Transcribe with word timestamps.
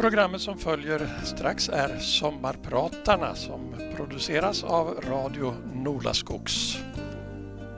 Programmet 0.00 0.40
som 0.40 0.58
följer 0.58 1.08
strax 1.24 1.68
är 1.68 1.98
Sommarpratarna 1.98 3.34
som 3.34 3.74
produceras 3.96 4.64
av 4.64 5.00
Radio 5.08 5.54
Nolaskogs. 5.74 6.78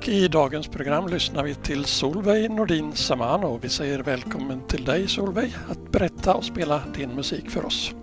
I 0.04 0.29
dagens 0.29 0.69
program 0.69 1.08
lyssnar 1.08 1.45
vi 1.45 1.54
till 1.54 1.85
Solveig 1.85 2.50
Nordin 2.50 2.93
Samano. 2.93 3.58
Vi 3.62 3.69
säger 3.69 3.98
välkommen 3.98 4.66
till 4.66 4.85
dig 4.85 5.08
Solveig 5.08 5.54
att 5.71 5.93
berätta 5.93 6.35
och 6.35 6.45
spela 6.45 6.82
din 6.96 7.14
musik 7.14 7.50
för 7.50 7.66
oss. 7.66 7.95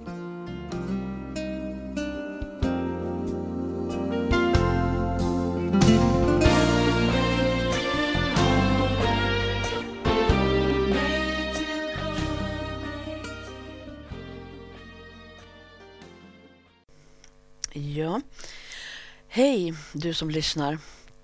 Du 19.94 20.14
som 20.14 20.30
lyssnar. 20.30 20.78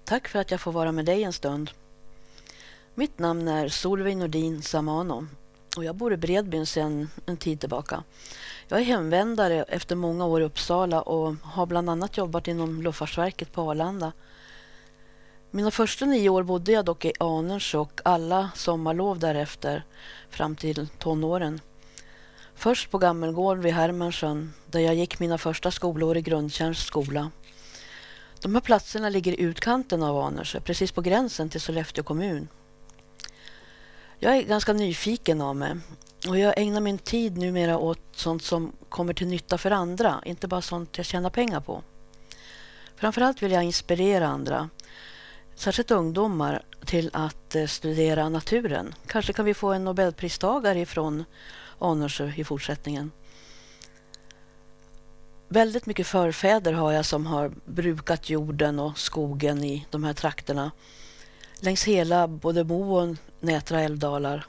Tack 0.05 0.27
för 0.27 0.39
att 0.39 0.51
jag 0.51 0.61
får 0.61 0.71
vara 0.71 0.91
med 0.91 1.05
dig 1.05 1.23
en 1.23 1.33
stund. 1.33 1.71
Mitt 2.95 3.19
namn 3.19 3.47
är 3.47 3.67
Solveig 3.67 4.17
Nordin 4.17 4.61
Samano 4.61 5.27
och 5.77 5.83
jag 5.83 5.95
bor 5.95 6.13
i 6.13 6.17
Bredbyn 6.17 6.65
sedan 6.65 7.09
en 7.25 7.37
tid 7.37 7.59
tillbaka. 7.59 8.03
Jag 8.67 8.79
är 8.79 8.83
hemvändare 8.83 9.63
efter 9.63 9.95
många 9.95 10.25
år 10.25 10.41
i 10.41 10.45
Uppsala 10.45 11.01
och 11.01 11.35
har 11.43 11.65
bland 11.65 11.89
annat 11.89 12.17
jobbat 12.17 12.47
inom 12.47 12.81
Luftfartsverket 12.81 13.51
på 13.51 13.61
Arlanda. 13.71 14.11
Mina 15.51 15.71
första 15.71 16.05
nio 16.05 16.29
år 16.29 16.43
bodde 16.43 16.71
jag 16.71 16.85
dock 16.85 17.05
i 17.05 17.13
Aners 17.19 17.75
och 17.75 18.01
alla 18.05 18.49
sommarlov 18.55 19.19
därefter 19.19 19.83
fram 20.29 20.55
till 20.55 20.87
tonåren. 20.87 21.59
Först 22.55 22.91
på 22.91 22.97
Gammelgård 22.97 23.57
vid 23.57 23.73
Hermansjön 23.73 24.53
där 24.67 24.79
jag 24.79 24.95
gick 24.95 25.19
mina 25.19 25.37
första 25.37 25.71
skolår 25.71 26.17
i 26.17 26.21
Grundtjärns 26.21 26.85
skola. 26.85 27.31
De 28.41 28.53
här 28.55 28.61
platserna 28.61 29.09
ligger 29.09 29.31
i 29.31 29.41
utkanten 29.41 30.03
av 30.03 30.17
Anundsjö, 30.17 30.59
precis 30.59 30.91
på 30.91 31.01
gränsen 31.01 31.49
till 31.49 31.61
Sollefteå 31.61 32.03
kommun. 32.03 32.47
Jag 34.19 34.37
är 34.37 34.41
ganska 34.41 34.73
nyfiken 34.73 35.41
av 35.41 35.55
mig 35.55 35.75
och 36.27 36.39
jag 36.39 36.53
ägnar 36.57 36.81
min 36.81 36.97
tid 36.97 37.37
numera 37.37 37.77
åt 37.77 37.99
sånt 38.11 38.43
som 38.43 38.71
kommer 38.89 39.13
till 39.13 39.27
nytta 39.27 39.57
för 39.57 39.71
andra, 39.71 40.21
inte 40.25 40.47
bara 40.47 40.61
sånt 40.61 40.97
jag 40.97 41.05
tjänar 41.05 41.29
pengar 41.29 41.59
på. 41.59 41.83
Framförallt 42.95 43.41
vill 43.41 43.51
jag 43.51 43.63
inspirera 43.63 44.27
andra, 44.27 44.69
särskilt 45.55 45.91
ungdomar, 45.91 46.63
till 46.85 47.09
att 47.13 47.55
eh, 47.55 47.65
studera 47.65 48.29
naturen. 48.29 48.93
Kanske 49.07 49.33
kan 49.33 49.45
vi 49.45 49.53
få 49.53 49.73
en 49.73 49.83
nobelpristagare 49.83 50.79
ifrån 50.79 51.25
Anundsjö 51.79 52.31
i 52.35 52.43
fortsättningen. 52.43 53.11
Väldigt 55.47 55.85
mycket 55.85 56.07
förfäder 56.07 56.73
har 56.73 56.91
jag 56.91 57.05
som 57.05 57.25
har 57.25 57.51
brukat 57.65 58.29
jorden 58.29 58.79
och 58.79 58.97
skogen 58.97 59.63
i 59.63 59.85
de 59.91 60.03
här 60.03 60.13
trakterna. 60.13 60.71
Längs 61.59 61.83
hela 61.83 62.27
både 62.27 62.63
Mo 62.63 62.95
och 62.95 63.15
Nätra 63.39 63.81
älvdalar. 63.81 64.45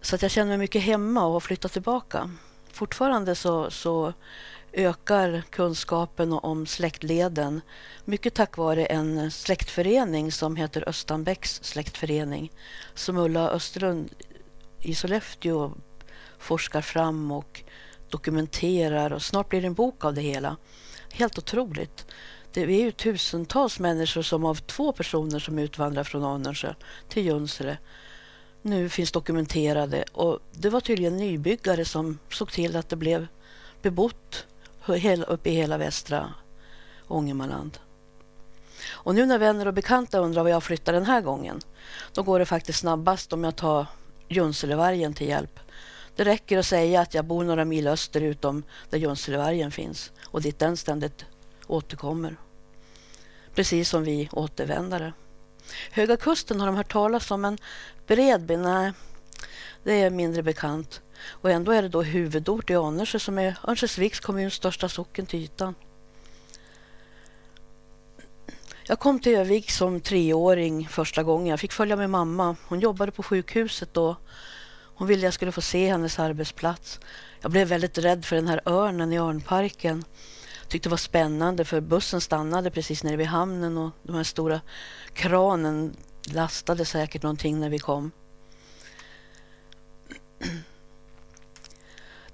Så 0.00 0.14
att 0.14 0.22
jag 0.22 0.30
känner 0.30 0.48
mig 0.48 0.58
mycket 0.58 0.82
hemma 0.82 1.26
och 1.26 1.32
har 1.32 1.40
flyttat 1.40 1.72
tillbaka. 1.72 2.30
Fortfarande 2.72 3.34
så, 3.34 3.70
så 3.70 4.12
ökar 4.72 5.42
kunskapen 5.50 6.32
om 6.32 6.66
släktleden. 6.66 7.60
Mycket 8.04 8.34
tack 8.34 8.56
vare 8.56 8.86
en 8.86 9.30
släktförening 9.30 10.32
som 10.32 10.56
heter 10.56 10.88
Östanbäcks 10.88 11.60
släktförening. 11.62 12.52
Som 12.94 13.16
Ulla 13.16 13.50
Östlund 13.50 14.10
i 14.80 14.94
Sollefteå 14.94 15.72
forskar 16.38 16.80
fram 16.80 17.32
och 17.32 17.62
dokumenterar 18.10 19.12
och 19.12 19.22
snart 19.22 19.48
blir 19.48 19.60
det 19.60 19.66
en 19.66 19.74
bok 19.74 20.04
av 20.04 20.14
det 20.14 20.20
hela. 20.20 20.56
Helt 21.12 21.38
otroligt. 21.38 22.06
Det 22.52 22.62
är 22.62 22.66
ju 22.68 22.92
tusentals 22.92 23.78
människor 23.78 24.22
som 24.22 24.44
av 24.44 24.54
två 24.54 24.92
personer 24.92 25.38
som 25.38 25.58
utvandrar 25.58 26.04
från 26.04 26.24
Anundsjö 26.24 26.74
till 27.08 27.24
Junsele 27.24 27.78
nu 28.66 28.88
finns 28.88 29.12
dokumenterade 29.12 30.04
och 30.12 30.38
det 30.52 30.70
var 30.70 30.80
tydligen 30.80 31.16
nybyggare 31.16 31.84
som 31.84 32.18
såg 32.30 32.52
till 32.52 32.76
att 32.76 32.88
det 32.88 32.96
blev 32.96 33.26
bebott 33.82 34.46
uppe 35.26 35.50
i 35.50 35.54
hela 35.54 35.78
västra 35.78 36.34
Ångermanland. 37.08 37.78
Och 38.88 39.14
nu 39.14 39.26
när 39.26 39.38
vänner 39.38 39.68
och 39.68 39.74
bekanta 39.74 40.18
undrar 40.18 40.42
var 40.42 40.50
jag 40.50 40.62
flyttar 40.62 40.92
den 40.92 41.06
här 41.06 41.20
gången, 41.20 41.60
då 42.12 42.22
går 42.22 42.38
det 42.38 42.46
faktiskt 42.46 42.78
snabbast 42.78 43.32
om 43.32 43.44
jag 43.44 43.56
tar 43.56 43.86
Junselevargen 44.28 45.14
till 45.14 45.28
hjälp. 45.28 45.60
Det 46.16 46.24
räcker 46.24 46.58
att 46.58 46.66
säga 46.66 47.00
att 47.00 47.14
jag 47.14 47.24
bor 47.24 47.44
några 47.44 47.64
mil 47.64 47.86
österut 47.86 48.44
om 48.44 48.62
där 48.90 48.98
Junselevargen 48.98 49.70
finns 49.70 50.12
och 50.24 50.42
dit 50.42 50.58
den 50.58 50.76
ständigt 50.76 51.24
återkommer. 51.66 52.36
Precis 53.54 53.88
som 53.88 54.04
vi 54.04 54.28
återvändare. 54.32 55.12
Höga 55.90 56.16
kusten 56.16 56.60
har 56.60 56.66
de 56.66 56.76
hört 56.76 56.92
talas 56.92 57.30
om, 57.30 57.40
men 57.40 57.58
Bredby, 58.06 58.56
nej, 58.56 58.92
det 59.84 59.92
är 59.92 60.10
mindre 60.10 60.42
bekant. 60.42 61.00
Och 61.28 61.50
ändå 61.50 61.72
är 61.72 61.82
det 61.82 61.88
då 61.88 62.02
huvudort 62.02 62.70
i 62.70 62.74
Annersjö 62.74 63.18
som 63.18 63.38
är 63.38 63.58
Örnsköldsviks 63.68 64.20
kommuns 64.20 64.54
största 64.54 64.88
socken 64.88 65.26
till 65.26 65.40
ytan. 65.40 65.74
Jag 68.88 68.98
kom 68.98 69.20
till 69.20 69.36
Övik 69.36 69.70
som 69.70 70.00
treåring 70.00 70.88
första 70.88 71.22
gången. 71.22 71.46
Jag 71.46 71.60
fick 71.60 71.72
följa 71.72 71.96
med 71.96 72.10
mamma. 72.10 72.56
Hon 72.68 72.80
jobbade 72.80 73.12
på 73.12 73.22
sjukhuset 73.22 73.94
då. 73.94 74.16
Hon 74.96 75.08
ville 75.08 75.26
jag 75.26 75.34
skulle 75.34 75.52
få 75.52 75.60
se 75.60 75.90
hennes 75.90 76.18
arbetsplats. 76.18 77.00
Jag 77.40 77.50
blev 77.50 77.68
väldigt 77.68 77.98
rädd 77.98 78.24
för 78.24 78.36
den 78.36 78.48
här 78.48 78.60
örnen 78.66 79.12
i 79.12 79.18
örnparken. 79.18 80.04
Tyckte 80.68 80.88
det 80.88 80.90
var 80.90 80.96
spännande 80.96 81.64
för 81.64 81.80
bussen 81.80 82.20
stannade 82.20 82.70
precis 82.70 83.04
nere 83.04 83.16
vid 83.16 83.26
hamnen 83.26 83.78
och 83.78 83.90
de 84.02 84.16
här 84.16 84.24
stora 84.24 84.60
kranen 85.12 85.96
lastade 86.24 86.84
säkert 86.84 87.22
någonting 87.22 87.60
när 87.60 87.70
vi 87.70 87.78
kom. 87.78 88.10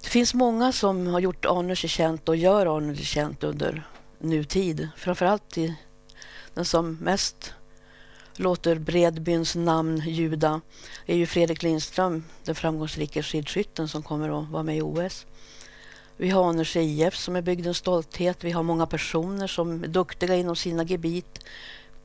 Det 0.01 0.09
finns 0.09 0.33
många 0.33 0.71
som 0.71 1.07
har 1.07 1.19
gjort 1.19 1.45
Arnösjö 1.45 1.87
känt 1.87 2.29
och 2.29 2.35
gör 2.35 2.77
Arnösjö 2.77 3.03
känt 3.03 3.43
under 3.43 3.87
nutid. 4.19 4.89
Framförallt 4.97 5.57
i 5.57 5.75
den 6.53 6.65
som 6.65 6.95
mest 6.95 7.53
låter 8.35 8.75
Bredbyns 8.75 9.55
namn 9.55 10.03
ljuda 10.05 10.61
är 11.05 11.15
ju 11.15 11.25
Fredrik 11.25 11.63
Lindström, 11.63 12.23
den 12.43 12.55
framgångsrika 12.55 13.23
skidskytten 13.23 13.87
som 13.87 14.03
kommer 14.03 14.41
att 14.41 14.49
vara 14.49 14.63
med 14.63 14.77
i 14.77 14.81
OS. 14.81 15.25
Vi 16.17 16.29
har 16.29 16.49
Anders 16.49 16.75
IF 16.75 17.15
som 17.15 17.35
är 17.35 17.41
bygdens 17.41 17.77
stolthet. 17.77 18.43
Vi 18.43 18.51
har 18.51 18.63
många 18.63 18.85
personer 18.85 19.47
som 19.47 19.83
är 19.83 19.87
duktiga 19.87 20.35
inom 20.35 20.55
sina 20.55 20.83
gebit. 20.83 21.39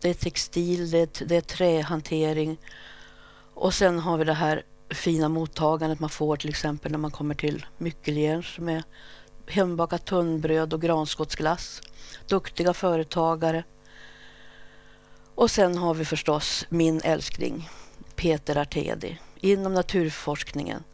Det 0.00 0.10
är 0.10 0.14
textil, 0.14 0.90
det 0.90 0.98
är, 0.98 1.26
det 1.26 1.36
är 1.36 1.40
trähantering. 1.40 2.56
Och 3.54 3.74
sen 3.74 3.98
har 3.98 4.18
vi 4.18 4.24
det 4.24 4.32
här 4.32 4.62
fina 4.90 5.28
mottagandet 5.28 6.00
man 6.00 6.10
får 6.10 6.36
till 6.36 6.50
exempel 6.50 6.92
när 6.92 6.98
man 6.98 7.10
kommer 7.10 7.34
till 7.34 7.66
Myckeljärns 7.78 8.58
med 8.58 8.82
hembakat 9.46 10.04
tunnbröd 10.04 10.72
och 10.72 10.82
granskottsglass. 10.82 11.80
Duktiga 12.28 12.74
företagare 12.74 13.64
och 15.38 15.50
sen 15.50 15.78
har 15.78 15.94
vi 15.94 16.04
förstås 16.04 16.66
min 16.68 17.00
älskling 17.04 17.68
Peter 18.16 18.58
Artedi. 18.58 19.18
Inom 19.40 19.74
naturforskningen 19.74 20.84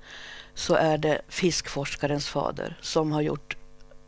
så 0.55 0.75
är 0.75 0.99
det 0.99 1.23
fiskforskarens 1.29 2.29
fader 2.29 2.79
som 2.81 3.13
har 3.13 3.21
gjort 3.21 3.57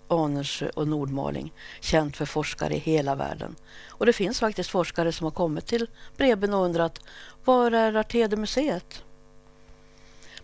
Anundsjö 0.09 0.69
och 0.69 0.89
Nordmaling 0.89 1.53
känt 1.81 2.17
för 2.17 2.27
forskare 2.27 2.75
i 2.75 2.79
hela 2.79 3.15
världen. 3.15 3.57
Och 3.89 4.07
det 4.07 4.13
finns 4.13 4.41
faktiskt 4.41 4.71
forskare 4.71 5.13
som 5.13 5.25
har 5.25 5.31
kommit 5.31 5.67
till 5.67 5.87
Breben 6.17 6.55
och 6.55 6.65
undrat 6.65 7.01
var 7.45 7.71
är 7.71 7.97
Artedi-museet? 7.97 9.05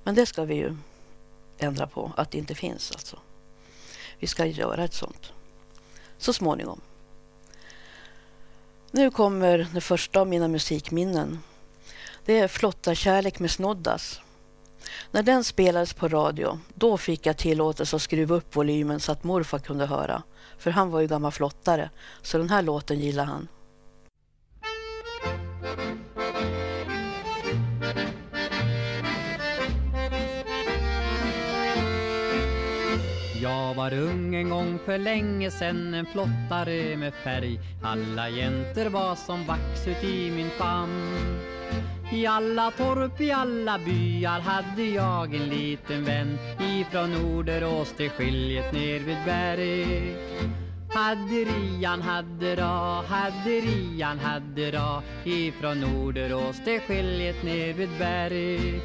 Men 0.05 0.15
det 0.15 0.27
ska 0.27 0.45
vi 0.45 0.55
ju 0.55 0.77
ändra 1.59 1.87
på, 1.87 2.13
att 2.17 2.31
det 2.31 2.39
inte 2.39 2.55
finns 2.55 2.93
alltså. 2.93 3.19
Vi 4.19 4.27
ska 4.27 4.47
göra 4.47 4.85
ett 4.85 4.95
sånt 4.95 5.33
så 6.19 6.33
småningom. 6.33 6.81
Nu 8.95 9.11
kommer 9.11 9.67
det 9.75 9.81
första 9.81 10.21
av 10.21 10.29
mina 10.29 10.49
musikminnen. 10.49 11.39
Det 12.25 12.39
är 12.39 12.49
Flottarkärlek 12.49 13.39
med 13.39 13.51
Snoddas. 13.51 14.21
När 15.11 15.23
den 15.23 15.45
spelades 15.45 15.95
på 15.95 16.09
radio, 16.09 16.59
då 16.75 16.97
fick 16.97 17.27
jag 17.27 17.37
tillåtelse 17.37 17.97
att 17.97 18.03
skruva 18.03 18.35
upp 18.35 18.57
volymen 18.57 19.01
så 19.01 19.13
att 19.13 19.25
morfar 19.25 19.59
kunde 19.59 19.87
höra. 19.87 20.23
För 20.59 20.71
han 20.71 20.91
var 20.91 21.01
ju 21.01 21.07
gammal 21.07 21.33
flottare, 21.33 21.91
så 22.23 22.39
den 22.39 22.51
här 22.51 22.63
låten 22.63 23.01
gillade 23.01 23.29
han. 23.29 23.49
Jag 33.43 33.75
var 33.75 33.95
ung 33.95 34.35
en 34.35 34.51
gång 34.51 34.79
för 34.85 34.99
länge 34.99 35.51
sen 35.51 35.95
En 35.95 36.07
flottare 36.07 36.97
med 36.97 37.15
färg. 37.15 37.61
Alla 37.83 38.29
jäntor 38.29 38.91
var 38.91 39.15
som 39.15 39.45
vax 39.47 39.89
ut 39.89 40.05
i 40.05 40.31
min 40.31 40.51
famn. 40.51 41.39
I 42.13 42.27
alla 42.27 42.71
torp, 42.71 43.21
i 43.21 43.33
alla 43.33 43.79
byar 43.79 44.41
hade 44.41 44.83
jag 44.83 45.35
en 45.35 45.49
liten 45.49 46.05
vän. 46.05 46.39
Ifrån 46.61 47.13
Norderås 47.13 47.93
till 47.97 48.11
skiljet 48.11 48.73
ner 48.73 49.01
vid 49.01 49.19
berg. 49.27 50.17
Hadderian 50.95 52.03
haddera, 52.03 53.03
hadderian 53.09 54.19
haddera 54.19 55.03
Ifrån 55.25 55.81
Norderås 55.81 56.65
till 56.65 56.81
skiljet 56.81 57.43
ner 57.45 57.73
vid 57.73 57.91
berg 57.99 58.81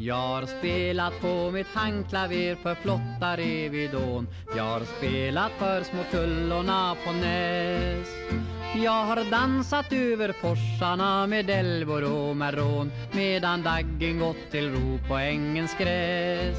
jag 0.00 0.14
har 0.14 0.46
spelat 0.46 1.20
på 1.20 1.50
mitt 1.50 1.66
handklaver 1.66 2.54
för 2.54 2.74
flotta 2.74 3.36
Revidån 3.36 4.28
Jag 4.56 4.64
har 4.64 4.80
spelat 4.80 5.52
för 5.58 5.82
små 5.82 6.02
kullorna 6.10 6.96
på 7.04 7.12
Näs. 7.12 8.08
Jag 8.84 9.04
har 9.04 9.30
dansat 9.30 9.92
över 9.92 10.32
forsarna 10.32 11.26
med 11.26 11.50
älvor 11.50 12.04
och 12.12 12.36
med 12.36 12.54
rån 12.54 12.92
Medan 13.12 13.62
daggen 13.62 14.18
gått 14.18 14.50
till 14.50 14.70
ro 14.74 14.98
på 15.08 15.14
ängens 15.14 15.78
gräs. 15.78 16.58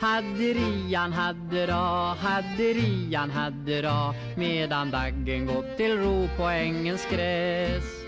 Hadderian 0.00 1.12
haddera, 1.12 2.14
hadderian 2.14 3.30
haddera 3.30 4.14
Medan 4.36 4.90
daggen 4.90 5.46
gått 5.46 5.76
till 5.76 5.98
ro 5.98 6.28
på 6.36 6.42
ängens 6.42 7.06
gräs 7.10 8.03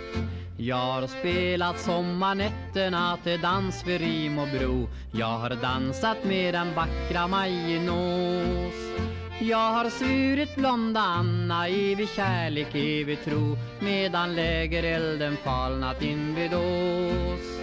jag 0.56 0.76
har 0.76 1.06
spelat 1.06 1.80
sommarnätterna 1.80 3.18
till 3.24 3.40
dans 3.40 3.86
vid 3.86 4.00
Rim 4.00 4.38
och 4.38 4.48
Bro. 4.48 4.88
Jag 5.12 5.38
har 5.38 5.50
dansat 5.50 6.24
med 6.24 6.54
den 6.54 6.74
vackra 6.74 7.26
Majinås 7.26 8.74
Jag 9.40 9.72
har 9.72 9.90
svurit 9.90 10.56
blonda 10.56 11.00
Anna 11.00 11.68
evig 11.68 12.08
kärlek, 12.08 12.74
evig 12.74 13.24
tro 13.24 13.56
Medan 13.80 14.34
lägerelden 14.34 15.36
falnat 15.36 16.02
invid 16.02 16.54
Ås. 16.54 17.60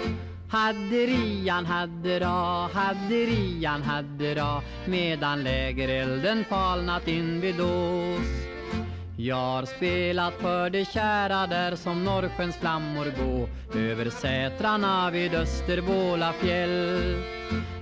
Hadderian 0.50 1.66
haddera, 1.66 2.70
hadderian 2.74 3.82
haddera 3.82 4.62
Medan 4.86 5.44
lägerelden 5.44 6.46
falnat 6.50 7.08
invid 7.08 7.62
Ås 7.62 8.53
jag 9.18 9.36
har 9.36 9.66
spelat 9.66 10.34
för 10.34 10.70
de 10.70 10.86
kära 10.86 11.48
där 11.48 11.76
som 11.76 12.04
Norrsjöns 12.04 12.56
flammor 12.58 13.06
gå 13.20 13.48
över 13.80 14.10
sätrarna 14.10 15.12
vid 15.12 15.34
Östervåla 15.34 16.34
fjäll. 16.34 17.24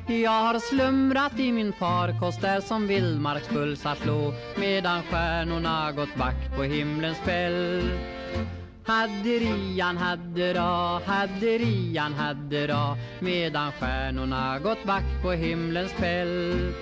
Jag 0.07 0.31
har 0.44 0.60
slumrat 0.60 1.39
i 1.39 1.51
min 1.51 1.74
farkost 1.74 2.42
där 2.42 2.62
som 2.62 2.88
vildmarkspulsar 2.88 3.95
slå 3.95 4.33
medan 4.60 5.04
stjärnorna 5.04 5.92
gått 5.92 6.16
back 6.16 6.56
på 6.56 6.63
himlens 6.63 7.18
fäll. 7.18 7.89
Hadderian 8.86 9.98
haddera, 9.98 11.00
hadderian 11.06 12.13
haddera 12.13 12.98
medan 13.19 13.72
stjärnorna 13.72 14.60
gått 14.60 14.83
back 14.83 15.22
på 15.22 15.31
himlens 15.31 15.92
fäll. 15.92 16.74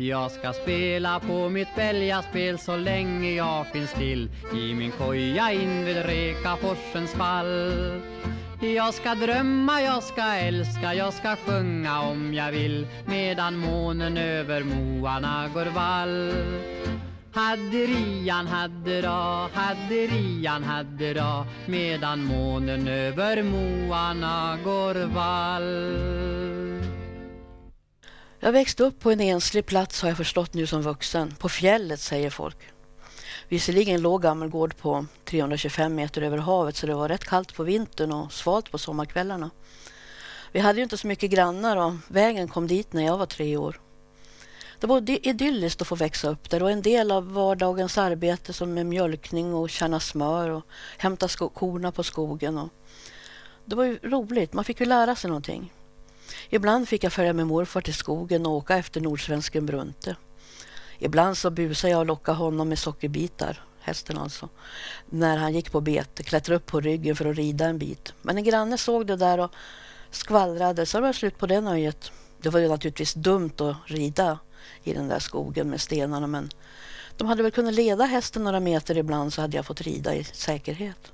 Jag 0.00 0.30
ska 0.30 0.52
spela 0.52 1.20
på 1.20 1.48
mitt 1.48 1.74
bälgaspel 1.76 2.58
så 2.58 2.76
länge 2.76 3.30
jag 3.32 3.66
finns 3.66 3.92
till 3.92 4.30
i 4.54 4.74
min 4.74 4.90
koja 4.90 5.52
in 5.52 5.84
vid 5.84 5.96
Rekaforsens 5.96 7.12
fall. 7.12 7.72
Jag 8.60 8.94
ska 8.94 9.14
drömma, 9.14 9.82
jag 9.82 10.02
ska 10.02 10.22
älska, 10.22 10.94
jag 10.94 11.12
ska 11.12 11.36
sjunga 11.36 12.00
om 12.00 12.34
jag 12.34 12.52
vill 12.52 12.86
medan 13.06 13.56
månen 13.56 14.16
över 14.16 14.62
moarna 14.64 15.50
går 15.54 15.66
vall. 15.66 16.32
Hadderian 17.32 18.46
haddera, 18.46 19.48
hadderian 19.54 20.64
haddera 20.64 21.46
medan 21.66 22.24
månen 22.24 22.88
över 22.88 23.42
moarna 23.42 24.58
går 24.64 25.06
vall. 25.06 26.57
Jag 28.40 28.52
växte 28.52 28.84
upp 28.84 29.00
på 29.00 29.10
en 29.10 29.20
enslig 29.20 29.66
plats 29.66 30.02
har 30.02 30.08
jag 30.08 30.16
förstått 30.16 30.54
nu 30.54 30.66
som 30.66 30.82
vuxen. 30.82 31.34
På 31.38 31.48
fjället 31.48 32.00
säger 32.00 32.30
folk. 32.30 32.56
Visserligen 33.48 34.02
låg 34.02 34.22
Gammelgård 34.22 34.76
på 34.76 35.06
325 35.24 35.94
meter 35.94 36.22
över 36.22 36.38
havet 36.38 36.76
så 36.76 36.86
det 36.86 36.94
var 36.94 37.08
rätt 37.08 37.24
kallt 37.24 37.54
på 37.54 37.62
vintern 37.62 38.12
och 38.12 38.32
svalt 38.32 38.70
på 38.70 38.78
sommarkvällarna. 38.78 39.50
Vi 40.52 40.60
hade 40.60 40.78
ju 40.78 40.82
inte 40.82 40.96
så 40.96 41.06
mycket 41.06 41.30
grannar 41.30 41.76
och 41.76 41.92
vägen 42.08 42.48
kom 42.48 42.66
dit 42.66 42.92
när 42.92 43.04
jag 43.04 43.18
var 43.18 43.26
tre 43.26 43.56
år. 43.56 43.80
Det 44.80 44.86
var 44.86 45.10
idylliskt 45.26 45.82
att 45.82 45.88
få 45.88 45.94
växa 45.94 46.28
upp 46.28 46.50
där 46.50 46.62
och 46.62 46.70
en 46.70 46.82
del 46.82 47.10
av 47.10 47.32
vardagens 47.32 47.98
arbete 47.98 48.52
som 48.52 48.74
med 48.74 48.86
mjölkning 48.86 49.54
och 49.54 49.70
kärna 49.70 50.00
smör 50.00 50.50
och 50.50 50.64
hämta 50.98 51.28
korna 51.28 51.92
på 51.92 52.02
skogen. 52.02 52.58
Och 52.58 52.68
det 53.64 53.76
var 53.76 53.84
ju 53.84 53.98
roligt, 54.02 54.52
man 54.52 54.64
fick 54.64 54.80
ju 54.80 54.86
lära 54.86 55.16
sig 55.16 55.28
någonting. 55.28 55.72
Ibland 56.50 56.88
fick 56.88 57.04
jag 57.04 57.12
följa 57.12 57.32
med 57.32 57.46
morfar 57.46 57.80
till 57.80 57.94
skogen 57.94 58.46
och 58.46 58.52
åka 58.52 58.76
efter 58.76 59.00
nordsvensken 59.00 59.66
Brunte. 59.66 60.16
Ibland 60.98 61.36
så 61.38 61.50
busade 61.50 61.90
jag 61.90 62.00
och 62.00 62.06
lockade 62.06 62.38
honom 62.38 62.68
med 62.68 62.78
sockerbitar, 62.78 63.62
hästen 63.80 64.18
alltså, 64.18 64.48
när 65.06 65.36
han 65.36 65.54
gick 65.54 65.72
på 65.72 65.80
bete, 65.80 66.22
klättrade 66.22 66.56
upp 66.56 66.66
på 66.66 66.80
ryggen 66.80 67.16
för 67.16 67.24
att 67.24 67.36
rida 67.36 67.66
en 67.66 67.78
bit. 67.78 68.12
Men 68.22 68.36
en 68.36 68.44
granne 68.44 68.78
såg 68.78 69.06
det 69.06 69.16
där 69.16 69.40
och 69.40 69.52
skvallrade, 70.10 70.86
så 70.86 70.98
det 70.98 71.02
var 71.02 71.12
slut 71.12 71.38
på 71.38 71.46
det 71.46 71.60
nöjet. 71.60 72.12
Det 72.42 72.48
var 72.48 72.60
ju 72.60 72.68
naturligtvis 72.68 73.14
dumt 73.14 73.52
att 73.58 73.76
rida 73.84 74.38
i 74.84 74.92
den 74.92 75.08
där 75.08 75.18
skogen 75.18 75.70
med 75.70 75.80
stenarna, 75.80 76.26
men 76.26 76.50
de 77.16 77.28
hade 77.28 77.42
väl 77.42 77.52
kunnat 77.52 77.74
leda 77.74 78.04
hästen 78.04 78.44
några 78.44 78.60
meter 78.60 78.98
ibland 78.98 79.32
så 79.32 79.40
hade 79.40 79.56
jag 79.56 79.66
fått 79.66 79.80
rida 79.80 80.14
i 80.14 80.24
säkerhet. 80.24 81.12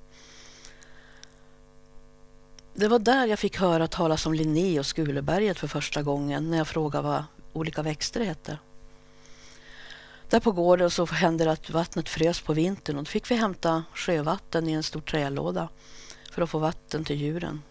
Det 2.76 2.88
var 2.88 2.98
där 2.98 3.26
jag 3.26 3.38
fick 3.38 3.58
höra 3.58 3.86
talas 3.86 4.26
om 4.26 4.34
Linné 4.34 4.78
och 4.78 4.86
Skuleberget 4.86 5.58
för 5.58 5.68
första 5.68 6.02
gången 6.02 6.50
när 6.50 6.58
jag 6.58 6.68
frågade 6.68 7.08
vad 7.08 7.24
olika 7.52 7.82
växter 7.82 8.24
hette. 8.24 8.58
Där 10.28 10.40
på 10.40 10.52
gården 10.52 10.90
så 10.90 11.06
hände 11.06 11.44
det 11.44 11.52
att 11.52 11.70
vattnet 11.70 12.08
frös 12.08 12.40
på 12.40 12.52
vintern 12.52 12.96
och 12.96 13.04
då 13.04 13.08
fick 13.08 13.30
vi 13.30 13.34
hämta 13.34 13.84
sjövatten 13.94 14.68
i 14.68 14.72
en 14.72 14.82
stor 14.82 15.00
trälåda 15.00 15.68
för 16.30 16.42
att 16.42 16.50
få 16.50 16.58
vatten 16.58 17.04
till 17.04 17.20
djuren. 17.20 17.62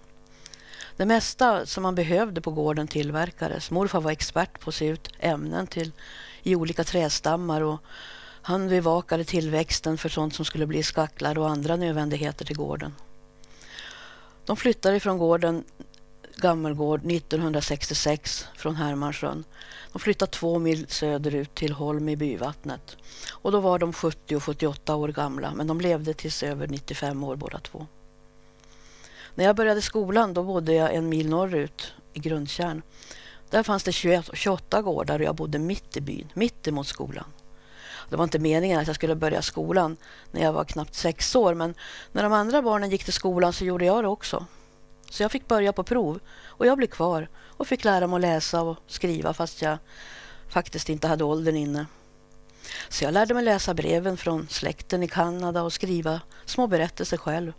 Det 0.97 1.06
mesta 1.06 1.65
som 1.65 1.83
man 1.83 1.95
behövde 1.95 2.41
på 2.41 2.51
gården 2.51 2.88
tillverkades. 2.88 3.71
Morfar 3.71 4.01
var 4.01 4.11
expert 4.11 4.59
på 4.59 4.69
att 4.69 4.75
se 4.75 4.88
ut 4.88 5.09
ämnen 5.19 5.67
till, 5.67 5.91
i 6.44 6.56
olika 6.56 6.83
trästammar 6.83 7.61
och 7.61 7.79
han 8.41 8.69
bevakade 8.69 9.23
tillväxten 9.23 9.97
för 9.97 10.09
sånt 10.09 10.35
som 10.35 10.45
skulle 10.45 10.67
bli 10.67 10.83
skacklar 10.83 11.38
och 11.38 11.49
andra 11.49 11.75
nödvändigheter 11.75 12.45
till 12.45 12.57
gården. 12.57 12.94
De 14.45 14.57
flyttade 14.57 15.00
från 15.00 15.18
gården 15.18 15.63
Gammelgård 16.38 17.12
1966 17.12 18.48
från 18.56 18.75
Hermansjön. 18.75 19.44
De 19.92 20.00
flyttade 20.00 20.31
två 20.31 20.60
mil 20.60 20.88
söderut 20.88 21.56
till 21.56 21.74
Holm 21.74 22.09
i 22.09 22.16
Byvattnet. 22.16 22.97
Och 23.31 23.52
då 23.52 23.59
var 23.59 23.80
de 23.80 23.94
70 23.94 24.35
och 24.35 24.44
78 24.44 24.95
år 24.95 25.07
gamla, 25.07 25.54
men 25.54 25.68
de 25.68 25.81
levde 25.81 26.14
tills 26.14 26.44
över 26.44 26.68
95 26.68 27.23
år 27.23 27.35
båda 27.35 27.59
två. 27.59 27.88
När 29.35 29.45
jag 29.45 29.56
började 29.56 29.81
skolan 29.81 30.33
då 30.33 30.44
bodde 30.44 30.73
jag 30.73 30.95
en 30.95 31.09
mil 31.09 31.30
norrut 31.30 31.94
i 32.14 32.19
Grundtjärn. 32.19 32.81
Där 33.50 33.64
fanns 33.64 33.83
det 33.83 33.92
21, 33.92 34.30
28 34.33 34.81
gårdar 34.81 35.19
och 35.19 35.26
jag 35.26 35.35
bodde 35.35 35.59
mitt 35.59 35.97
i 35.97 36.02
byn, 36.02 36.28
mitt 36.33 36.68
emot 36.68 36.88
skolan. 36.88 37.26
Det 38.13 38.17
var 38.17 38.23
inte 38.23 38.39
meningen 38.39 38.79
att 38.79 38.87
jag 38.87 38.95
skulle 38.95 39.15
börja 39.15 39.41
skolan 39.41 39.97
när 40.31 40.41
jag 40.41 40.53
var 40.53 40.63
knappt 40.63 40.95
sex 40.95 41.35
år 41.35 41.53
men 41.53 41.75
när 42.11 42.23
de 42.23 42.33
andra 42.33 42.61
barnen 42.61 42.89
gick 42.89 43.03
till 43.03 43.13
skolan 43.13 43.53
så 43.53 43.65
gjorde 43.65 43.85
jag 43.85 44.03
det 44.03 44.07
också. 44.07 44.45
Så 45.09 45.23
jag 45.23 45.31
fick 45.31 45.47
börja 45.47 45.73
på 45.73 45.83
prov 45.83 46.19
och 46.45 46.65
jag 46.65 46.77
blev 46.77 46.87
kvar 46.87 47.29
och 47.37 47.67
fick 47.67 47.83
lära 47.83 48.07
mig 48.07 48.15
att 48.15 48.21
läsa 48.21 48.61
och 48.61 48.77
skriva 48.87 49.33
fast 49.33 49.61
jag 49.61 49.77
faktiskt 50.49 50.89
inte 50.89 51.07
hade 51.07 51.23
åldern 51.23 51.55
inne. 51.55 51.85
Så 52.89 53.03
jag 53.03 53.13
lärde 53.13 53.33
mig 53.33 53.43
läsa 53.43 53.73
breven 53.73 54.17
från 54.17 54.47
släkten 54.49 55.03
i 55.03 55.07
Kanada 55.07 55.61
och 55.61 55.73
skriva 55.73 56.21
små 56.45 56.67
berättelser 56.67 57.17
själv. 57.17 57.53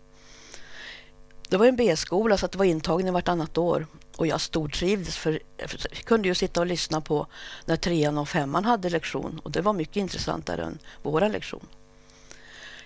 Det 1.48 1.56
var 1.56 1.66
en 1.66 1.76
B-skola 1.76 2.36
så 2.36 2.46
att 2.46 2.52
det 2.52 2.58
var 2.58 2.64
intagning 2.64 3.12
vartannat 3.12 3.58
år 3.58 3.86
och 4.16 4.26
jag 4.26 4.40
stortrivdes 4.40 5.16
för 5.16 5.42
jag 5.56 5.70
kunde 6.04 6.28
ju 6.28 6.34
sitta 6.34 6.60
och 6.60 6.66
lyssna 6.66 7.00
på 7.00 7.26
när 7.64 7.76
trean 7.76 8.18
och 8.18 8.28
femman 8.28 8.64
hade 8.64 8.90
lektion 8.90 9.40
och 9.44 9.50
det 9.50 9.60
var 9.60 9.72
mycket 9.72 9.96
intressantare 9.96 10.64
än 10.64 10.78
våra 11.02 11.28
lektion. 11.28 11.66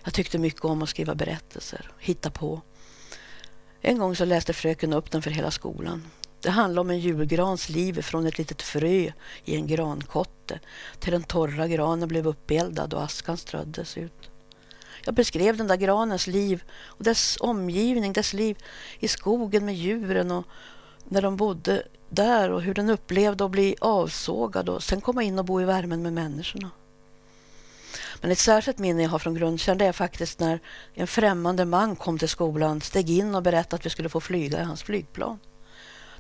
Jag 0.05 0.15
tyckte 0.15 0.39
mycket 0.39 0.65
om 0.65 0.83
att 0.83 0.89
skriva 0.89 1.15
berättelser, 1.15 1.91
hitta 1.99 2.31
på. 2.31 2.61
En 3.81 3.99
gång 3.99 4.17
så 4.17 4.25
läste 4.25 4.53
fröken 4.53 4.93
upp 4.93 5.11
den 5.11 5.23
för 5.23 5.31
hela 5.31 5.51
skolan. 5.51 6.05
Det 6.41 6.51
handlade 6.51 6.81
om 6.81 6.91
en 6.91 6.99
julgrans 6.99 7.69
liv 7.69 8.03
från 8.03 8.27
ett 8.27 8.39
litet 8.39 8.63
frö 8.63 9.13
i 9.45 9.55
en 9.55 9.67
grankotte 9.67 10.61
till 10.99 11.13
den 11.13 11.23
torra 11.23 11.69
granen 11.69 12.09
blev 12.09 12.27
uppeldad 12.27 12.95
och 12.95 13.03
askan 13.03 13.37
ströddes 13.37 13.99
ut. 13.99 14.31
Jag 15.05 15.15
beskrev 15.15 15.57
den 15.57 15.67
där 15.67 15.77
granens 15.77 16.27
liv 16.27 16.63
och 16.73 17.05
dess 17.05 17.37
omgivning, 17.41 18.13
dess 18.13 18.33
liv 18.33 18.59
i 18.99 19.09
skogen 19.09 19.65
med 19.65 19.75
djuren 19.75 20.31
och 20.31 20.47
när 21.09 21.23
de 21.23 21.37
bodde 21.37 21.83
där 22.09 22.51
och 22.51 22.63
hur 22.63 22.75
den 22.75 22.91
upplevde 22.91 23.45
att 23.45 23.51
bli 23.51 23.77
avsågad 23.81 24.69
och 24.69 24.83
sen 24.83 25.01
komma 25.01 25.23
in 25.23 25.39
och 25.39 25.45
bo 25.45 25.61
i 25.61 25.65
värmen 25.65 26.03
med 26.03 26.13
människorna. 26.13 26.71
Men 28.21 28.31
ett 28.31 28.39
särskilt 28.39 28.79
minne 28.79 29.03
jag 29.03 29.11
har 29.11 29.19
från 29.19 29.35
grundkärn 29.35 29.79
det 29.79 29.85
är 29.85 29.93
faktiskt 29.93 30.41
när 30.41 30.61
en 30.95 31.07
främmande 31.07 31.65
man 31.65 31.97
kom 31.97 32.19
till 32.19 32.29
skolan, 32.29 32.81
steg 32.81 33.11
in 33.11 33.35
och 33.35 33.43
berättade 33.43 33.77
att 33.77 33.87
vi 33.87 33.91
skulle 33.91 34.09
få 34.09 34.21
flyga 34.21 34.61
i 34.61 34.65
hans 34.65 34.83
flygplan. 34.83 35.39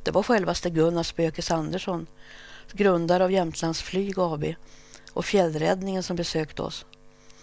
Det 0.03 0.11
var 0.11 0.23
självaste 0.23 0.71
Gunnar 0.71 1.03
Spökes 1.03 1.51
Andersson, 1.51 2.07
grundare 2.73 3.25
av 3.25 3.33
Jämtlands 3.33 3.83
Flyg 3.83 4.19
AB 4.19 4.45
och 5.13 5.25
fjällräddningen 5.25 6.03
som 6.03 6.17
besökte 6.17 6.63
oss. 6.63 6.87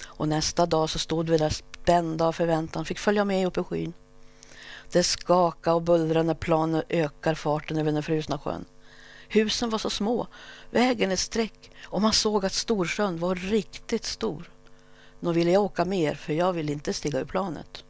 Och 0.05 0.27
nästa 0.27 0.65
dag 0.65 0.89
så 0.89 0.99
stod 0.99 1.29
vi 1.29 1.37
där 1.37 1.49
spända 1.49 2.25
av 2.25 2.31
förväntan, 2.31 2.85
fick 2.85 2.99
följa 2.99 3.25
med 3.25 3.47
upp 3.47 3.57
i 3.57 3.63
skyn. 3.63 3.93
Det 4.95 5.03
skakar 5.03 5.73
och 5.73 5.81
bullrar 5.81 6.23
när 6.23 6.33
planen 6.33 6.83
ökar 6.89 7.33
farten 7.35 7.77
över 7.77 7.91
den 7.91 8.03
frusna 8.03 8.39
sjön. 8.39 8.65
Husen 9.27 9.69
var 9.69 9.79
så 9.79 9.89
små, 9.89 10.27
vägen 10.71 11.11
ett 11.11 11.19
streck 11.19 11.71
och 11.83 12.01
man 12.01 12.13
såg 12.13 12.45
att 12.45 12.53
Storsjön 12.53 13.19
var 13.19 13.35
riktigt 13.35 14.05
stor. 14.05 14.49
Nu 15.19 15.33
ville 15.33 15.51
jag 15.51 15.63
åka 15.63 15.85
mer 15.85 16.15
för 16.15 16.33
jag 16.33 16.53
ville 16.53 16.71
inte 16.71 16.93
stiga 16.93 17.19
ur 17.19 17.25
planet. 17.25 17.83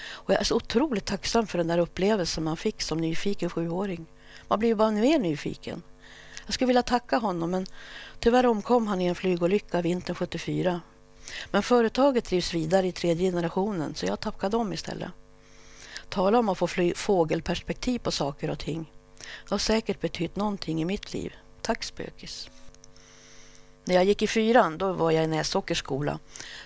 Och 0.00 0.30
jag 0.30 0.40
är 0.40 0.44
så 0.44 0.56
otroligt 0.56 1.04
tacksam 1.04 1.46
för 1.46 1.58
den 1.58 1.68
där 1.68 1.78
upplevelsen 1.78 2.44
man 2.44 2.56
fick 2.56 2.82
som 2.82 2.98
nyfiken 2.98 3.50
sjuåring. 3.50 4.06
Man 4.48 4.58
blir 4.58 4.68
ju 4.68 4.74
bara 4.74 4.90
mer 4.90 5.18
nyfiken. 5.18 5.82
Jag 6.46 6.54
skulle 6.54 6.66
vilja 6.66 6.82
tacka 6.82 7.18
honom 7.18 7.50
men 7.50 7.66
tyvärr 8.18 8.46
omkom 8.46 8.86
han 8.86 9.00
i 9.00 9.06
en 9.06 9.14
flygolycka 9.14 9.82
vintern 9.82 10.16
74. 10.16 10.80
Men 11.50 11.62
företaget 11.62 12.24
drivs 12.24 12.54
vidare 12.54 12.86
i 12.86 12.92
tredje 12.92 13.30
generationen 13.30 13.94
så 13.94 14.06
jag 14.06 14.20
tackade 14.20 14.56
dem 14.56 14.72
istället. 14.72 15.10
Tala 16.08 16.38
om 16.38 16.48
att 16.48 16.58
få 16.58 16.68
fågelperspektiv 16.94 17.98
på 17.98 18.10
saker 18.10 18.50
och 18.50 18.58
ting. 18.58 18.92
Det 19.18 19.50
har 19.50 19.58
säkert 19.58 20.00
betytt 20.00 20.36
någonting 20.36 20.82
i 20.82 20.84
mitt 20.84 21.12
liv. 21.12 21.32
Tack 21.62 21.84
spökis. 21.84 22.50
När 23.84 23.94
jag 23.94 24.04
gick 24.04 24.22
i 24.22 24.26
fyran 24.26 24.78
då 24.78 24.92
var 24.92 25.10
jag 25.10 25.24
i 25.24 25.26
Näsåkers 25.26 25.78
skola. 25.78 26.18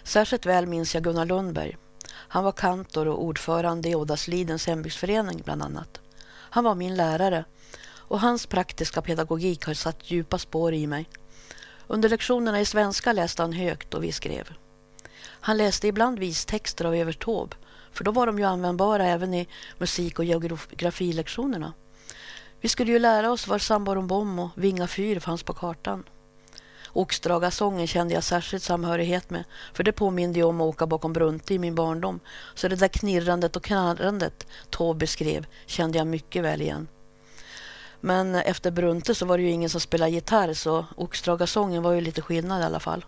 Särskilt 0.04 0.46
väl 0.46 0.66
minns 0.66 0.94
jag 0.94 1.04
Gunnar 1.04 1.26
Lundberg. 1.26 1.76
Han 2.12 2.44
var 2.44 2.52
kantor 2.52 3.08
och 3.08 3.24
ordförande 3.24 3.88
i 3.88 3.94
Ådaslidens 3.94 4.66
hembygdsförening 4.66 5.42
bland 5.44 5.62
annat. 5.62 6.00
Han 6.26 6.64
var 6.64 6.74
min 6.74 6.94
lärare 6.94 7.44
och 8.12 8.20
hans 8.20 8.46
praktiska 8.46 9.02
pedagogik 9.02 9.64
har 9.66 9.74
satt 9.74 10.10
djupa 10.10 10.38
spår 10.38 10.74
i 10.74 10.86
mig. 10.86 11.08
Under 11.86 12.08
lektionerna 12.08 12.60
i 12.60 12.64
svenska 12.64 13.12
läste 13.12 13.42
han 13.42 13.52
högt 13.52 13.94
och 13.94 14.04
vi 14.04 14.12
skrev. 14.12 14.48
Han 15.24 15.56
läste 15.56 15.88
ibland 15.88 16.18
vistexter 16.18 16.84
av 16.84 16.94
Evert 16.94 17.24
Taube 17.24 17.56
för 17.92 18.04
då 18.04 18.10
var 18.10 18.26
de 18.26 18.38
ju 18.38 18.44
användbara 18.44 19.06
även 19.06 19.34
i 19.34 19.48
musik 19.78 20.18
och 20.18 20.24
geografilektionerna. 20.24 21.72
Vi 22.60 22.68
skulle 22.68 22.92
ju 22.92 22.98
lära 22.98 23.32
oss 23.32 23.48
var 23.48 23.58
Sambarombom 23.58 24.38
och 24.38 24.50
Vinga 24.54 24.86
fyr 24.86 25.20
fanns 25.20 25.42
på 25.42 25.52
kartan. 25.52 26.04
Oxdragarsången 26.92 27.86
kände 27.86 28.14
jag 28.14 28.24
särskilt 28.24 28.62
samhörighet 28.62 29.30
med 29.30 29.44
för 29.72 29.84
det 29.84 29.92
påminde 29.92 30.38
ju 30.38 30.44
om 30.44 30.60
att 30.60 30.68
åka 30.68 30.86
bakom 30.86 31.12
Brunte 31.12 31.54
i 31.54 31.58
min 31.58 31.74
barndom. 31.74 32.20
Så 32.54 32.68
det 32.68 32.76
där 32.76 32.88
knirrandet 32.88 33.56
och 33.56 33.64
knarrandet 33.64 34.46
Taube 34.70 34.98
beskrev 34.98 35.46
kände 35.66 35.98
jag 35.98 36.06
mycket 36.06 36.42
väl 36.42 36.62
igen. 36.62 36.88
Men 38.00 38.34
efter 38.34 38.70
Brunte 38.70 39.14
så 39.14 39.26
var 39.26 39.38
det 39.38 39.44
ju 39.44 39.50
ingen 39.50 39.70
som 39.70 39.80
spelade 39.80 40.10
gitarr 40.10 40.54
så 40.54 40.86
Oxdragarsången 40.96 41.82
var 41.82 41.92
ju 41.92 42.00
lite 42.00 42.22
skillnad 42.22 42.62
i 42.62 42.64
alla 42.64 42.80
fall. 42.80 43.04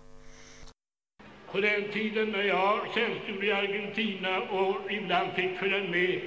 På 1.54 1.60
den 1.60 1.84
tiden 1.92 2.30
när 2.30 2.42
jag 2.42 2.80
tjänstgjorde 2.94 3.46
i 3.46 3.52
Argentina 3.52 4.40
och 4.40 4.92
ibland 4.92 5.32
fick 5.32 5.58
följa 5.58 5.78
med, 5.78 6.20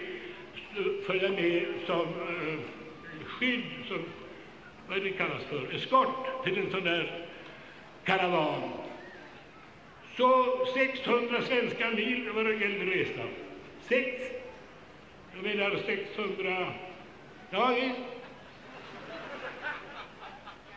följa 1.06 1.30
med 1.30 1.66
som 1.86 2.02
eh, 2.02 2.60
skydd, 3.26 3.64
som 3.88 4.04
vad 4.88 5.04
det 5.04 5.10
kallas 5.10 5.44
för, 5.44 5.76
eskort 5.76 6.44
till 6.44 6.58
en 6.58 6.72
sån 6.72 6.84
där 6.84 7.26
karavan. 8.04 8.62
Så 10.18 10.46
600 10.74 11.42
svenska 11.42 11.90
mil 11.90 12.30
var 12.30 12.44
det 12.44 12.54
gällde 12.54 12.86
resan. 12.86 13.30
Sex, 13.82 14.22
jag 15.36 15.44
menar 15.44 15.80
600, 15.86 16.74
ja 17.50 17.76
visst, 17.76 18.00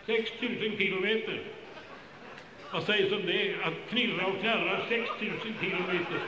6 0.07 0.43
000 0.43 0.79
kilometer. 0.79 1.60
Vad 2.73 2.83
sägs 2.83 3.13
om 3.13 3.27
det? 3.27 3.55
Att 3.65 3.91
knirra 3.91 4.27
och 4.27 4.41
knarra 4.41 4.81
6 4.89 5.11
000 5.21 5.31
kilometer. 5.61 6.21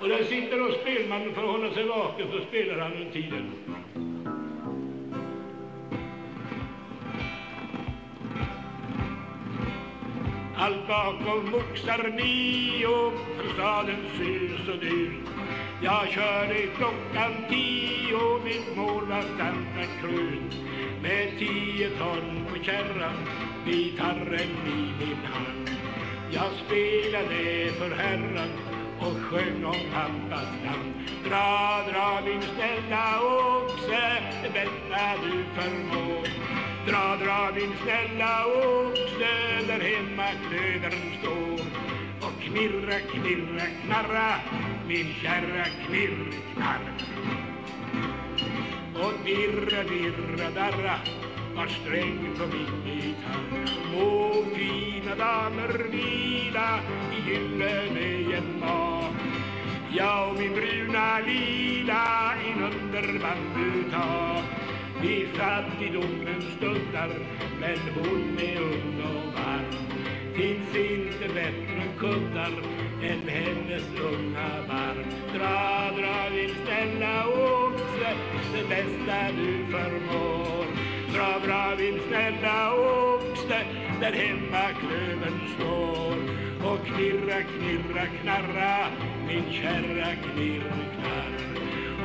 Och 0.00 0.08
där 0.08 0.24
sitter 0.24 0.68
och 0.68 0.74
spelmannen 0.80 1.34
för 1.34 1.42
att 1.42 1.50
hålla 1.50 1.74
sig 1.74 1.84
vaken 1.84 2.26
så 2.32 2.40
spelar 2.44 2.78
han 2.78 2.92
under 2.92 3.12
tiden. 3.12 3.52
Allt 10.56 10.88
bakom 10.88 11.54
oxar 11.54 12.08
ni 12.08 12.86
och 12.86 13.12
stadens 13.54 14.12
sus 14.18 14.68
och 14.68 14.80
dus. 14.80 15.12
Jag 15.82 16.08
körde 16.08 16.66
klockan 16.76 17.32
tio, 17.48 18.44
mitt 18.44 18.76
mål 18.76 19.06
var 19.06 19.22
Santa 19.22 19.92
Cruz 20.00 20.54
med 21.02 21.38
tio 21.38 21.90
ton 21.90 22.46
på 22.48 22.64
kärran, 22.64 23.14
gitarren 23.66 24.50
i 24.66 25.04
min 25.04 25.24
hand. 25.24 25.69
Jag 26.32 26.50
spelade 26.66 27.72
för 27.78 27.90
Herran 27.90 28.50
och 29.00 29.16
sjöng 29.16 29.64
om 29.64 29.76
pappas 29.92 30.48
namn. 30.64 30.94
Dra, 31.24 31.82
dra 31.92 32.20
din 32.24 32.42
snälla 32.42 33.20
oxe, 33.20 34.22
det 34.42 34.52
bästa 34.52 35.22
du 35.22 35.44
förmår. 35.54 36.26
Dra, 36.86 37.16
dra 37.24 37.50
din 37.54 37.72
snälla 37.82 38.46
oxe, 38.46 39.66
där 39.66 39.80
hemma 39.80 40.26
klövern 40.48 41.18
står. 41.20 41.66
Och 42.26 42.42
knirra, 42.42 42.98
knirra, 43.00 43.66
knarra, 43.84 44.34
min 44.88 45.14
kära 45.22 45.64
knirr, 45.86 46.32
knarr. 46.54 46.92
Och 48.94 49.24
dirra, 49.24 49.82
dirra, 49.82 50.50
darra, 50.50 50.94
vars 51.60 51.76
sträng 51.82 52.34
på 52.38 52.46
min 52.46 52.74
gitarr. 52.86 53.52
Må 53.92 54.44
fina 54.54 55.14
damer 55.14 55.72
vila 55.92 56.80
i 57.16 57.30
gyllene 57.30 58.08
gemmak. 58.30 59.14
Jag 59.96 60.30
och 60.30 60.38
min 60.38 60.52
bruna 60.54 61.20
lila 61.26 62.34
inunder 62.48 63.08
bambutak. 63.22 64.44
I 65.02 65.26
fattigdomen 65.36 66.42
stundar, 66.56 67.10
men 67.60 67.78
hon 67.94 68.38
är 68.38 68.60
ung 68.60 69.02
och 69.10 69.34
varm. 69.34 69.70
Finns 70.34 70.76
inte 70.76 71.34
bättre 71.34 71.82
kuddar 71.98 72.52
än 73.02 73.28
hennes 73.28 73.84
unga 74.00 74.50
barm. 74.68 75.04
Dra, 75.34 75.90
dra 75.98 76.30
din 76.30 76.54
snälla 76.64 77.26
oxe, 77.26 78.14
det 78.52 78.68
bästa 78.68 79.32
du 79.36 79.66
förmår. 79.72 80.89
Dra, 81.14 81.38
dra 81.46 81.76
min 81.78 82.00
snälla 82.08 82.74
oxe, 82.74 83.60
där 84.00 84.12
hemma 84.12 84.68
klövern 84.80 85.40
står. 85.54 86.16
Och 86.70 86.86
knirra, 86.86 87.42
knirra, 87.42 88.06
knarra, 88.22 88.86
min 89.26 89.52
kärra 89.52 90.14
knirr, 90.14 90.72
knarr. 90.94 91.50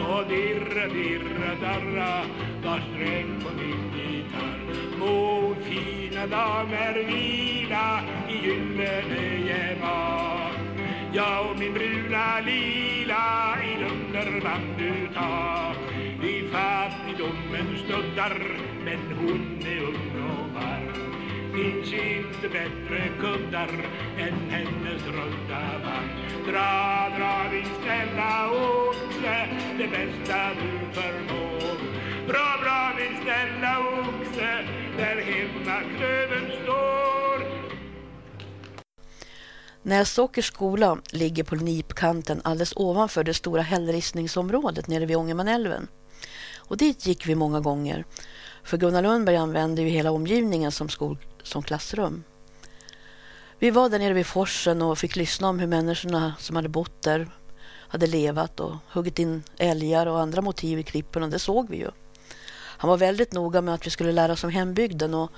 Och 0.10 0.28
dirra, 0.28 0.88
dirra, 0.88 1.56
darra, 1.62 2.26
var 2.64 2.80
sträng 2.80 3.42
på 3.42 3.50
min 3.58 3.92
gitarr. 3.96 4.98
Må 5.00 5.56
fina 5.62 6.28
damer 6.28 6.94
vila 6.94 8.02
i 8.30 8.48
gyllene 8.48 9.38
gemak. 9.48 10.55
Jag 11.16 11.52
och 11.52 11.60
min 11.60 11.74
bruna 11.74 12.40
lila 12.40 13.58
i 13.64 13.84
dunderband 13.84 14.82
I 16.24 16.48
fattigdomen 16.52 17.78
snuddar, 17.78 18.58
men 18.86 19.00
hon 19.18 19.60
är 19.66 19.84
ung 19.84 20.24
och 20.30 20.50
varm. 20.54 21.16
Finns 21.54 21.94
inte 21.94 22.50
bättre 22.50 23.10
kuddar 23.20 23.70
än 24.18 24.50
hennes 24.50 25.06
runda 25.06 25.62
vagn. 25.84 26.46
Dra, 26.46 27.10
dra 27.18 27.52
din 27.52 27.70
snälla 27.84 28.50
oxe, 28.52 29.48
det 29.78 29.88
bästa 29.88 30.50
du 30.50 31.00
förmår. 31.02 31.78
Dra, 32.28 32.64
dra 32.64 32.92
min 32.98 33.24
snälla 33.24 33.80
oxe, 33.80 34.64
där 34.98 35.22
hemma 35.22 35.82
klöven 35.98 36.52
står. 36.64 37.15
Näsåkers 39.86 40.48
skola 40.48 40.98
ligger 41.12 41.44
på 41.44 41.56
Nipkanten 41.56 42.42
alldeles 42.44 42.74
ovanför 42.76 43.24
det 43.24 43.34
stora 43.34 43.62
hällristningsområdet 43.62 44.88
nere 44.88 45.06
vid 45.06 45.18
Ångermanälven. 45.18 45.88
Och 46.58 46.78
dit 46.78 47.06
gick 47.06 47.28
vi 47.28 47.36
många 47.36 47.60
gånger. 47.60 48.06
För 48.64 48.78
Gunnar 48.78 49.02
Lundberg 49.02 49.36
använde 49.36 49.82
ju 49.82 49.88
hela 49.90 50.12
omgivningen 50.12 50.72
som, 50.72 50.90
skol, 50.90 51.18
som 51.44 51.64
klassrum. 51.64 52.24
Vi 53.60 53.72
var 53.72 53.90
där 53.90 54.00
nere 54.00 54.14
vid 54.14 54.26
forsen 54.26 54.82
och 54.82 54.98
fick 54.98 55.16
lyssna 55.16 55.50
om 55.50 55.60
hur 55.60 55.68
människorna 55.68 56.34
som 56.40 56.56
hade 56.56 56.70
bott 56.70 57.02
där 57.02 57.32
hade 57.88 58.08
levat 58.08 58.60
och 58.60 58.76
huggit 58.92 59.20
in 59.20 59.44
älgar 59.58 60.08
och 60.08 60.20
andra 60.20 60.42
motiv 60.42 60.80
i 60.80 60.84
klipporna. 60.84 61.28
Det 61.28 61.40
såg 61.40 61.70
vi 61.70 61.78
ju. 61.78 61.90
Han 62.78 62.90
var 62.90 62.98
väldigt 62.98 63.34
noga 63.34 63.62
med 63.62 63.74
att 63.74 63.86
vi 63.86 63.90
skulle 63.90 64.12
lära 64.12 64.34
oss 64.34 64.44
om 64.44 64.50
hembygden 64.50 65.14
och 65.14 65.32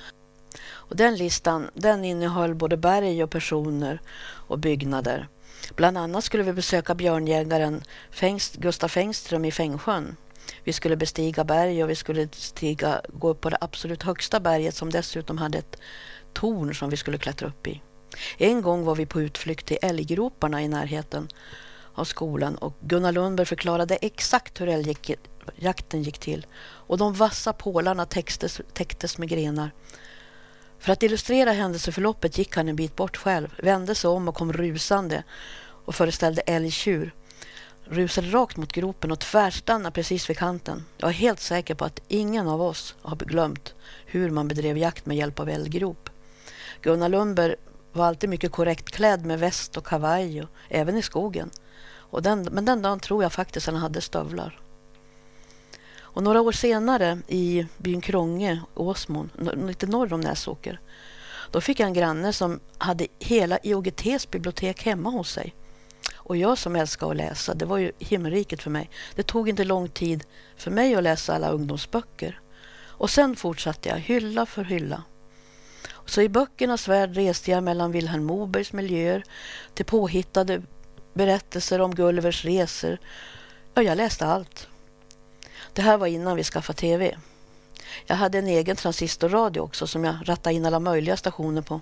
och 0.65 0.95
den 0.95 1.15
listan 1.15 1.69
den 1.73 2.05
innehöll 2.05 2.55
både 2.55 2.77
berg 2.77 3.23
och 3.23 3.29
personer 3.29 4.01
och 4.47 4.59
byggnader. 4.59 5.27
Bland 5.75 5.97
annat 5.97 6.23
skulle 6.23 6.43
vi 6.43 6.53
besöka 6.53 6.95
björnjägaren 6.95 7.83
Fängst, 8.11 8.55
Gustaf 8.55 8.91
Fängström 8.91 9.45
i 9.45 9.51
Fängsjön. 9.51 10.15
Vi 10.63 10.73
skulle 10.73 10.95
bestiga 10.95 11.43
berg 11.43 11.83
och 11.83 11.89
vi 11.89 11.95
skulle 11.95 12.27
stiga, 12.31 13.01
gå 13.07 13.29
upp 13.29 13.41
på 13.41 13.49
det 13.49 13.57
absolut 13.61 14.03
högsta 14.03 14.39
berget 14.39 14.75
som 14.75 14.89
dessutom 14.89 15.37
hade 15.37 15.57
ett 15.57 15.75
torn 16.33 16.75
som 16.75 16.89
vi 16.89 16.97
skulle 16.97 17.17
klättra 17.17 17.47
upp 17.47 17.67
i. 17.67 17.81
En 18.37 18.61
gång 18.61 18.85
var 18.85 18.95
vi 18.95 19.05
på 19.05 19.21
utflykt 19.21 19.65
till 19.65 19.77
älggroparna 19.81 20.63
i 20.63 20.67
närheten 20.67 21.27
av 21.93 22.05
skolan 22.05 22.55
och 22.55 22.73
Gunnar 22.81 23.11
Lundberg 23.11 23.45
förklarade 23.45 23.95
exakt 23.95 24.61
hur 24.61 24.67
älgjakten 24.67 26.03
gick 26.03 26.17
till 26.17 26.45
och 26.59 26.97
de 26.97 27.13
vassa 27.13 27.53
pålarna 27.53 28.05
täcktes, 28.05 28.61
täcktes 28.73 29.17
med 29.17 29.29
grenar. 29.29 29.71
För 30.79 30.93
att 30.93 31.03
illustrera 31.03 31.51
händelseförloppet 31.51 32.37
gick 32.37 32.55
han 32.55 32.69
en 32.69 32.75
bit 32.75 32.95
bort 32.95 33.17
själv, 33.17 33.53
vände 33.63 33.95
sig 33.95 34.09
om 34.09 34.27
och 34.27 34.35
kom 34.35 34.53
rusande 34.53 35.23
och 35.85 35.95
föreställde 35.95 36.41
älgtjur. 36.41 37.13
Rusade 37.85 38.27
rakt 38.27 38.57
mot 38.57 38.71
gropen 38.71 39.11
och 39.11 39.19
tvärstannade 39.19 39.93
precis 39.93 40.29
vid 40.29 40.37
kanten. 40.37 40.85
Jag 40.97 41.09
är 41.09 41.13
helt 41.13 41.39
säker 41.39 41.75
på 41.75 41.85
att 41.85 42.01
ingen 42.07 42.47
av 42.47 42.61
oss 42.61 42.95
har 43.01 43.15
glömt 43.15 43.75
hur 44.05 44.29
man 44.29 44.47
bedrev 44.47 44.77
jakt 44.77 45.05
med 45.05 45.17
hjälp 45.17 45.39
av 45.39 45.49
älggrop. 45.49 46.09
Gunnar 46.81 47.09
Lundberg 47.09 47.55
var 47.93 48.05
alltid 48.05 48.29
mycket 48.29 48.51
korrekt 48.51 48.91
klädd 48.91 49.25
med 49.25 49.39
väst 49.39 49.77
och 49.77 49.85
kavaj, 49.85 50.41
och, 50.41 50.49
även 50.69 50.97
i 50.97 51.01
skogen. 51.01 51.49
Och 52.09 52.21
den, 52.21 52.47
men 52.51 52.65
den 52.65 52.81
dagen 52.81 52.99
tror 52.99 53.23
jag 53.23 53.33
faktiskt 53.33 53.67
att 53.67 53.73
han 53.73 53.81
hade 53.81 54.01
stövlar. 54.01 54.59
Och 56.17 56.23
några 56.23 56.41
år 56.41 56.51
senare 56.51 57.19
i 57.27 57.65
byn 57.77 58.01
Krånge, 58.01 58.61
Åsmon, 58.73 59.29
lite 59.67 59.87
norr 59.87 60.13
om 60.13 60.21
Näsåker, 60.21 60.79
då 61.51 61.61
fick 61.61 61.79
jag 61.79 61.87
en 61.87 61.93
granne 61.93 62.33
som 62.33 62.59
hade 62.77 63.07
hela 63.19 63.59
IOGTs 63.63 64.31
bibliotek 64.31 64.83
hemma 64.85 65.09
hos 65.09 65.31
sig. 65.31 65.55
Och 66.15 66.37
jag 66.37 66.57
som 66.57 66.75
älskar 66.75 67.11
att 67.11 67.17
läsa, 67.17 67.53
det 67.53 67.65
var 67.65 67.77
ju 67.77 67.91
himmelriket 67.99 68.63
för 68.63 68.69
mig. 68.69 68.89
Det 69.15 69.23
tog 69.23 69.49
inte 69.49 69.63
lång 69.63 69.89
tid 69.89 70.23
för 70.55 70.71
mig 70.71 70.95
att 70.95 71.03
läsa 71.03 71.35
alla 71.35 71.49
ungdomsböcker. 71.49 72.39
Och 72.79 73.09
sen 73.09 73.35
fortsatte 73.35 73.89
jag 73.89 73.97
hylla 73.97 74.45
för 74.45 74.63
hylla. 74.63 75.03
Så 76.05 76.21
i 76.21 76.29
böckernas 76.29 76.87
värld 76.87 77.15
reste 77.15 77.51
jag 77.51 77.63
mellan 77.63 77.91
Vilhelm 77.91 78.25
Mobergs 78.25 78.73
miljöer 78.73 79.23
till 79.73 79.85
påhittade 79.85 80.61
berättelser 81.13 81.81
om 81.81 81.95
Gullivers 81.95 82.45
resor. 82.45 82.97
Ja, 83.73 83.81
jag 83.81 83.97
läste 83.97 84.25
allt. 84.25 84.67
Det 85.77 85.83
här 85.83 85.97
var 85.97 86.07
innan 86.07 86.35
vi 86.35 86.43
skaffade 86.43 86.79
tv. 86.79 87.17
Jag 88.05 88.15
hade 88.15 88.37
en 88.37 88.47
egen 88.47 88.75
transistorradio 88.75 89.59
också 89.59 89.87
som 89.87 90.03
jag 90.03 90.15
rattade 90.25 90.55
in 90.55 90.65
alla 90.65 90.79
möjliga 90.79 91.17
stationer 91.17 91.61
på. 91.61 91.81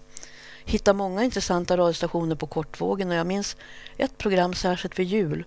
Hittade 0.65 0.97
många 0.97 1.23
intressanta 1.23 1.77
radiostationer 1.77 2.35
på 2.35 2.47
kortvågen 2.47 3.09
och 3.09 3.15
jag 3.15 3.27
minns 3.27 3.57
ett 3.97 4.17
program 4.17 4.53
särskilt 4.53 4.99
vid 4.99 5.07
jul 5.07 5.45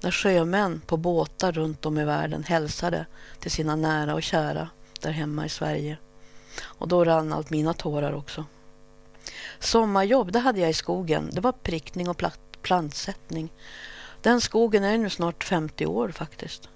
när 0.00 0.10
sjömän 0.10 0.80
på 0.86 0.96
båtar 0.96 1.52
runt 1.52 1.86
om 1.86 1.98
i 1.98 2.04
världen 2.04 2.44
hälsade 2.44 3.06
till 3.40 3.50
sina 3.50 3.76
nära 3.76 4.14
och 4.14 4.22
kära 4.22 4.68
där 5.00 5.10
hemma 5.10 5.46
i 5.46 5.48
Sverige. 5.48 5.96
Och 6.62 6.88
då 6.88 7.04
rann 7.04 7.32
allt 7.32 7.50
mina 7.50 7.72
tårar 7.74 8.12
också. 8.12 8.44
Sommarjobb, 9.58 10.32
det 10.32 10.38
hade 10.38 10.60
jag 10.60 10.70
i 10.70 10.74
skogen. 10.74 11.30
Det 11.32 11.40
var 11.40 11.52
prickning 11.52 12.08
och 12.08 12.22
plantsättning. 12.62 13.52
Den 14.22 14.40
skogen 14.40 14.84
är 14.84 14.98
nu 14.98 15.10
snart 15.10 15.44
50 15.44 15.86
år 15.86 16.08
faktiskt. 16.08 16.68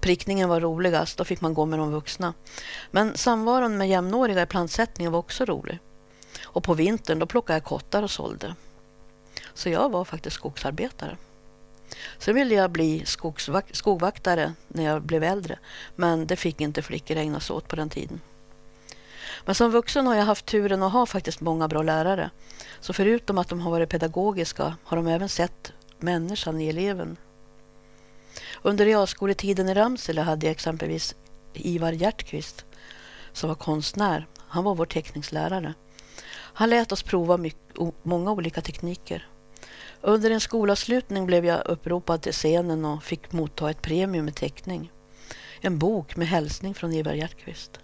Prickningen 0.00 0.48
var 0.48 0.60
roligast, 0.60 1.18
då 1.18 1.24
fick 1.24 1.40
man 1.40 1.54
gå 1.54 1.66
med 1.66 1.78
de 1.78 1.92
vuxna. 1.92 2.34
Men 2.90 3.16
samvaron 3.16 3.78
med 3.78 3.88
jämnåriga 3.88 4.42
i 4.42 4.46
plantsättningen 4.46 5.12
var 5.12 5.18
också 5.18 5.44
rolig. 5.44 5.78
Och 6.44 6.64
på 6.64 6.74
vintern 6.74 7.18
då 7.18 7.26
plockade 7.26 7.56
jag 7.56 7.64
kottar 7.64 8.02
och 8.02 8.10
sålde. 8.10 8.54
Så 9.54 9.68
jag 9.68 9.90
var 9.90 10.04
faktiskt 10.04 10.36
skogsarbetare. 10.36 11.16
Sen 12.18 12.34
ville 12.34 12.54
jag 12.54 12.70
bli 12.70 13.04
skogvaktare 13.72 14.52
när 14.68 14.84
jag 14.84 15.02
blev 15.02 15.22
äldre, 15.22 15.58
men 15.96 16.26
det 16.26 16.36
fick 16.36 16.60
inte 16.60 16.82
flickor 16.82 17.16
ägna 17.16 17.40
sig 17.40 17.56
åt 17.56 17.68
på 17.68 17.76
den 17.76 17.90
tiden. 17.90 18.20
Men 19.44 19.54
som 19.54 19.70
vuxen 19.70 20.06
har 20.06 20.14
jag 20.14 20.24
haft 20.24 20.46
turen 20.46 20.82
att 20.82 20.92
ha 20.92 21.06
faktiskt 21.06 21.40
många 21.40 21.68
bra 21.68 21.82
lärare. 21.82 22.30
Så 22.80 22.92
förutom 22.92 23.38
att 23.38 23.48
de 23.48 23.60
har 23.60 23.70
varit 23.70 23.88
pedagogiska 23.88 24.76
har 24.84 24.96
de 24.96 25.06
även 25.06 25.28
sett 25.28 25.72
människan 25.98 26.60
i 26.60 26.68
eleven. 26.68 27.16
Under 28.62 28.84
realskoletiden 28.84 29.68
i 29.68 29.74
Ramsele 29.74 30.20
hade 30.20 30.46
jag 30.46 30.50
exempelvis 30.50 31.14
Ivar 31.54 31.92
Hjertqvist 31.92 32.64
som 33.32 33.48
var 33.48 33.54
konstnär. 33.54 34.26
Han 34.38 34.64
var 34.64 34.74
vår 34.74 34.86
teckningslärare. 34.86 35.74
Han 36.32 36.70
lät 36.70 36.92
oss 36.92 37.02
prova 37.02 37.36
mycket, 37.36 37.76
många 38.02 38.32
olika 38.32 38.60
tekniker. 38.60 39.28
Under 40.00 40.30
en 40.30 40.40
skolavslutning 40.40 41.26
blev 41.26 41.46
jag 41.46 41.66
uppropad 41.66 42.22
till 42.22 42.32
scenen 42.32 42.84
och 42.84 43.02
fick 43.02 43.32
motta 43.32 43.70
ett 43.70 43.82
premium 43.82 44.24
med 44.24 44.34
teckning. 44.34 44.92
En 45.60 45.78
bok 45.78 46.16
med 46.16 46.28
hälsning 46.28 46.74
från 46.74 46.92
Ivar 46.92 47.12
Hjertqvist. 47.12 47.80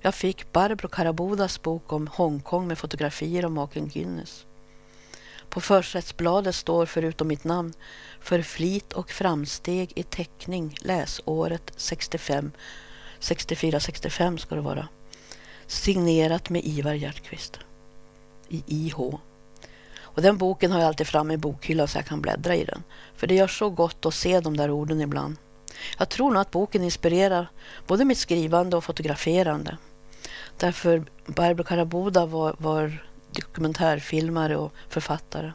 Jag 0.00 0.14
fick 0.14 0.52
Barbro 0.52 0.88
Karabodas 0.88 1.62
bok 1.62 1.92
om 1.92 2.06
Hongkong 2.06 2.66
med 2.66 2.78
fotografier 2.78 3.44
av 3.44 3.52
maken 3.52 3.88
Guinness. 3.88 4.46
På 5.50 5.60
försättsbladet 5.60 6.54
står 6.54 6.86
förutom 6.86 7.28
mitt 7.28 7.44
namn 7.44 7.72
för 8.20 8.42
flit 8.42 8.92
och 8.92 9.10
framsteg 9.10 9.92
i 9.96 10.02
teckning 10.02 10.76
läsåret 10.80 11.72
65 11.76 12.52
64-65 13.20 14.36
ska 14.36 14.54
det 14.54 14.60
vara. 14.60 14.88
Signerat 15.66 16.50
med 16.50 16.64
Ivar 16.64 16.94
Hjertqvist 16.94 17.58
i 18.48 18.64
IH. 18.66 18.98
Och 20.02 20.22
den 20.22 20.38
boken 20.38 20.72
har 20.72 20.78
jag 20.80 20.88
alltid 20.88 21.06
framme 21.06 21.34
i 21.34 21.36
bokhyllan 21.36 21.88
så 21.88 21.98
jag 21.98 22.06
kan 22.06 22.20
bläddra 22.20 22.56
i 22.56 22.64
den. 22.64 22.82
För 23.16 23.26
det 23.26 23.34
gör 23.34 23.48
så 23.48 23.70
gott 23.70 24.06
att 24.06 24.14
se 24.14 24.40
de 24.40 24.56
där 24.56 24.70
orden 24.70 25.00
ibland. 25.00 25.36
Jag 25.98 26.08
tror 26.08 26.30
nog 26.30 26.40
att 26.40 26.50
boken 26.50 26.84
inspirerar 26.84 27.50
både 27.86 28.04
mitt 28.04 28.18
skrivande 28.18 28.76
och 28.76 28.84
fotograferande. 28.84 29.76
Därför 30.56 31.04
Barbro 31.26 31.64
Karaboda 31.64 32.26
var, 32.26 32.56
var 32.58 33.09
dokumentärfilmare 33.34 34.56
och 34.56 34.72
författare. 34.88 35.52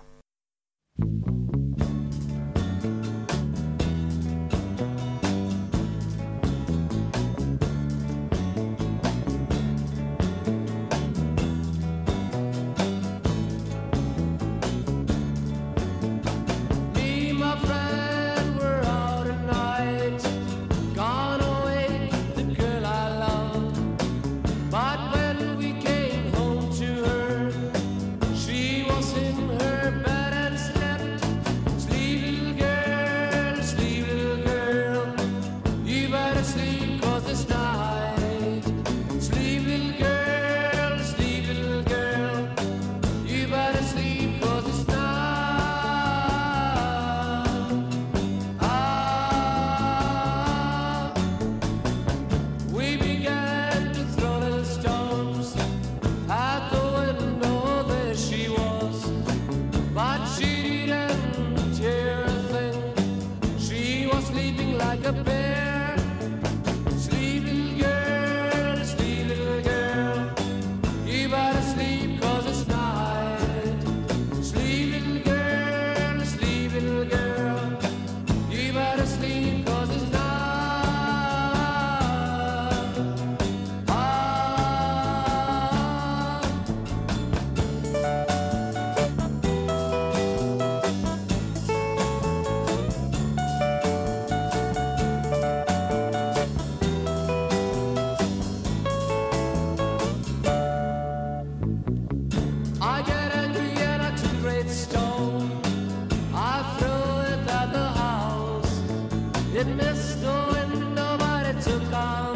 come. 111.96 112.35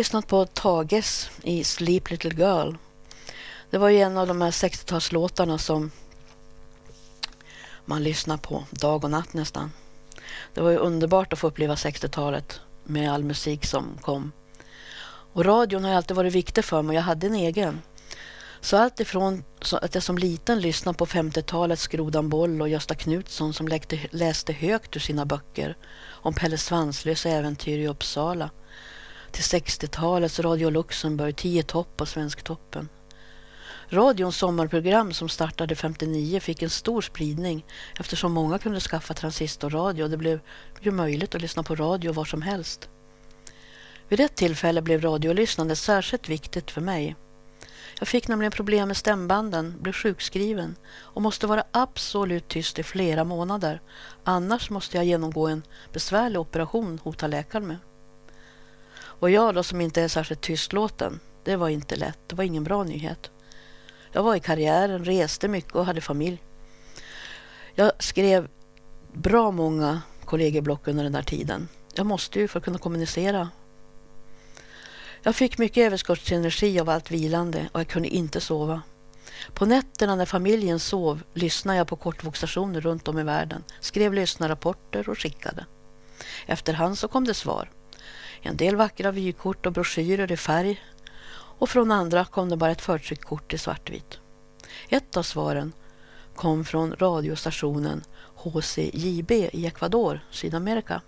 Lyssnat 0.00 0.26
på 0.26 0.46
Tages 0.46 1.30
i 1.42 1.64
Sleep 1.64 2.10
Little 2.10 2.30
Girl. 2.30 2.74
Det 3.70 3.78
var 3.78 3.88
ju 3.88 4.00
en 4.00 4.16
av 4.16 4.26
de 4.26 4.40
här 4.40 4.50
60-talslåtarna 4.50 5.58
som 5.58 5.90
man 7.84 8.02
lyssnar 8.02 8.36
på 8.36 8.64
dag 8.70 9.04
och 9.04 9.10
natt 9.10 9.32
nästan. 9.32 9.72
Det 10.54 10.60
var 10.60 10.70
ju 10.70 10.76
underbart 10.76 11.32
att 11.32 11.38
få 11.38 11.46
uppleva 11.46 11.74
60-talet 11.74 12.60
med 12.84 13.12
all 13.12 13.24
musik 13.24 13.66
som 13.66 13.98
kom. 14.00 14.32
Och 15.32 15.44
radion 15.44 15.84
har 15.84 15.92
alltid 15.92 16.16
varit 16.16 16.32
viktig 16.32 16.64
för 16.64 16.82
mig. 16.82 16.96
Jag 16.96 17.02
hade 17.02 17.26
en 17.26 17.34
egen. 17.34 17.82
Så 18.60 18.76
allt 18.76 19.00
ifrån 19.00 19.44
att 19.72 19.94
jag 19.94 20.04
som 20.04 20.18
liten 20.18 20.60
lyssnade 20.60 20.98
på 20.98 21.06
50-talets 21.06 21.86
Grodan 21.86 22.28
Boll 22.28 22.62
och 22.62 22.68
Gösta 22.68 22.94
Knutsson 22.94 23.54
som 23.54 23.68
läste 24.10 24.52
högt 24.52 24.96
ur 24.96 25.00
sina 25.00 25.24
böcker 25.24 25.76
om 26.06 26.34
Pelle 26.34 26.58
Svanslös 26.58 27.26
äventyr 27.26 27.78
i 27.78 27.88
Uppsala 27.88 28.50
till 29.32 29.42
60-talets 29.42 30.40
Radio 30.40 30.70
Luxemburg, 30.70 31.36
10 31.36 31.62
topp 31.62 32.00
och 32.00 32.08
Svensktoppen. 32.08 32.88
Radions 33.88 34.36
sommarprogram 34.36 35.12
som 35.12 35.28
startade 35.28 35.74
59 35.74 36.40
fick 36.40 36.62
en 36.62 36.70
stor 36.70 37.00
spridning 37.00 37.64
eftersom 37.98 38.32
många 38.32 38.58
kunde 38.58 38.80
skaffa 38.80 39.14
transistorradio 39.14 40.04
och 40.04 40.10
det 40.10 40.16
blev 40.16 40.40
ju 40.80 40.90
möjligt 40.90 41.34
att 41.34 41.42
lyssna 41.42 41.62
på 41.62 41.74
radio 41.74 42.12
var 42.12 42.24
som 42.24 42.42
helst. 42.42 42.88
Vid 44.08 44.20
ett 44.20 44.36
tillfälle 44.36 44.82
blev 44.82 45.00
radiolyssnande 45.00 45.76
särskilt 45.76 46.28
viktigt 46.28 46.70
för 46.70 46.80
mig. 46.80 47.16
Jag 47.98 48.08
fick 48.08 48.28
nämligen 48.28 48.52
problem 48.52 48.88
med 48.88 48.96
stämbanden, 48.96 49.76
blev 49.80 49.92
sjukskriven 49.92 50.76
och 50.92 51.22
måste 51.22 51.46
vara 51.46 51.64
absolut 51.70 52.48
tyst 52.48 52.78
i 52.78 52.82
flera 52.82 53.24
månader. 53.24 53.80
Annars 54.24 54.70
måste 54.70 54.96
jag 54.96 55.06
genomgå 55.06 55.48
en 55.48 55.62
besvärlig 55.92 56.40
operation, 56.40 57.00
hotar 57.04 57.28
läkaren 57.28 57.66
med. 57.66 57.76
Och 59.20 59.30
jag 59.30 59.54
då 59.54 59.62
som 59.62 59.80
inte 59.80 60.02
är 60.02 60.08
särskilt 60.08 60.40
tystlåten, 60.40 61.20
det 61.44 61.56
var 61.56 61.68
inte 61.68 61.96
lätt. 61.96 62.18
Det 62.26 62.36
var 62.36 62.44
ingen 62.44 62.64
bra 62.64 62.84
nyhet. 62.84 63.30
Jag 64.12 64.22
var 64.22 64.36
i 64.36 64.40
karriären, 64.40 65.04
reste 65.04 65.48
mycket 65.48 65.74
och 65.74 65.86
hade 65.86 66.00
familj. 66.00 66.42
Jag 67.74 67.92
skrev 67.98 68.48
bra 69.12 69.50
många 69.50 70.02
kollegieblock 70.24 70.88
under 70.88 71.04
den 71.04 71.12
där 71.12 71.22
tiden. 71.22 71.68
Jag 71.94 72.06
måste 72.06 72.40
ju 72.40 72.48
för 72.48 72.58
att 72.58 72.64
kunna 72.64 72.78
kommunicera. 72.78 73.48
Jag 75.22 75.36
fick 75.36 75.58
mycket 75.58 75.86
överskottsenergi 75.86 76.80
av 76.80 76.88
allt 76.88 77.10
vilande 77.10 77.68
och 77.72 77.80
jag 77.80 77.88
kunde 77.88 78.08
inte 78.08 78.40
sova. 78.40 78.82
På 79.54 79.66
nätterna 79.66 80.14
när 80.14 80.26
familjen 80.26 80.80
sov 80.80 81.22
lyssnade 81.34 81.78
jag 81.78 81.88
på 81.88 81.96
kortvågsstationer 81.96 82.80
runt 82.80 83.08
om 83.08 83.18
i 83.18 83.22
världen, 83.22 83.64
skrev 83.80 84.14
lyssnarrapporter 84.14 85.08
och 85.08 85.18
skickade. 85.18 85.66
Efterhand 86.46 86.98
så 86.98 87.08
kom 87.08 87.24
det 87.24 87.34
svar. 87.34 87.70
En 88.42 88.56
del 88.56 88.76
vackra 88.76 89.10
vykort 89.10 89.66
och 89.66 89.72
broschyrer 89.72 90.32
i 90.32 90.36
färg 90.36 90.82
och 91.32 91.70
från 91.70 91.92
andra 91.92 92.24
kom 92.24 92.48
det 92.48 92.56
bara 92.56 92.70
ett 92.70 92.80
förtryckt 92.80 93.24
kort 93.24 93.54
i 93.54 93.58
svartvitt. 93.58 94.18
Ett 94.88 95.16
av 95.16 95.22
svaren 95.22 95.72
kom 96.34 96.64
från 96.64 96.96
radiostationen 96.98 98.04
HCJB 98.34 99.50
i 99.52 99.66
Ecuador, 99.66 100.20
Sydamerika. 100.30 101.02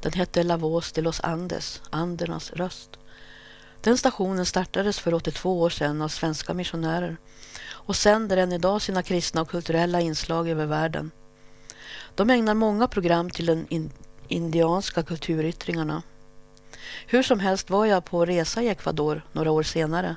Den 0.00 0.12
hette 0.12 0.42
La 0.42 0.56
Voz 0.56 0.92
de 0.92 1.02
los 1.02 1.20
Andes, 1.20 1.82
Andernas 1.90 2.52
röst. 2.52 2.98
Den 3.80 3.98
stationen 3.98 4.46
startades 4.46 5.00
för 5.00 5.14
82 5.14 5.60
år 5.60 5.70
sedan 5.70 6.02
av 6.02 6.08
svenska 6.08 6.54
missionärer 6.54 7.16
och 7.64 7.96
sänder 7.96 8.36
än 8.36 8.52
idag 8.52 8.82
sina 8.82 9.02
kristna 9.02 9.42
och 9.42 9.48
kulturella 9.48 10.00
inslag 10.00 10.48
över 10.48 10.66
världen. 10.66 11.10
De 12.14 12.30
ägnar 12.30 12.54
många 12.54 12.88
program 12.88 13.30
till 13.30 13.46
den 13.46 13.90
indianska 14.28 15.02
kulturyttringarna. 15.02 16.02
Hur 17.06 17.22
som 17.22 17.40
helst 17.40 17.70
var 17.70 17.86
jag 17.86 18.04
på 18.04 18.24
resa 18.26 18.62
i 18.62 18.68
Ecuador 18.68 19.22
några 19.32 19.50
år 19.50 19.62
senare. 19.62 20.16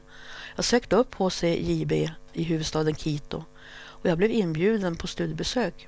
Jag 0.56 0.65
sökte 0.65 0.95
upp 0.95 1.15
HCJB 1.15 2.12
i 2.34 2.43
huvudstaden 2.43 2.95
Quito 2.95 3.43
och 4.06 4.10
jag 4.10 4.17
blev 4.17 4.32
inbjuden 4.32 4.95
på 4.95 5.08
studiebesök. 5.08 5.88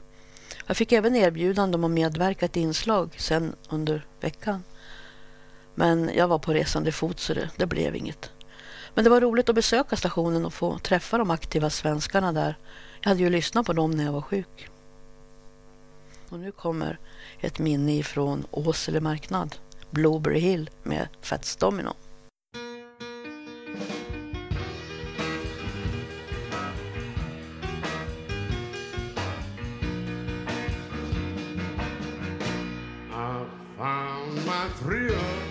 Jag 0.68 0.78
fick 0.78 0.92
även 0.92 1.16
erbjudande 1.16 1.76
om 1.76 1.84
att 1.84 1.92
medverka 1.92 2.46
i 2.46 2.50
ett 2.50 2.56
inslag 2.56 3.16
sen 3.18 3.56
under 3.70 4.06
veckan. 4.20 4.63
Men 5.76 6.12
jag 6.16 6.28
var 6.28 6.40
på 6.40 6.54
resande 6.54 6.92
fot 6.92 7.20
så 7.20 7.34
det, 7.34 7.50
det 7.58 7.66
blev 7.66 7.96
inget. 7.96 8.32
Men 8.94 9.04
det 9.04 9.10
var 9.10 9.22
roligt 9.22 9.50
att 9.50 9.56
besöka 9.56 9.96
stationen 9.96 10.46
och 10.46 10.54
få 10.54 10.80
träffa 10.80 11.18
de 11.18 11.32
aktiva 11.32 11.70
svenskarna 11.70 12.32
där. 12.32 12.58
Jag 13.02 13.10
hade 13.10 13.24
ju 13.24 13.30
lyssnat 13.30 13.66
på 13.66 13.74
dem 13.74 13.92
när 13.92 14.04
jag 14.04 14.12
var 14.12 14.22
sjuk. 14.22 14.70
Och 16.30 16.40
nu 16.40 16.52
kommer 16.52 17.00
ett 17.40 17.60
minne 17.60 17.98
ifrån 17.98 18.46
Åsele 18.52 19.00
marknad. 19.00 19.56
Blueberry 19.98 20.40
Hill 20.40 20.70
med 20.84 21.08
Fats 21.22 21.56
Domino. 21.56 21.94
I 33.12 33.46
found 33.78 34.46
my 34.46 34.70
thrill 34.80 35.47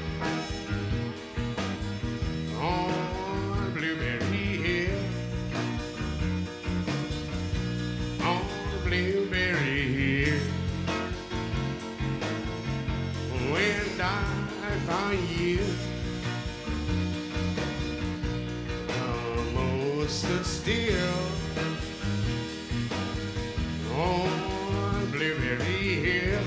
stood 20.08 20.46
still 20.46 21.18
on 23.94 25.10
Blueberry 25.10 25.94
Hill. 26.04 26.40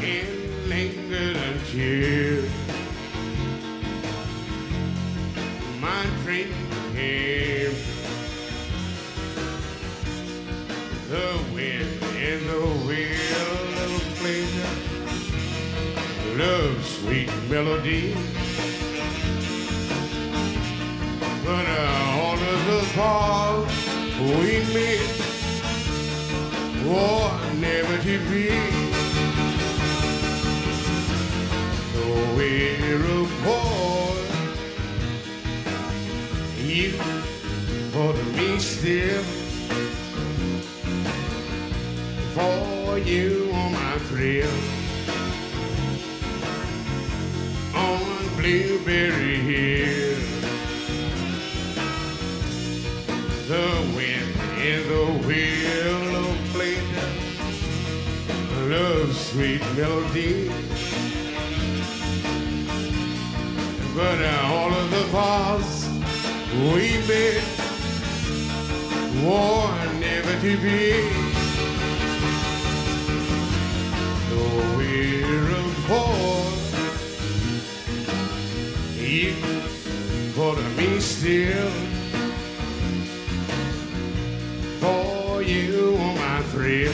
and 0.00 0.68
lingered 0.68 1.36
until 1.36 2.44
my 5.80 6.06
dream 6.22 6.54
came. 6.94 7.74
The 11.10 11.44
wind 11.52 12.02
and 12.16 12.48
the 12.48 12.60
wheel 12.86 13.50
of 13.84 14.00
pleasure, 14.18 14.74
love's 16.36 16.88
sweet 16.98 17.30
melody. 17.48 18.14
Uh, 21.48 22.18
all 22.18 22.36
the 22.36 22.90
calls 22.92 23.70
we 24.18 24.64
made 24.74 25.16
were 26.84 27.54
never 27.54 27.96
to 28.02 28.18
be. 28.28 28.50
So 31.92 32.02
we're 32.34 33.00
apart. 33.22 34.26
You 36.58 36.90
for 37.92 38.12
me 38.36 38.58
still. 38.58 39.22
For 42.34 42.98
you 42.98 43.52
on 43.52 43.72
my 43.72 43.98
thrill. 44.08 44.50
On 47.72 48.36
Blueberry 48.36 49.36
Hill. 49.36 50.05
The 53.46 53.92
wind 53.94 54.34
and 54.58 54.84
the 54.90 55.06
wheel 55.24 56.16
of 56.16 56.36
pleasure. 56.50 57.12
Love's 58.68 59.20
sweet 59.30 59.62
melody. 59.76 60.50
But 63.94 64.18
all 64.50 64.72
of 64.74 64.90
the 64.90 65.04
vows 65.12 65.88
we 66.74 66.98
made 67.06 67.44
were 69.22 69.92
never 70.00 70.34
to 70.40 70.56
be. 70.56 71.08
So 74.28 74.40
we're 74.76 75.50
apart. 75.52 76.58
You 78.98 79.34
for 80.34 80.56
me 80.76 80.98
still. 80.98 81.95
For 84.86 85.42
you 85.42 85.96
on 85.98 86.14
my 86.14 86.42
thrill. 86.52 86.92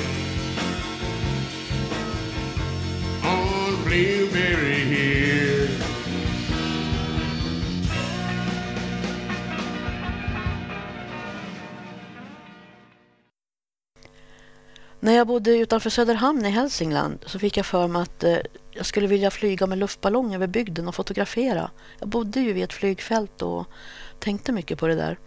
On 3.23 3.85
Blueberry 3.85 4.85
Hill. 4.93 5.69
När 15.01 15.13
jag 15.13 15.27
bodde 15.27 15.51
utanför 15.57 15.91
Söderhamn 15.91 16.47
i 16.47 16.51
Hälsingland 16.51 17.19
så 17.27 17.39
fick 17.39 17.57
jag 17.57 17.67
för 17.67 17.89
mig 17.89 18.03
att 18.03 18.25
eh, 18.25 18.39
jag 18.71 18.87
skulle 18.87 19.07
vilja 19.07 19.31
flyga 19.31 19.67
med 19.67 19.79
luftballong 19.79 20.35
över 20.35 20.47
bygden 20.47 20.89
och 20.89 20.95
fotografera. 20.95 21.71
Jag 21.99 22.09
bodde 22.09 22.41
ju 22.41 22.53
vid 22.53 22.65
ett 22.65 22.73
flygfält 22.73 23.43
och 23.43 23.67
tänkte 24.19 24.53
mycket 24.53 24.79
på 24.79 24.87
det 24.87 24.95
där. 24.95 25.19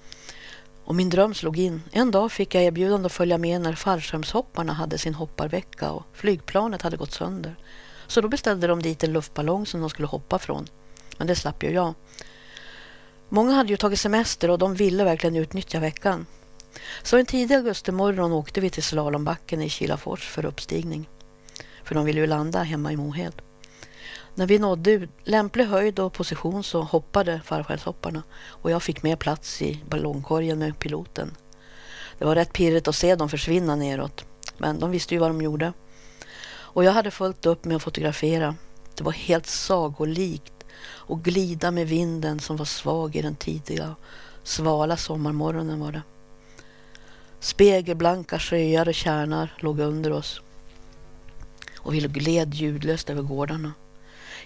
Och 0.85 0.95
min 0.95 1.09
dröm 1.09 1.33
slog 1.33 1.59
in. 1.59 1.81
En 1.91 2.11
dag 2.11 2.31
fick 2.31 2.55
jag 2.55 2.63
erbjudande 2.63 3.05
att 3.05 3.11
följa 3.11 3.37
med 3.37 3.61
när 3.61 3.73
fallskärmshopparna 3.73 4.73
hade 4.73 4.97
sin 4.97 5.13
hopparvecka 5.13 5.91
och 5.91 6.03
flygplanet 6.13 6.81
hade 6.81 6.97
gått 6.97 7.11
sönder. 7.11 7.55
Så 8.07 8.21
då 8.21 8.27
beställde 8.27 8.67
de 8.67 8.81
dit 8.81 9.03
en 9.03 9.13
luftballong 9.13 9.65
som 9.65 9.81
de 9.81 9.89
skulle 9.89 10.07
hoppa 10.07 10.39
från. 10.39 10.67
Men 11.17 11.27
det 11.27 11.35
slapp 11.35 11.63
ju 11.63 11.69
jag. 11.69 11.93
Många 13.29 13.51
hade 13.51 13.69
ju 13.69 13.77
tagit 13.77 13.99
semester 13.99 14.49
och 14.49 14.59
de 14.59 14.75
ville 14.75 15.03
verkligen 15.03 15.35
utnyttja 15.35 15.79
veckan. 15.79 16.25
Så 17.03 17.17
en 17.17 17.25
tidig 17.25 17.55
augustimorgon 17.55 18.31
åkte 18.31 18.61
vi 18.61 18.69
till 18.69 18.83
slalombacken 18.83 19.61
i 19.61 19.69
Kilafors 19.69 20.27
för 20.27 20.45
uppstigning. 20.45 21.09
För 21.83 21.95
de 21.95 22.05
ville 22.05 22.19
ju 22.19 22.27
landa 22.27 22.63
hemma 22.63 22.91
i 22.91 22.95
Mohed. 22.95 23.33
När 24.37 24.47
vi 24.47 24.59
nådde 24.59 25.07
lämplig 25.23 25.65
höjd 25.65 25.99
och 25.99 26.13
position 26.13 26.63
så 26.63 26.81
hoppade 26.81 27.41
fallskärmshopparna 27.45 28.23
och 28.47 28.71
jag 28.71 28.83
fick 28.83 29.03
mer 29.03 29.15
plats 29.15 29.61
i 29.61 29.83
ballongkorgen 29.89 30.59
med 30.59 30.79
piloten. 30.79 31.31
Det 32.17 32.25
var 32.25 32.35
rätt 32.35 32.53
pirrigt 32.53 32.87
att 32.87 32.95
se 32.95 33.15
dem 33.15 33.29
försvinna 33.29 33.75
neråt, 33.75 34.25
men 34.57 34.79
de 34.79 34.91
visste 34.91 35.13
ju 35.13 35.19
vad 35.19 35.29
de 35.29 35.41
gjorde. 35.41 35.73
Och 36.47 36.83
jag 36.83 36.91
hade 36.91 37.11
fullt 37.11 37.45
upp 37.45 37.65
med 37.65 37.75
att 37.75 37.83
fotografera. 37.83 38.55
Det 38.95 39.03
var 39.03 39.11
helt 39.11 39.45
sagolikt 39.45 40.53
och 40.87 41.23
glida 41.23 41.71
med 41.71 41.87
vinden 41.87 42.39
som 42.39 42.57
var 42.57 42.65
svag 42.65 43.15
i 43.15 43.21
den 43.21 43.35
tidiga 43.35 43.95
svala 44.43 44.97
sommarmorgonen 44.97 45.79
var 45.79 45.91
det. 45.91 46.01
Spegelblanka 47.39 48.39
sjöar 48.39 48.87
och 48.87 48.93
kärnar 48.93 49.53
låg 49.59 49.79
under 49.79 50.11
oss 50.11 50.41
och 51.79 51.93
vi 51.93 51.99
gled 51.99 52.53
ljudlöst 52.53 53.09
över 53.09 53.21
gårdarna. 53.21 53.73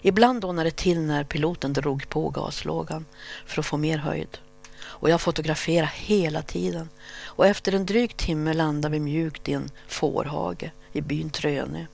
Ibland 0.01 0.41
dånade 0.41 0.69
det 0.69 0.75
till 0.75 0.99
när 0.99 1.23
piloten 1.23 1.73
drog 1.73 2.09
på 2.09 2.29
gaslågan 2.29 3.05
för 3.45 3.59
att 3.59 3.65
få 3.65 3.77
mer 3.77 3.97
höjd. 3.97 4.37
Och 4.81 5.09
jag 5.09 5.21
fotograferade 5.21 5.91
hela 5.95 6.41
tiden. 6.41 6.89
Och 7.25 7.47
efter 7.47 7.75
en 7.75 7.85
dryg 7.85 8.17
timme 8.17 8.53
landade 8.53 8.91
vi 8.91 8.99
mjukt 8.99 9.49
i 9.49 9.53
en 9.53 9.69
fårhage 9.87 10.71
i 10.91 11.01
byn 11.01 11.29
Trönö. 11.29 11.85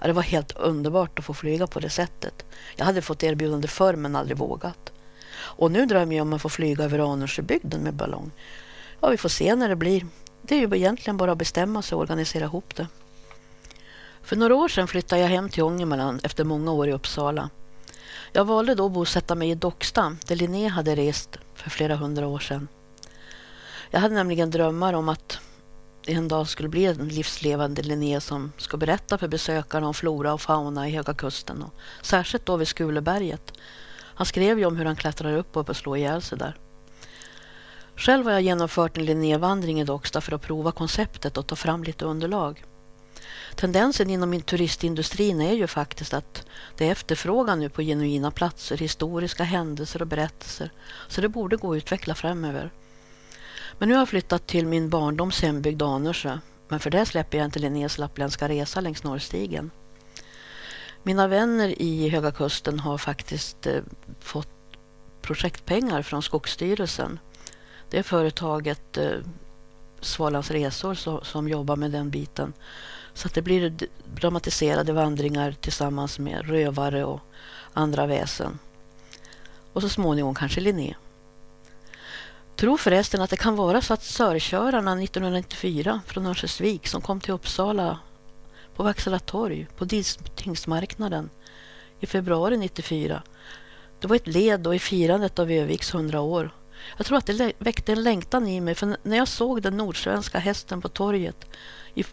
Ja, 0.00 0.06
det 0.06 0.12
var 0.12 0.22
helt 0.22 0.56
underbart 0.56 1.18
att 1.18 1.24
få 1.24 1.34
flyga 1.34 1.66
på 1.66 1.80
det 1.80 1.90
sättet. 1.90 2.44
Jag 2.76 2.84
hade 2.84 3.02
fått 3.02 3.22
erbjudande 3.22 3.68
förr 3.68 3.96
men 3.96 4.16
aldrig 4.16 4.38
vågat. 4.38 4.92
Och 5.34 5.70
nu 5.70 5.86
drömmer 5.86 6.16
jag 6.16 6.22
om 6.22 6.32
att 6.32 6.42
få 6.42 6.48
flyga 6.48 6.84
över 6.84 7.12
Anundsjöbygden 7.12 7.80
med 7.80 7.94
ballong. 7.94 8.30
Ja, 9.00 9.08
vi 9.08 9.16
får 9.16 9.28
se 9.28 9.54
när 9.54 9.68
det 9.68 9.76
blir. 9.76 10.06
Det 10.42 10.54
är 10.54 10.58
ju 10.58 10.76
egentligen 10.76 11.16
bara 11.16 11.32
att 11.32 11.38
bestämma 11.38 11.82
sig 11.82 11.96
och 11.96 12.02
organisera 12.02 12.44
ihop 12.44 12.76
det. 12.76 12.86
För 14.28 14.36
några 14.36 14.54
år 14.54 14.68
sedan 14.68 14.88
flyttade 14.88 15.22
jag 15.22 15.28
hem 15.28 15.48
till 15.48 15.62
Ångermanland 15.62 16.20
efter 16.22 16.44
många 16.44 16.72
år 16.72 16.88
i 16.88 16.92
Uppsala. 16.92 17.50
Jag 18.32 18.44
valde 18.44 18.74
då 18.74 18.86
att 18.86 18.92
bosätta 18.92 19.34
mig 19.34 19.50
i 19.50 19.54
Docksta 19.54 20.16
där 20.26 20.36
Linné 20.36 20.68
hade 20.68 20.96
rest 20.96 21.36
för 21.54 21.70
flera 21.70 21.96
hundra 21.96 22.26
år 22.26 22.38
sedan. 22.38 22.68
Jag 23.90 24.00
hade 24.00 24.14
nämligen 24.14 24.50
drömmar 24.50 24.92
om 24.92 25.08
att 25.08 25.38
en 26.06 26.28
dag 26.28 26.48
skulle 26.48 26.68
bli 26.68 26.86
en 26.86 27.08
livslevande 27.08 27.82
Linné 27.82 28.20
som 28.20 28.52
ska 28.56 28.76
berätta 28.76 29.18
för 29.18 29.28
besökarna 29.28 29.86
om 29.86 29.94
flora 29.94 30.32
och 30.32 30.40
fauna 30.40 30.88
i 30.88 30.90
Höga 30.90 31.14
Kusten 31.14 31.62
och 31.62 31.74
särskilt 32.02 32.46
då 32.46 32.56
vid 32.56 32.68
Skuleberget. 32.68 33.52
Han 33.98 34.26
skrev 34.26 34.58
ju 34.58 34.66
om 34.66 34.76
hur 34.76 34.84
han 34.84 34.96
klättrar 34.96 35.36
upp 35.36 35.56
och 35.56 35.76
slår 35.76 35.96
ihjäl 35.96 36.22
sig 36.22 36.38
där. 36.38 36.56
Själv 37.96 38.24
har 38.24 38.32
jag 38.32 38.42
genomfört 38.42 38.96
en 38.96 39.04
Linnévandring 39.04 39.80
i 39.80 39.84
Docksta 39.84 40.20
för 40.20 40.32
att 40.32 40.42
prova 40.42 40.72
konceptet 40.72 41.36
och 41.36 41.46
ta 41.46 41.56
fram 41.56 41.84
lite 41.84 42.04
underlag. 42.04 42.64
Tendensen 43.58 44.10
inom 44.10 44.40
turistindustrin 44.40 45.40
är 45.40 45.52
ju 45.52 45.66
faktiskt 45.66 46.14
att 46.14 46.46
det 46.76 46.86
är 46.86 46.92
efterfrågan 46.92 47.60
nu 47.60 47.68
på 47.68 47.82
genuina 47.82 48.30
platser, 48.30 48.76
historiska 48.76 49.44
händelser 49.44 50.02
och 50.02 50.08
berättelser. 50.08 50.72
Så 51.08 51.20
det 51.20 51.28
borde 51.28 51.56
gå 51.56 51.72
att 51.72 51.76
utveckla 51.76 52.14
framöver. 52.14 52.70
Men 53.78 53.88
nu 53.88 53.94
har 53.94 54.00
jag 54.00 54.08
flyttat 54.08 54.46
till 54.46 54.66
min 54.66 54.90
barndoms 54.90 55.42
hembygd 55.42 55.82
Anörsjö. 55.82 56.38
Men 56.68 56.80
för 56.80 56.90
det 56.90 57.06
släpper 57.06 57.38
jag 57.38 57.44
inte 57.44 57.58
Linnés 57.58 57.98
lappländska 57.98 58.48
resa 58.48 58.80
längs 58.80 59.04
Norrstigen. 59.04 59.70
Mina 61.02 61.26
vänner 61.26 61.82
i 61.82 62.08
Höga 62.08 62.30
Kusten 62.30 62.80
har 62.80 62.98
faktiskt 62.98 63.66
eh, 63.66 63.82
fått 64.20 64.48
projektpengar 65.22 66.02
från 66.02 66.22
Skogsstyrelsen. 66.22 67.18
Det 67.90 67.98
är 67.98 68.02
företaget 68.02 68.96
eh, 68.96 69.10
Svalans 70.00 70.50
Resor 70.50 70.94
så, 70.94 71.20
som 71.24 71.48
jobbar 71.48 71.76
med 71.76 71.90
den 71.90 72.10
biten. 72.10 72.52
Så 73.14 73.26
att 73.26 73.34
det 73.34 73.42
blir 73.42 73.72
dramatiserade 74.14 74.92
vandringar 74.92 75.52
tillsammans 75.60 76.18
med 76.18 76.48
rövare 76.48 77.04
och 77.04 77.20
andra 77.72 78.06
väsen. 78.06 78.58
Och 79.72 79.82
så 79.82 79.88
småningom 79.88 80.34
kanske 80.34 80.60
Linné. 80.60 80.94
Tror 82.56 82.76
förresten 82.76 83.20
att 83.20 83.30
det 83.30 83.36
kan 83.36 83.56
vara 83.56 83.82
så 83.82 83.94
att 83.94 84.02
sörkörarna 84.02 85.02
1994 85.02 86.00
från 86.06 86.26
Örnsköldsvik 86.26 86.86
som 86.86 87.00
kom 87.00 87.20
till 87.20 87.34
Uppsala 87.34 87.98
på 88.74 88.82
Vaksala 88.82 89.18
torg 89.18 89.66
på 89.76 89.86
Tingsmarknaden 90.34 91.30
i 92.00 92.06
februari 92.06 92.56
94. 92.56 93.22
Det 94.00 94.06
var 94.06 94.16
ett 94.16 94.26
led 94.26 94.60
då 94.60 94.74
i 94.74 94.78
firandet 94.78 95.38
av 95.38 95.50
Öviks 95.50 95.94
100 95.94 96.20
år. 96.20 96.50
Jag 96.96 97.06
tror 97.06 97.18
att 97.18 97.26
det 97.26 97.52
väckte 97.58 97.92
en 97.92 98.02
längtan 98.02 98.48
i 98.48 98.60
mig 98.60 98.74
för 98.74 98.96
när 99.02 99.16
jag 99.16 99.28
såg 99.28 99.62
den 99.62 99.76
nordsvenska 99.76 100.38
hästen 100.38 100.80
på 100.82 100.88
torget 100.88 101.46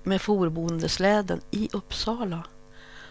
med 0.04 0.22
forbondesläden 0.22 1.42
i 1.52 1.70
Uppsala. 1.72 2.44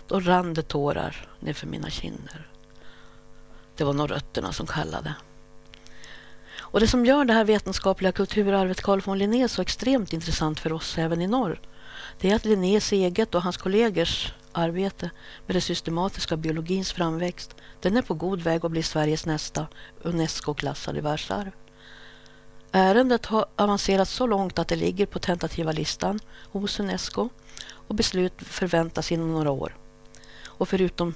Då 0.09 0.21
rann 0.21 0.55
det 0.55 0.63
tårar 0.63 1.29
nerför 1.41 1.67
mina 1.67 1.91
kinder. 1.91 2.49
Det 3.77 3.85
var 3.85 3.93
nog 3.93 4.11
rötterna 4.11 4.53
som 4.53 4.67
kallade. 4.67 5.15
Och 6.59 6.81
det 6.81 6.89
som 6.89 7.07
gör 7.07 7.25
det 7.25 7.33
här 7.33 7.45
vetenskapliga 7.45 8.13
kulturarvet 8.13 8.83
Carl 8.83 9.01
von 9.01 9.19
Linné 9.19 9.49
så 9.49 9.63
extremt 9.63 10.13
intressant 10.13 10.61
för 10.61 10.73
oss 10.73 10.99
även 10.99 11.23
i 11.23 11.27
norr, 11.27 11.61
det 12.21 12.31
är 12.31 12.37
att 12.37 12.45
Linnés 12.45 12.93
eget 12.93 13.35
och 13.35 13.43
hans 13.43 13.57
kollegers 13.57 14.33
arbete 14.55 15.11
med 15.47 15.55
den 15.55 15.63
systematiska 15.63 16.37
biologins 16.37 16.93
framväxt, 16.93 17.57
den 17.81 17.97
är 17.97 18.03
på 18.03 18.15
god 18.15 18.43
väg 18.43 18.65
att 18.65 18.71
bli 18.71 18.83
Sveriges 18.83 19.27
nästa 19.27 19.67
UNESCO-klassade 20.03 21.01
världsarv. 21.01 21.51
Ärendet 22.73 23.27
har 23.27 23.47
avancerat 23.57 24.09
så 24.09 24.27
långt 24.27 24.59
att 24.59 24.69
det 24.69 24.77
ligger 24.77 25.07
på 25.07 25.19
tentativa 25.19 25.73
listan 25.73 26.21
hos 26.53 26.81
Unesco 26.81 27.29
och 27.71 27.95
beslut 27.95 28.35
förväntas 28.39 29.13
inom 29.13 29.33
några 29.33 29.51
år. 29.51 29.77
Och 30.47 30.69
förutom 30.69 31.15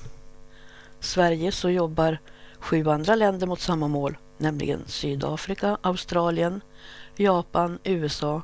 Sverige 1.01 1.53
så 1.53 1.71
jobbar 1.71 2.19
sju 2.59 2.89
andra 2.89 3.15
länder 3.15 3.47
mot 3.47 3.61
samma 3.61 3.89
mål, 3.89 4.19
nämligen 4.39 4.83
Sydafrika, 4.87 5.79
Australien, 5.83 6.61
Japan, 7.17 7.79
USA, 7.85 8.43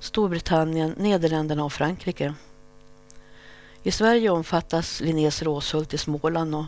Storbritannien, 0.00 0.94
Nederländerna 0.96 1.64
och 1.64 1.72
Frankrike. 1.72 2.34
I 3.88 3.90
Sverige 3.90 4.30
omfattas 4.30 5.00
Linnés 5.00 5.42
Råshult 5.42 5.94
i 5.94 5.98
Småland 5.98 6.54
och 6.54 6.64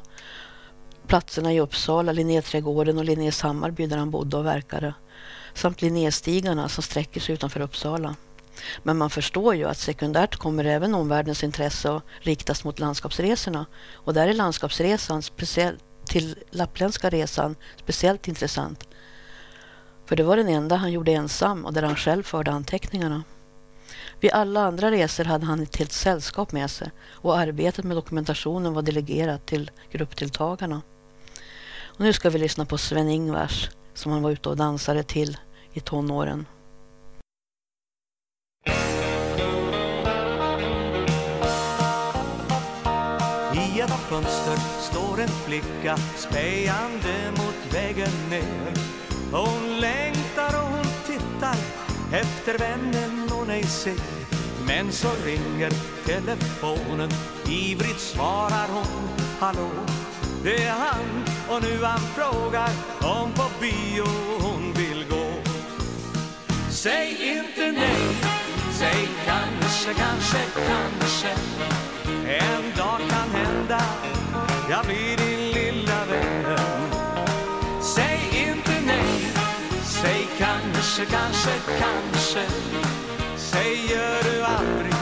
platserna 1.07 1.53
i 1.53 1.61
Uppsala, 1.61 2.13
Linnéträdgården 2.13 2.99
och 2.99 3.05
Linnés 3.05 3.43
Hammarby 3.43 3.87
där 3.87 3.97
han 3.97 4.11
bodde 4.11 4.37
och 4.37 4.47
verkade 4.47 4.95
samt 5.55 5.83
Linnéstigarna 5.83 6.69
som 6.69 6.83
sträcker 6.83 7.21
sig 7.21 7.35
utanför 7.35 7.61
Uppsala. 7.61 8.17
Men 8.83 8.99
man 8.99 9.11
förstår 9.11 9.55
ju 9.55 9.65
att 9.65 9.79
sekundärt 9.79 10.37
kommer 10.37 10.65
även 10.65 10.95
omvärldens 10.95 11.45
intresse 11.45 11.91
att 11.91 12.03
riktas 12.21 12.65
mot 12.65 12.79
landskapsresorna 12.79 13.67
och 13.95 14.15
där 14.15 14.29
är 14.29 14.35
landskapsresan 14.35 15.23
speciellt 15.23 15.81
till 16.05 16.37
lappländska 16.51 17.11
resan 17.11 17.57
speciellt 17.77 18.29
intressant. 18.29 18.89
För 20.07 20.17
det 20.17 20.23
var 20.23 20.37
den 20.37 20.49
enda 20.49 20.77
han 20.77 20.93
gjorde 20.93 21.13
ensam 21.13 21.65
och 21.65 21.73
där 21.73 21.83
han 21.83 21.97
själv 21.97 22.23
förde 22.23 22.51
anteckningarna. 22.51 23.23
Vid 24.21 24.33
alla 24.33 24.61
andra 24.61 24.91
resor 24.91 25.25
hade 25.25 25.47
han 25.47 25.63
ett 25.63 25.77
helt 25.77 25.93
sällskap 25.93 26.53
med 26.53 26.71
sig 26.71 26.91
och 27.13 27.39
arbetet 27.39 27.85
med 27.85 27.97
dokumentationen 27.97 28.75
var 28.75 28.83
delegerat 28.83 29.47
till 29.47 29.71
gruppdeltagarna. 29.91 30.83
Och 31.83 32.01
nu 32.01 32.13
ska 32.13 32.31
vi 32.31 32.39
lyssna 32.39 32.65
på 32.65 32.79
Sven-Ingvars 32.79 33.71
som 33.95 34.13
han 34.13 34.23
var 34.23 34.31
ute 34.31 34.49
och 34.49 34.57
dansade 34.57 35.03
till 35.03 35.37
i 35.73 35.81
tonåren. 35.81 36.47
I 43.55 43.81
ett 43.81 43.91
fönster 43.91 44.57
står 44.81 45.21
en 45.21 45.29
flicka 45.29 45.97
spejande 45.97 47.31
mot 47.31 47.75
vägen 47.75 48.31
ner. 48.31 48.75
Hon 49.33 49.81
längtar 49.81 50.63
och 50.63 50.69
hon 50.69 50.87
tittar 51.07 51.57
efter 52.13 52.59
vännen 52.59 53.20
hon 53.51 53.57
ej 53.57 53.65
ser. 53.65 53.95
Men 54.67 54.93
så 54.93 55.09
ringer 55.25 55.71
telefonen, 56.07 57.11
ivrigt 57.49 58.01
svarar 58.01 58.69
hon 58.69 59.09
hallå. 59.41 59.71
Det 60.45 60.63
är 60.63 60.73
han 60.73 61.25
och 61.49 61.63
nu 61.63 61.85
han 61.85 62.01
frågar 62.01 62.71
om 63.01 63.33
på 63.33 63.45
bio 63.61 64.05
hon 64.41 64.73
vill 64.73 65.05
gå. 65.11 65.33
Säg 66.71 67.37
inte 67.39 67.73
nej, 67.73 68.17
säg 68.79 69.09
kanske, 69.27 69.95
kanske, 69.95 70.39
kanske. 70.69 71.29
En 72.27 72.77
dag 72.77 72.99
kan 72.99 73.31
hända 73.31 73.81
jag 74.71 74.85
blir 74.87 75.17
din 75.17 75.53
lilla 75.53 76.05
vän 76.05 76.59
Säg 77.83 78.21
inte 78.49 78.87
nej, 78.87 79.33
säg 79.85 80.29
kanske, 80.39 81.05
kanske, 81.05 81.51
kanske 81.79 82.71
Säger 83.51 84.23
du 84.23 84.43
aldrig, 84.43 84.95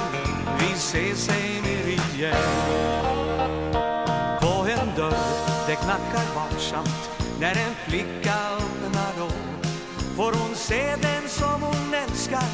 vi 0.61 0.73
ses 0.75 1.29
ej 1.29 1.63
mer 1.63 1.89
igen. 1.89 2.35
På 4.41 4.67
en 4.69 4.97
dörr, 4.97 5.67
det 5.67 5.75
knackar 5.75 6.35
varsamt 6.35 7.11
När 7.41 7.51
en 7.51 7.75
flicka 7.89 8.35
öppnar 8.57 9.13
då 9.19 9.29
Får 10.17 10.33
hon 10.33 10.55
se 10.55 10.97
den 11.03 11.29
som 11.29 11.63
hon 11.63 11.95
älskar 11.95 12.49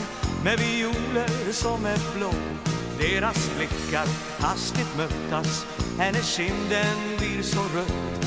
Med 0.45 0.59
violer 0.59 1.53
som 1.53 1.87
är 1.87 2.17
blå. 2.17 2.31
Deras 2.99 3.51
blickar 3.57 4.07
hastigt 4.41 4.97
mötas 4.97 5.67
Hennes 5.99 6.37
kinden 6.37 6.97
blir 7.19 7.43
så 7.43 7.61
röd 7.61 8.27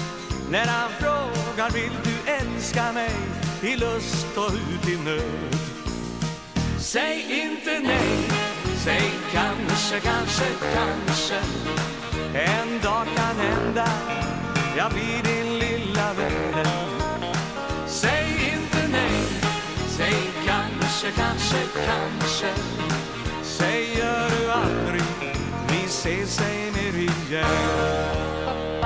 När 0.51 0.65
han 0.65 0.89
frågar 0.99 1.69
vill 1.69 1.97
du 2.03 2.31
älska 2.31 2.91
mig 2.91 3.15
I 3.61 3.75
lust 3.75 4.37
och 4.37 4.53
ut 4.53 4.89
i 4.89 4.97
nöd? 5.03 5.66
Säg 6.87 7.25
inte 7.29 7.79
nej. 7.79 8.17
Säg 8.77 9.11
kanske, 9.33 9.99
kanske, 9.99 10.45
kanske. 10.73 11.35
En 12.33 12.81
dag 12.83 13.05
kan 13.15 13.35
hända. 13.35 13.87
Jag 14.77 14.91
blir 14.91 15.23
din 15.23 15.59
lilla 15.59 16.13
vän. 16.13 16.65
Säg 17.87 18.27
inte 18.53 18.87
nej. 18.91 19.27
Säg 19.87 20.31
kanske, 20.45 21.11
kanske, 21.11 21.57
kanske. 21.85 22.47
Säger 23.43 24.29
du 24.29 24.51
aldrig 24.51 25.03
Vi 25.69 25.85
ses 25.85 26.41
ej 26.41 26.71
mer 26.71 26.99
igen 26.99 28.76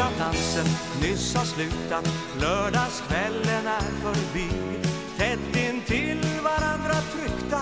första 0.00 0.24
dansen 0.24 0.66
nyss 1.02 1.34
har 1.34 1.44
slutat. 1.44 2.08
Lördagskvällen 2.40 3.66
är 3.66 4.02
förbi. 4.02 4.48
Tätt 5.16 5.56
intill 5.56 6.40
varandra 6.42 6.94
tryckta 7.12 7.60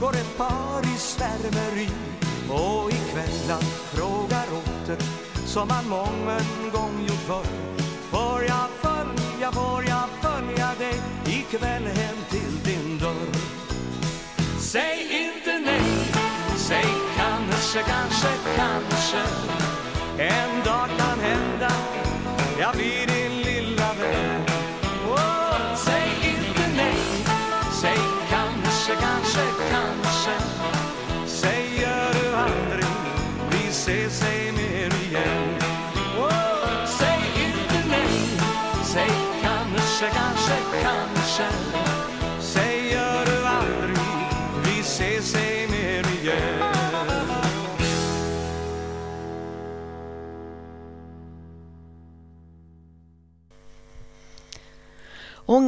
Går 0.00 0.12
ett 0.12 0.36
par 0.36 0.82
i 0.82 0.98
svärmeri. 0.98 1.88
Och 2.50 2.90
i 2.90 2.96
kvällan 3.12 3.62
frågar 3.62 4.46
åter 4.52 4.96
Som 5.46 5.68
man 5.68 5.88
mången 5.88 6.70
gång 6.72 7.06
gjort 7.08 7.26
förr. 7.26 7.46
Får 8.10 8.42
jag 8.42 8.68
följa, 8.80 9.52
får 9.52 9.84
jag 9.84 10.08
följa 10.20 10.70
dig 10.78 11.00
ikväll 11.26 11.86
hem 11.86 12.16
till 12.30 12.58
din 12.64 12.98
dörr? 12.98 13.32
Säg 14.60 15.02
inte 15.02 15.58
nej, 15.64 15.82
säg 16.56 16.86
kanske, 17.16 17.82
kanske, 17.82 18.28
kanske. 18.56 19.61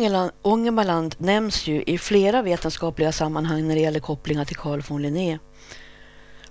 Ångerland, 0.05 0.31
Ångermanland 0.43 1.14
nämns 1.19 1.67
ju 1.67 1.83
i 1.83 1.99
flera 1.99 2.43
vetenskapliga 2.43 3.12
sammanhang 3.12 3.69
när 3.69 3.75
det 3.75 3.81
gäller 3.81 4.01
kopplingar 4.01 4.45
till 4.45 4.57
Carl 4.57 4.83
von 4.88 5.03
Linné. 5.03 5.38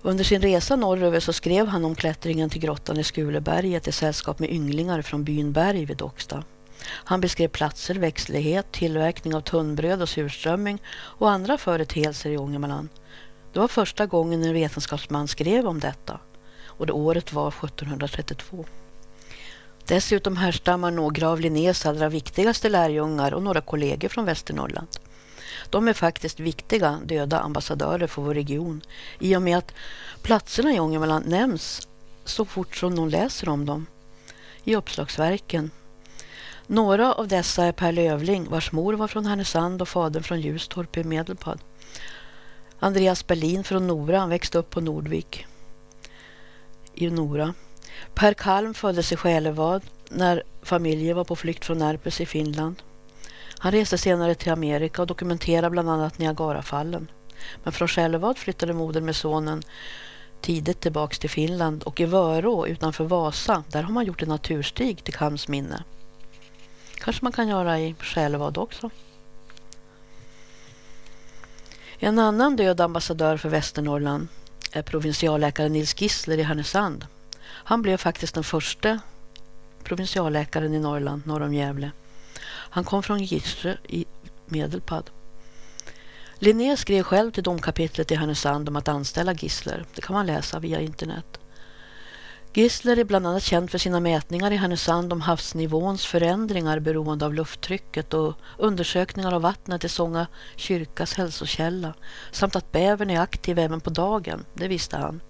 Under 0.02 0.24
sin 0.24 0.42
resa 0.42 0.76
norröver 0.76 1.20
så 1.20 1.34
skrev 1.34 1.68
han 1.68 1.86
om 1.86 1.96
klättringen 1.96 2.50
till 2.50 2.62
grottan 2.62 3.00
i 3.00 3.04
Skuleberget 3.04 3.88
i 3.88 3.92
sällskap 3.92 4.40
med 4.40 4.52
ynglingar 4.52 5.02
från 5.02 5.24
byn 5.24 5.52
Berg 5.52 5.86
vid 5.86 5.98
Docksta. 5.98 6.44
Han 6.86 7.22
beskrev 7.22 7.48
platser, 7.48 7.96
växtlighet, 7.96 8.72
tillverkning 8.72 9.36
av 9.36 9.42
tunnbröd 9.42 10.02
och 10.02 10.10
surströmming 10.10 10.82
och 10.96 11.32
andra 11.32 11.58
företeelser 11.58 12.30
i 12.30 12.38
Ångermanland. 12.38 12.90
Det 13.54 13.60
var 13.60 13.68
första 13.68 14.06
gången 14.06 14.44
en 14.44 14.54
vetenskapsman 14.54 15.28
skrev 15.28 15.68
om 15.68 15.80
detta 15.80 16.20
och 16.66 16.86
det 16.88 16.94
året 16.94 17.34
var 17.34 17.48
1732. 17.48 18.66
Dessutom 19.88 20.38
härstammar 20.38 20.92
några 20.92 21.30
av 21.30 21.40
Linnés 21.40 21.86
allra 21.86 22.10
viktigaste 22.10 22.70
lärjungar 22.70 23.34
och 23.34 23.44
några 23.44 23.62
kollegor 23.62 24.10
från 24.10 24.26
Västernorrland. 24.26 24.88
De 25.70 25.88
är 25.88 25.94
faktiskt 25.94 26.40
viktiga 26.40 27.00
döda 27.06 27.40
ambassadörer 27.40 28.08
för 28.08 28.22
vår 28.22 28.34
region 28.34 28.82
i 29.20 29.36
och 29.36 29.42
med 29.42 29.58
att 29.58 29.74
platserna 30.22 30.74
i 30.74 30.80
Ångermanland 30.80 31.28
nämns 31.28 31.88
så 32.26 32.46
fort 32.46 32.76
som 32.76 32.96
någon 32.96 33.10
läser 33.10 33.50
om 33.50 33.66
dem 33.66 33.86
i 34.64 34.76
uppslagsverken. 34.76 35.72
Några 36.68 37.14
av 37.14 37.28
dessa 37.28 37.66
är 37.66 37.72
Per 37.72 37.92
Lövling 37.92 38.50
vars 38.50 38.72
mor 38.72 38.94
var 38.94 39.08
från 39.08 39.26
Härnösand 39.26 39.82
och 39.82 39.90
fadern 39.90 40.24
från 40.24 40.42
Ljustorp 40.42 40.98
i 40.98 41.04
Medelpad. 41.04 41.60
Andreas 42.80 43.28
Berlin 43.28 43.64
från 43.64 43.88
Nora, 43.88 44.20
han 44.20 44.30
växte 44.30 44.58
upp 44.58 44.70
på 44.70 44.82
Nordvik 44.82 45.46
i 46.94 47.10
Nora. 47.10 47.54
Per 48.14 48.34
Kalm 48.34 48.74
föddes 48.74 49.12
i 49.12 49.16
Själevad 49.16 49.82
när 50.10 50.44
familjen 50.62 51.18
var 51.18 51.24
på 51.24 51.36
flykt 51.36 51.66
från 51.66 51.78
Närpes 51.78 52.22
i 52.22 52.26
Finland. 52.26 52.76
Han 53.58 53.72
reste 53.72 53.98
senare 53.98 54.36
till 54.36 54.52
Amerika 54.52 55.02
och 55.02 55.08
dokumenterade 55.08 55.70
bland 55.70 55.90
annat 55.90 56.18
Niagarafallen. 56.18 57.08
Men 57.64 57.74
från 57.74 57.88
Själevad 57.88 58.38
flyttade 58.38 58.74
modern 58.74 59.06
med 59.06 59.16
sonen 59.16 59.64
tidigt 60.42 60.80
tillbaks 60.80 61.20
till 61.20 61.30
Finland 61.30 61.84
och 61.84 62.00
i 62.00 62.06
Vörå 62.06 62.68
utanför 62.68 63.04
Vasa, 63.04 63.64
där 63.68 63.84
har 63.84 63.94
man 63.94 64.06
gjort 64.06 64.22
en 64.22 64.30
naturstig 64.30 65.04
till 65.04 65.14
Kalms 65.14 65.48
minne. 65.48 65.84
Kanske 66.96 67.26
man 67.26 67.32
kan 67.32 67.48
göra 67.48 67.80
i 67.80 67.96
Själevad 68.00 68.58
också. 68.58 68.90
En 72.00 72.20
annan 72.20 72.56
död 72.56 72.82
ambassadör 72.82 73.38
för 73.38 73.50
Västernorrland 73.50 74.28
är 74.72 74.82
provinsialläkaren 74.82 75.74
Nils 75.74 76.02
Gissler 76.02 76.38
i 76.38 76.44
Härnösand. 76.44 77.06
Han 77.46 77.82
blev 77.82 77.98
faktiskt 77.98 78.36
den 78.36 78.44
första 78.44 79.00
provinsialläkaren 79.84 80.74
i 80.74 80.80
Norrland 80.80 81.28
norr 81.28 81.42
om 81.42 81.54
Gävle. 81.54 81.92
Han 82.46 82.84
kom 82.84 83.04
från 83.04 83.24
Gissle 83.24 83.78
i 83.88 84.06
Medelpad. 84.46 85.10
Linné 86.40 86.78
skrev 86.78 87.04
själv 87.04 87.32
till 87.32 87.44
domkapitlet 87.44 88.12
i 88.12 88.16
Härnösand 88.16 88.70
om 88.70 88.76
att 88.76 88.88
anställa 88.88 89.34
Gissler. 89.34 89.86
Det 89.96 90.02
kan 90.02 90.14
man 90.14 90.26
läsa 90.26 90.60
via 90.60 90.82
internet. 90.82 91.40
Gissler 92.56 93.00
är 93.00 93.04
bland 93.04 93.28
annat 93.28 93.44
känd 93.44 93.72
för 93.72 93.78
sina 93.78 94.00
mätningar 94.00 94.52
i 94.52 94.56
Härnösand 94.56 95.14
om 95.14 95.22
havsnivåns 95.22 96.06
förändringar 96.06 96.80
beroende 96.80 97.26
av 97.26 97.34
lufttrycket 97.34 98.14
och 98.14 98.34
undersökningar 98.58 99.34
av 99.34 99.42
vattnet 99.42 99.84
i 99.84 99.90
Sånga 99.90 100.28
kyrkas 100.56 101.14
hälsokälla 101.14 101.94
samt 102.32 102.56
att 102.56 102.72
bävern 102.72 103.10
är 103.10 103.20
aktiv 103.20 103.60
även 103.60 103.82
på 103.82 103.90
dagen, 103.90 104.46
det 104.54 104.68
visste 104.68 104.98
han. 104.98 105.22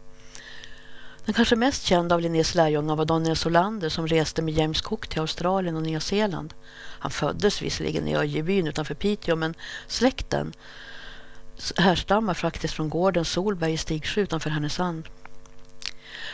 Den 1.25 1.33
kanske 1.33 1.55
mest 1.55 1.83
kända 1.83 2.15
av 2.15 2.21
Linnés 2.21 2.55
lärjungar 2.55 2.95
var 2.95 3.05
Daniel 3.05 3.35
Solander 3.35 3.89
som 3.89 4.07
reste 4.07 4.41
med 4.41 4.53
James 4.53 4.81
Cook 4.81 5.07
till 5.07 5.19
Australien 5.19 5.75
och 5.75 5.81
Nya 5.81 5.99
Zeeland. 5.99 6.53
Han 6.99 7.11
föddes 7.11 7.61
visserligen 7.61 8.07
i 8.07 8.15
Öjebyn 8.15 8.67
utanför 8.67 8.95
Piteå 8.95 9.35
men 9.35 9.53
släkten 9.87 10.53
härstammar 11.77 12.33
faktiskt 12.33 12.73
från 12.73 12.89
gården 12.89 13.25
Solberg 13.25 13.73
i 13.73 13.77
Stigsjö 13.77 14.21
utanför 14.21 14.49
Härnösand. 14.49 15.07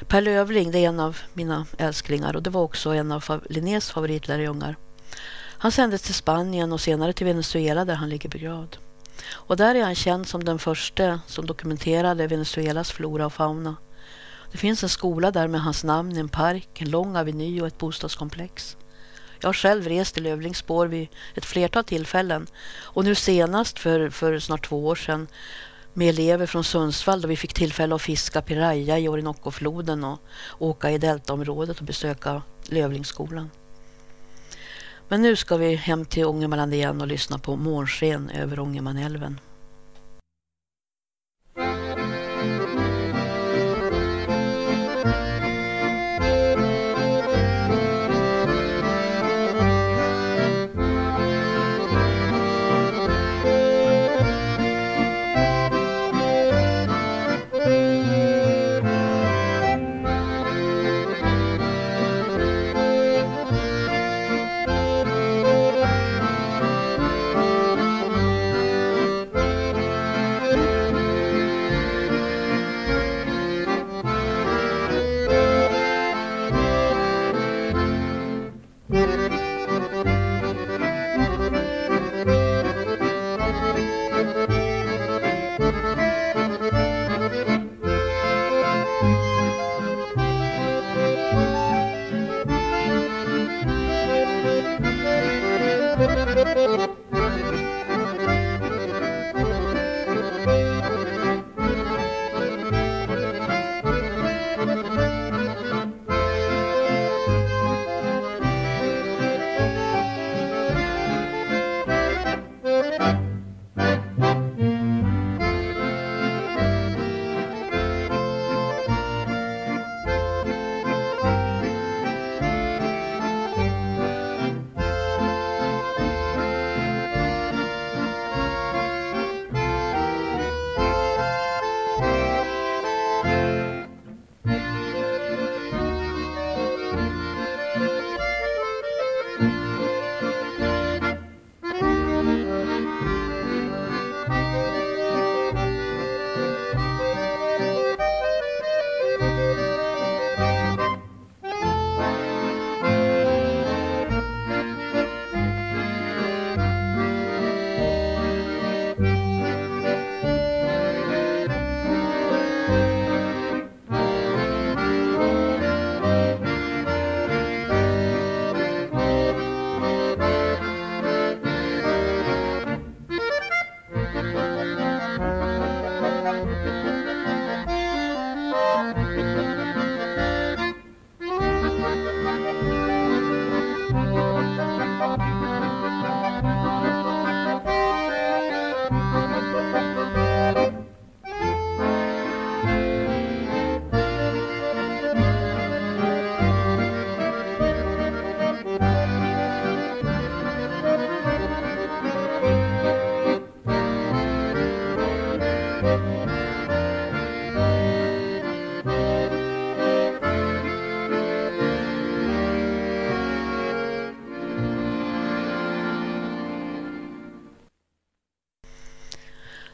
Per 0.08 0.22
Lövling 0.22 0.72
det 0.72 0.80
är 0.80 0.88
en 0.88 1.00
av 1.00 1.18
mina 1.34 1.66
älsklingar 1.78 2.36
och 2.36 2.44
det 2.44 2.50
var 2.50 2.62
också 2.62 2.90
en 2.90 3.12
av 3.12 3.44
Linnés 3.50 3.92
favoritlärjungar. 3.92 4.76
Han 5.58 5.72
sändes 5.72 6.02
till 6.02 6.14
Spanien 6.14 6.74
och 6.74 6.82
senare 6.82 7.14
till 7.14 7.26
Venezuela 7.26 7.86
där 7.86 7.96
han 7.96 8.10
ligger 8.10 8.30
begravd. 8.30 8.78
Och 9.32 9.58
där 9.58 9.76
är 9.76 9.84
han 9.84 9.96
känd 9.96 10.28
som 10.28 10.44
den 10.44 10.60
första 10.60 11.20
som 11.28 11.46
dokumenterade 11.46 12.28
Venezuelas 12.28 12.92
flora 12.92 13.26
och 13.26 13.34
fauna. 13.34 13.76
Det 14.52 14.58
finns 14.58 14.84
en 14.84 14.90
skola 14.90 15.32
där 15.32 15.48
med 15.48 15.62
hans 15.62 15.84
namn, 15.84 16.18
en 16.18 16.30
park, 16.30 16.82
en 16.82 16.90
lång 16.90 17.16
aveny 17.16 17.62
och 17.62 17.68
ett 17.68 17.78
bostadskomplex. 17.78 18.78
Jag 19.42 19.48
har 19.48 19.54
själv 19.54 19.88
rest 19.88 20.18
i 20.18 20.22
Lövlings 20.22 20.58
spår 20.58 20.88
vid 20.88 21.08
ett 21.36 21.46
flertal 21.46 21.84
tillfällen 21.84 22.48
och 22.82 23.04
nu 23.04 23.16
senast 23.16 23.80
för, 23.80 24.10
för 24.10 24.40
snart 24.40 24.68
två 24.68 24.88
år 24.88 24.96
sedan 24.96 25.28
med 25.94 26.10
elever 26.10 26.46
från 26.46 26.64
Sundsvall 26.64 27.22
då 27.22 27.28
vi 27.28 27.36
fick 27.36 27.54
tillfälle 27.54 27.96
att 27.96 28.02
fiska 28.02 28.42
piraya 28.42 29.00
i 29.00 29.08
Orinokofloden 29.08 30.04
och 30.04 30.20
åka 30.60 30.92
i 30.92 30.98
deltaområdet 30.98 31.80
och 31.80 31.86
besöka 31.86 32.42
Lövlingsskolan. 32.68 33.50
Men 35.08 35.22
nu 35.22 35.36
ska 35.36 35.58
vi 35.58 35.76
hem 35.76 36.06
till 36.06 36.26
Ångermanland 36.26 36.74
igen 36.74 37.02
och 37.02 37.08
lyssna 37.08 37.40
på 37.40 37.56
Månsken 37.56 38.30
över 38.30 38.60
Ångermanälven. 38.60 39.40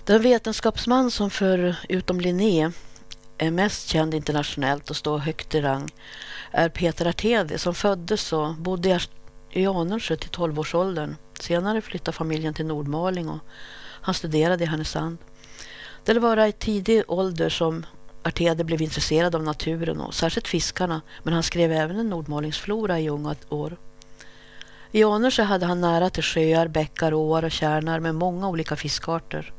Den 0.06 0.22
vetenskapsman 0.22 1.12
som 1.12 1.30
förutom 1.30 2.20
Linné 2.20 2.72
är 3.38 3.52
mest 3.52 3.90
känd 3.90 4.14
internationellt 4.14 4.90
och 4.90 4.96
står 4.96 5.18
högt 5.18 5.56
i 5.56 5.62
rang 5.62 5.90
är 6.52 6.70
Peter 6.70 7.06
Artedi 7.06 7.58
som 7.58 7.76
föddes 7.76 8.34
och 8.34 8.56
bodde 8.56 9.00
i 9.52 9.66
Anundsjö 9.66 10.16
till 10.16 10.30
12-årsåldern. 10.30 11.16
Senare 11.40 11.82
flyttade 11.82 12.18
familjen 12.18 12.54
till 12.54 12.66
Nordmaling 12.66 13.30
och 13.30 13.40
han 14.02 14.14
studerade 14.14 14.64
i 14.64 14.68
Härnösand. 14.68 15.18
Det 16.04 16.20
var 16.20 16.46
i 16.46 16.52
tidig 16.52 17.04
ålder 17.08 17.50
som 17.50 17.86
Artedi 18.24 18.64
blev 18.64 18.82
intresserad 18.82 19.36
av 19.36 19.44
naturen 19.44 20.02
och 20.02 20.14
särskilt 20.14 20.48
fiskarna 20.48 21.02
men 21.24 21.34
han 21.34 21.44
skrev 21.44 21.72
även 21.72 22.00
en 22.00 22.10
nordmalingsflora 22.10 23.00
i 23.00 23.10
unga 23.10 23.36
år. 23.50 23.78
I 24.92 25.04
Anundsjö 25.04 25.44
hade 25.44 25.66
han 25.66 25.82
nära 25.82 26.10
till 26.10 26.24
sjöar, 26.24 26.68
bäckar, 26.68 27.14
åar 27.14 27.44
och 27.44 27.52
kärnar 27.52 28.00
med 28.00 28.16
många 28.16 28.50
olika 28.50 28.76
fiskarter. 28.76 29.54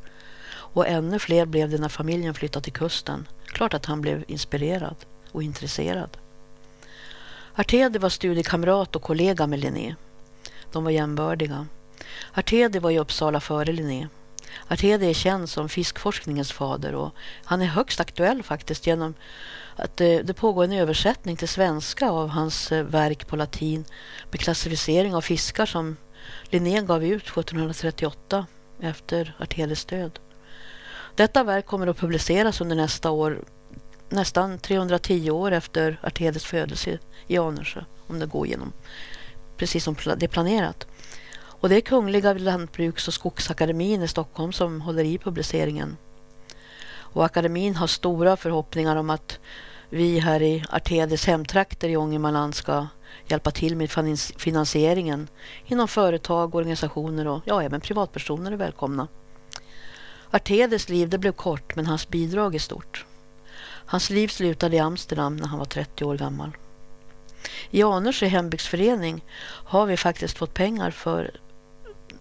Och 0.76 0.88
ännu 0.88 1.18
fler 1.18 1.46
blev 1.46 1.70
det 1.70 1.78
när 1.78 1.88
familjen 1.88 2.34
flyttade 2.34 2.64
till 2.64 2.72
kusten. 2.72 3.28
Klart 3.46 3.74
att 3.74 3.86
han 3.86 4.00
blev 4.00 4.24
inspirerad 4.28 4.96
och 5.32 5.42
intresserad. 5.42 6.16
Artedi 7.54 7.98
var 7.98 8.08
studiekamrat 8.08 8.96
och 8.96 9.02
kollega 9.02 9.46
med 9.46 9.58
Linné. 9.58 9.94
De 10.72 10.84
var 10.84 10.90
jämbördiga. 10.90 11.66
Artedi 12.32 12.78
var 12.78 12.90
i 12.90 12.98
Uppsala 12.98 13.40
före 13.40 13.72
Linné. 13.72 14.08
Artedi 14.68 15.10
är 15.10 15.14
känd 15.14 15.48
som 15.48 15.68
fiskforskningens 15.68 16.52
fader 16.52 16.94
och 16.94 17.10
han 17.44 17.62
är 17.62 17.66
högst 17.66 18.00
aktuell 18.00 18.42
faktiskt 18.42 18.86
genom 18.86 19.14
att 19.76 19.96
det, 19.96 20.22
det 20.22 20.34
pågår 20.34 20.64
en 20.64 20.72
översättning 20.72 21.36
till 21.36 21.48
svenska 21.48 22.10
av 22.10 22.28
hans 22.28 22.72
eh, 22.72 22.84
verk 22.84 23.26
på 23.26 23.36
latin 23.36 23.84
med 24.30 24.40
klassificering 24.40 25.14
av 25.14 25.20
fiskar 25.20 25.66
som 25.66 25.96
Linné 26.50 26.80
gav 26.80 27.04
ut 27.04 27.22
1738 27.22 28.46
efter 28.80 29.36
Artedis 29.38 29.84
död. 29.84 30.18
Detta 31.16 31.44
verk 31.44 31.66
kommer 31.66 31.86
att 31.86 31.96
publiceras 31.96 32.60
under 32.60 32.76
nästa 32.76 33.10
år, 33.10 33.44
nästan 34.08 34.58
310 34.58 35.30
år 35.30 35.52
efter 35.52 36.00
Artedes 36.02 36.44
födelse 36.44 36.98
i 37.26 37.38
Anundsjö, 37.38 37.84
om 38.06 38.18
det 38.18 38.26
går 38.26 38.46
igenom 38.46 38.72
precis 39.56 39.84
som 39.84 39.96
det 40.04 40.26
är 40.26 40.28
planerat. 40.28 40.86
Och 41.38 41.68
det 41.68 41.76
är 41.76 41.80
Kungliga 41.80 42.34
Lantbruks- 42.34 43.08
och 43.08 43.14
Skogsakademin 43.14 44.02
i 44.02 44.08
Stockholm 44.08 44.52
som 44.52 44.80
håller 44.80 45.04
i 45.04 45.18
publiceringen. 45.18 45.96
Och 46.88 47.24
akademin 47.24 47.76
har 47.76 47.86
stora 47.86 48.36
förhoppningar 48.36 48.96
om 48.96 49.10
att 49.10 49.38
vi 49.90 50.18
här 50.18 50.42
i 50.42 50.64
Artedes 50.70 51.26
hemtrakter 51.26 51.88
i 51.88 51.96
Ångermanland 51.96 52.54
ska 52.54 52.86
hjälpa 53.26 53.50
till 53.50 53.76
med 53.76 53.90
finansieringen 54.36 55.28
inom 55.66 55.88
företag, 55.88 56.54
organisationer 56.54 57.26
och 57.26 57.42
ja, 57.44 57.62
även 57.62 57.80
privatpersoner 57.80 58.52
är 58.52 58.56
välkomna. 58.56 59.08
Artedes 60.30 60.88
liv 60.88 61.08
det 61.08 61.18
blev 61.18 61.32
kort 61.32 61.76
men 61.76 61.86
hans 61.86 62.08
bidrag 62.08 62.54
är 62.54 62.58
stort. 62.58 63.04
Hans 63.86 64.10
liv 64.10 64.28
slutade 64.28 64.76
i 64.76 64.78
Amsterdam 64.78 65.36
när 65.36 65.46
han 65.46 65.58
var 65.58 65.66
30 65.66 66.04
år 66.04 66.16
gammal. 66.16 66.56
I 67.70 67.82
Anundsjö 67.82 68.26
hembygdsförening 68.26 69.24
har 69.42 69.86
vi 69.86 69.96
faktiskt 69.96 70.38
fått 70.38 70.54
pengar 70.54 70.90
för, 70.90 71.30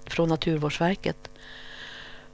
från 0.06 0.30
Naturvårdsverket 0.30 1.30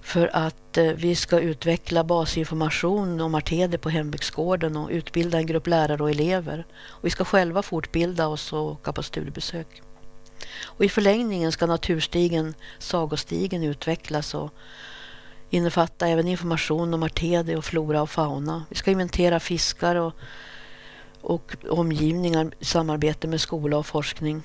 för 0.03 0.35
att 0.35 0.77
eh, 0.77 0.85
vi 0.85 1.15
ska 1.15 1.39
utveckla 1.39 2.03
basinformation 2.03 3.21
om 3.21 3.35
Artede 3.35 3.77
på 3.77 3.89
hembygdsgården 3.89 4.77
och 4.77 4.89
utbilda 4.89 5.37
en 5.37 5.45
grupp 5.45 5.67
lärare 5.67 6.03
och 6.03 6.09
elever. 6.09 6.65
Och 6.73 7.05
vi 7.05 7.09
ska 7.09 7.25
själva 7.25 7.61
fortbilda 7.63 8.27
oss 8.27 8.53
och 8.53 8.59
åka 8.59 8.93
på 8.93 9.03
studiebesök. 9.03 9.81
Och 10.61 10.85
I 10.85 10.89
förlängningen 10.89 11.51
ska 11.51 11.65
naturstigen 11.65 12.53
Sagostigen 12.79 13.63
utvecklas 13.63 14.33
och 14.33 14.53
innefatta 15.51 16.07
även 16.07 16.27
information 16.27 16.93
om 16.93 17.03
Artede 17.03 17.57
och 17.57 17.65
flora 17.65 18.01
och 18.01 18.09
fauna. 18.09 18.65
Vi 18.69 18.75
ska 18.75 18.91
inventera 18.91 19.39
fiskar 19.39 19.95
och, 19.95 20.13
och 21.21 21.55
omgivningar 21.69 22.51
i 22.59 22.65
samarbete 22.65 23.27
med 23.27 23.41
skola 23.41 23.77
och 23.77 23.85
forskning. 23.85 24.43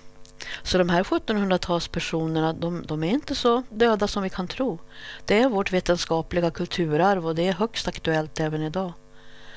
Så 0.62 0.78
de 0.78 0.88
här 0.88 1.02
1700-talspersonerna, 1.02 2.52
de, 2.52 2.82
de 2.86 3.04
är 3.04 3.11
inte 3.11 3.34
så 3.34 3.62
döda 3.68 4.09
som 4.09 4.22
vi 4.22 4.30
kan 4.30 4.48
tro. 4.48 4.78
Det 5.24 5.40
är 5.40 5.48
vårt 5.48 5.72
vetenskapliga 5.72 6.50
kulturarv 6.50 7.26
och 7.26 7.34
det 7.34 7.48
är 7.48 7.52
högst 7.52 7.88
aktuellt 7.88 8.40
även 8.40 8.62
idag. 8.62 8.92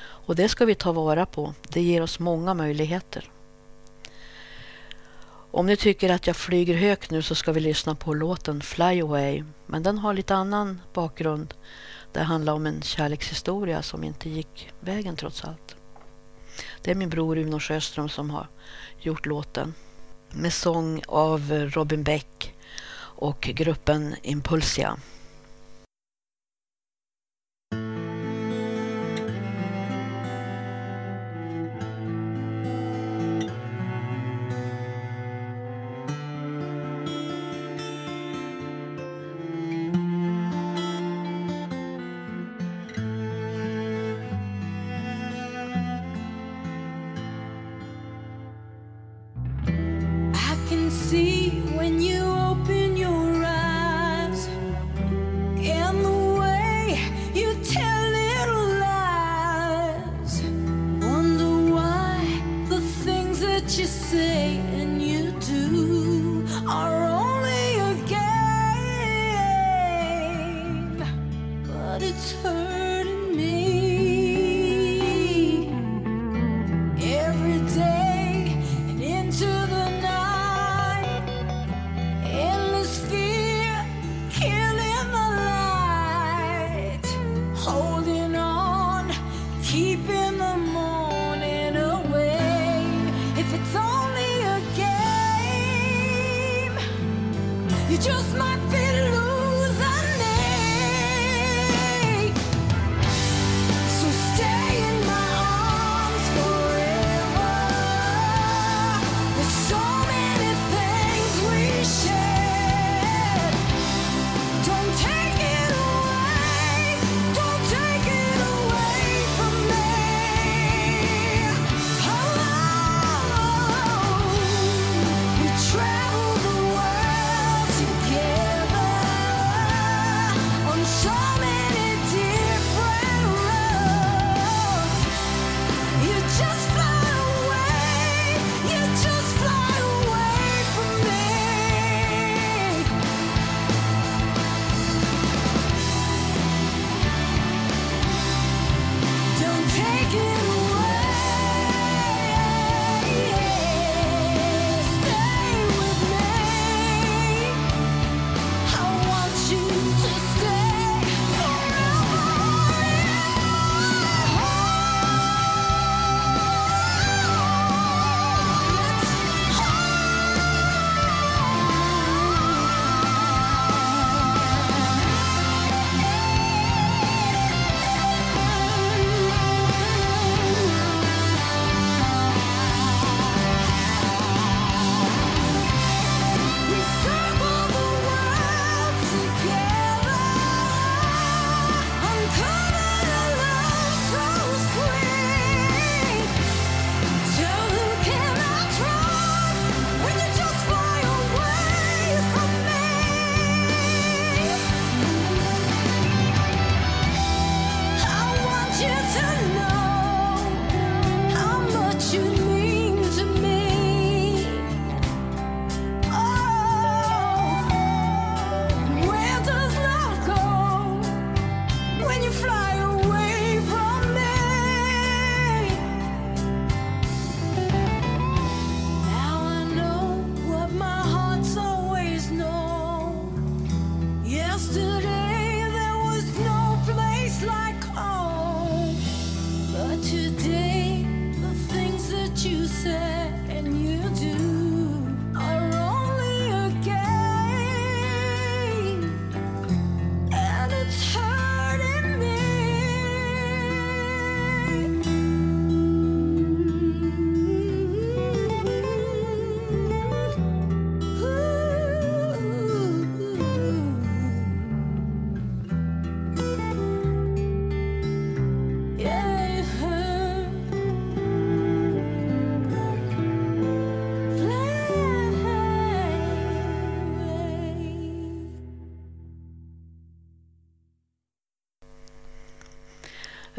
Och 0.02 0.36
det 0.36 0.48
ska 0.48 0.64
vi 0.64 0.74
ta 0.74 0.92
vara 0.92 1.26
på. 1.26 1.54
Det 1.68 1.82
ger 1.82 2.02
oss 2.02 2.18
många 2.18 2.54
möjligheter. 2.54 3.30
Om 5.52 5.66
ni 5.66 5.76
tycker 5.76 6.10
att 6.10 6.26
jag 6.26 6.36
flyger 6.36 6.74
högt 6.74 7.10
nu 7.10 7.22
så 7.22 7.34
ska 7.34 7.52
vi 7.52 7.60
lyssna 7.60 7.94
på 7.94 8.14
låten 8.14 8.60
Fly 8.60 9.00
Away. 9.02 9.44
Men 9.66 9.82
den 9.82 9.98
har 9.98 10.14
lite 10.14 10.34
annan 10.34 10.80
bakgrund. 10.92 11.54
Det 12.12 12.20
handlar 12.20 12.52
om 12.52 12.66
en 12.66 12.82
kärlekshistoria 12.82 13.82
som 13.82 14.04
inte 14.04 14.30
gick 14.30 14.72
vägen 14.80 15.16
trots 15.16 15.44
allt. 15.44 15.76
Det 16.82 16.90
är 16.90 16.94
min 16.94 17.08
bror 17.08 17.38
Uno 17.38 17.60
Sjöström 17.60 18.08
som 18.08 18.30
har 18.30 18.48
gjort 19.00 19.26
låten 19.26 19.74
med 20.30 20.52
sång 20.52 21.02
av 21.08 21.52
Robin 21.52 22.02
Beck 22.02 22.54
och 22.98 23.40
gruppen 23.40 24.14
Impulsia. 24.22 24.96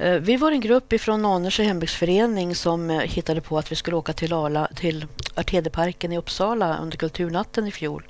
Eh, 0.02 0.20
vi 0.20 0.38
var 0.38 0.52
en 0.52 0.62
grupp 0.62 0.94
ifrån 0.94 1.26
Annersjö 1.26 1.64
hembygdsförening 1.64 2.56
som 2.56 2.90
eh, 2.90 3.00
hittade 3.00 3.42
på 3.42 3.58
att 3.58 3.72
vi 3.72 3.76
skulle 3.76 3.96
åka 3.96 4.14
till, 4.14 4.34
Arla, 4.34 4.68
till 4.76 5.06
Artedeparken 5.36 6.12
i 6.12 6.18
Uppsala 6.18 6.78
under 6.78 6.98
kulturnatten 6.98 7.68
i 7.68 7.72
fjol 7.72 8.08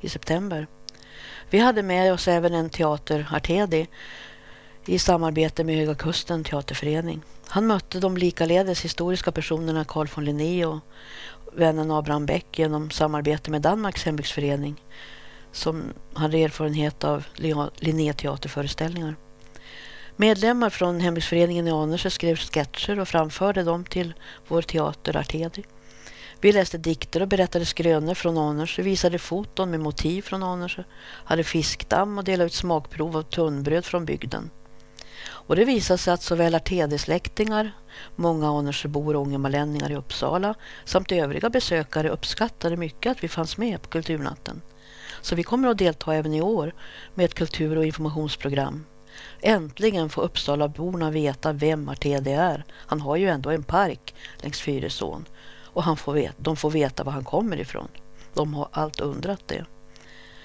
i 0.00 0.08
september. 0.08 0.66
Vi 1.50 1.58
hade 1.58 1.82
med 1.82 2.12
oss 2.12 2.28
även 2.28 2.54
en 2.54 2.70
teater, 2.70 3.28
Artedi, 3.32 3.86
i 4.86 4.98
samarbete 4.98 5.64
med 5.64 5.76
Höga 5.76 5.94
Kusten 5.94 6.44
teaterförening. 6.44 7.22
Han 7.46 7.66
mötte 7.66 8.00
de 8.00 8.16
likaledes 8.16 8.84
historiska 8.84 9.32
personerna 9.32 9.84
Carl 9.84 10.08
von 10.14 10.24
Linné 10.24 10.66
och 10.66 10.80
vännen 11.52 11.90
Abraham 11.90 12.26
Beck 12.26 12.58
genom 12.58 12.90
samarbete 12.90 13.50
med 13.50 13.62
Danmarks 13.62 14.04
hembygdsförening 14.04 14.82
som 15.52 15.82
hade 16.14 16.38
erfarenhet 16.38 17.04
av 17.04 17.24
Linné-teaterföreställningar. 17.76 19.14
Medlemmar 20.16 20.70
från 20.70 21.00
hembygdsföreningen 21.00 21.68
i 21.68 21.70
Anundsjö 21.70 22.10
skrev 22.10 22.36
sketcher 22.36 22.98
och 22.98 23.08
framförde 23.08 23.62
dem 23.62 23.84
till 23.84 24.14
vår 24.48 24.62
teater 24.62 25.16
Artedi. 25.16 25.64
Vi 26.40 26.52
läste 26.52 26.78
dikter 26.78 27.22
och 27.22 27.28
berättade 27.28 27.66
skrönor 27.66 28.14
från 28.14 28.38
Anundsjö, 28.38 28.82
visade 28.82 29.18
foton 29.18 29.70
med 29.70 29.80
motiv 29.80 30.22
från 30.22 30.42
Anundsjö, 30.42 30.82
hade 31.02 31.44
fiskdamm 31.44 32.18
och 32.18 32.24
delade 32.24 32.46
ut 32.46 32.52
smakprov 32.52 33.16
av 33.16 33.22
tunnbröd 33.22 33.84
från 33.84 34.04
bygden. 34.04 34.50
Och 35.28 35.56
det 35.56 35.64
visade 35.64 35.98
sig 35.98 36.14
att 36.14 36.22
såväl 36.22 36.54
Artedi-släktingar, 36.54 37.72
många 38.16 38.48
Anundsjöbor 38.48 39.16
och 39.16 39.22
ångermanlänningar 39.22 39.90
i 39.90 39.96
Uppsala 39.96 40.54
samt 40.84 41.12
övriga 41.12 41.50
besökare 41.50 42.08
uppskattade 42.08 42.76
mycket 42.76 43.12
att 43.12 43.24
vi 43.24 43.28
fanns 43.28 43.56
med 43.56 43.82
på 43.82 43.88
Kulturnatten. 43.88 44.62
Så 45.20 45.34
vi 45.34 45.42
kommer 45.42 45.68
att 45.68 45.78
delta 45.78 46.14
även 46.14 46.34
i 46.34 46.40
år 46.40 46.74
med 47.14 47.24
ett 47.24 47.34
kultur- 47.34 47.78
och 47.78 47.86
informationsprogram 47.86 48.84
Äntligen 49.40 50.08
får 50.08 50.22
Uppsalaborna 50.22 51.10
veta 51.10 51.52
vem 51.52 51.88
Artedi 51.88 52.32
är. 52.32 52.64
Han 52.72 53.00
har 53.00 53.16
ju 53.16 53.28
ändå 53.28 53.50
en 53.50 53.62
park 53.62 54.14
längs 54.36 54.60
Fyrisån. 54.60 55.24
Och 55.64 55.82
han 55.82 55.96
får 55.96 56.12
veta, 56.12 56.34
de 56.38 56.56
får 56.56 56.70
veta 56.70 57.04
var 57.04 57.12
han 57.12 57.24
kommer 57.24 57.60
ifrån. 57.60 57.88
De 58.34 58.54
har 58.54 58.68
allt 58.72 59.00
undrat 59.00 59.42
det. 59.46 59.64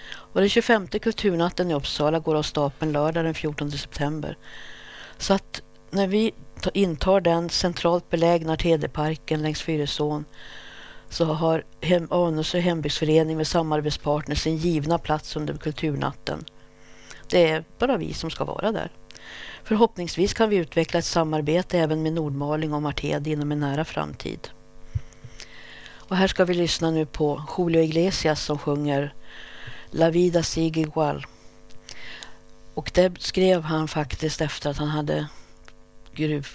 Och 0.09 0.39
den 0.39 0.49
25 0.49 0.87
kulturnatten 0.87 1.71
i 1.71 1.73
Uppsala 1.73 2.19
går 2.19 2.35
av 2.35 2.43
stapeln 2.43 2.91
lördag 2.91 3.25
den 3.25 3.33
14 3.33 3.71
september. 3.71 4.37
Så 5.17 5.33
att 5.33 5.61
när 5.91 6.07
vi 6.07 6.33
intar 6.73 7.21
den 7.21 7.49
centralt 7.49 8.09
belägna 8.09 8.57
Tedeparken 8.57 9.41
längs 9.41 9.61
Fyrisån 9.61 10.25
så 11.09 11.25
har 11.25 11.63
hem, 11.81 12.05
och 12.05 12.45
hembygdsförening 12.45 13.37
med 13.37 13.47
samarbetspartner 13.47 14.35
sin 14.35 14.57
givna 14.57 14.97
plats 14.97 15.35
under 15.35 15.53
kulturnatten. 15.53 16.45
Det 17.29 17.49
är 17.49 17.63
bara 17.79 17.97
vi 17.97 18.13
som 18.13 18.29
ska 18.29 18.43
vara 18.43 18.71
där. 18.71 18.91
Förhoppningsvis 19.63 20.33
kan 20.33 20.49
vi 20.49 20.55
utveckla 20.55 20.99
ett 20.99 21.05
samarbete 21.05 21.79
även 21.79 22.03
med 22.03 22.13
Nordmaling 22.13 22.73
och 22.73 22.81
Marted 22.81 23.27
inom 23.27 23.51
en 23.51 23.59
nära 23.59 23.85
framtid. 23.85 24.49
Och 26.09 26.15
här 26.15 26.27
ska 26.27 26.45
vi 26.45 26.53
lyssna 26.53 26.91
nu 26.91 27.05
på 27.05 27.43
Julio 27.57 27.81
Iglesias 27.81 28.43
som 28.43 28.57
sjunger 28.57 29.13
La 29.91 30.09
vida 30.09 30.43
sigue 30.43 30.81
igual. 30.81 31.25
Och 32.73 32.91
det 32.93 33.21
skrev 33.21 33.61
han 33.61 33.87
faktiskt 33.87 34.41
efter 34.41 34.69
att 34.69 34.77
han 34.77 34.87
hade 34.87 35.27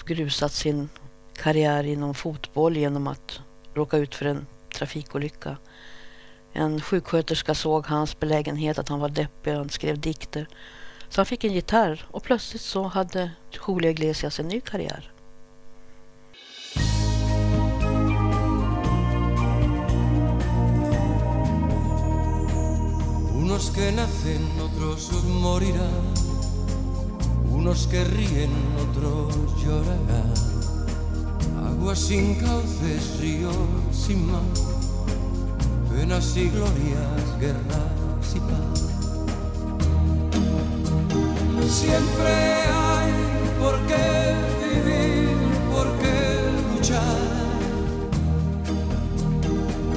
grusat 0.04 0.52
sin 0.52 0.88
karriär 1.36 1.84
inom 1.84 2.14
fotboll 2.14 2.76
genom 2.76 3.06
att 3.06 3.40
råka 3.74 3.96
ut 3.96 4.14
för 4.14 4.26
en 4.26 4.46
trafikolycka. 4.74 5.56
En 6.52 6.80
sjuksköterska 6.80 7.54
såg 7.54 7.86
hans 7.86 8.20
belägenhet, 8.20 8.78
att 8.78 8.88
han 8.88 9.00
var 9.00 9.08
deppig 9.08 9.52
och 9.52 9.58
han 9.58 9.68
skrev 9.68 10.00
dikter. 10.00 10.48
Så 11.08 11.18
han 11.20 11.26
fick 11.26 11.44
en 11.44 11.52
gitarr 11.52 12.04
och 12.10 12.22
plötsligt 12.22 12.62
så 12.62 12.82
hade 12.82 13.30
Julio 13.66 13.90
Iglesias 13.90 14.40
en 14.40 14.48
ny 14.48 14.60
karriär. 14.60 15.12
Unos 23.36 23.70
que 23.74 23.92
nacen, 23.92 24.60
otros 24.60 25.24
morirán. 25.42 26.14
Unos 27.52 27.86
que 27.86 28.04
ríen, 28.04 28.54
otros 28.80 29.36
llorarán. 29.64 30.34
Agua 31.66 31.94
sin 31.96 32.40
cauces, 32.40 33.20
ríos 33.20 33.56
sin 33.92 34.30
mar 34.30 34.72
penas 36.02 36.36
y 36.36 36.48
glorias, 36.48 37.38
guerras 37.38 38.34
y 38.34 38.40
paz. 38.40 38.80
Siempre 41.70 42.32
hay 42.74 43.12
por 43.60 43.76
qué 43.86 44.34
vivir, 44.64 45.36
por 45.72 45.86
qué 46.00 46.18
luchar. 46.74 47.18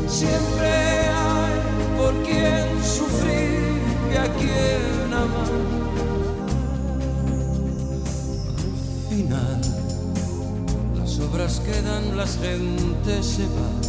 Siempre 0.07 0.69
hay 1.09 1.53
por 1.97 2.13
quien 2.23 2.83
sufrir 2.83 3.81
y 4.13 4.15
a 4.15 4.27
quien 4.39 5.11
amar. 5.11 5.55
Al 8.93 9.09
final, 9.09 9.61
las 10.99 11.19
obras 11.19 11.59
quedan, 11.61 12.15
las 12.15 12.37
gentes 12.37 13.25
se 13.25 13.47
van 13.47 13.84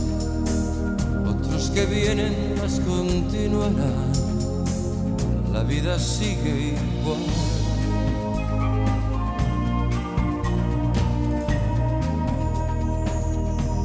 los 1.56 1.70
que 1.70 1.86
vienen 1.86 2.34
las 2.60 2.80
continuarán, 2.80 4.12
la 5.50 5.62
vida 5.62 5.98
sigue 5.98 6.76
igual. 6.76 7.16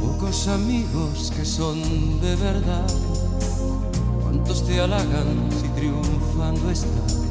Pocos 0.02 0.50
amigos 0.50 1.32
que 1.34 1.46
son 1.46 1.82
de 2.20 2.36
verdad, 2.36 2.92
cuántos 4.22 4.68
te 4.68 4.82
halagan 4.82 5.50
si 5.62 5.70
triunfando 5.70 6.70
estás, 6.70 7.22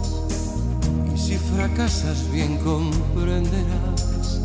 y 1.14 1.18
si 1.18 1.36
fracasas 1.36 2.30
bien 2.32 2.56
comprenderás, 2.56 4.40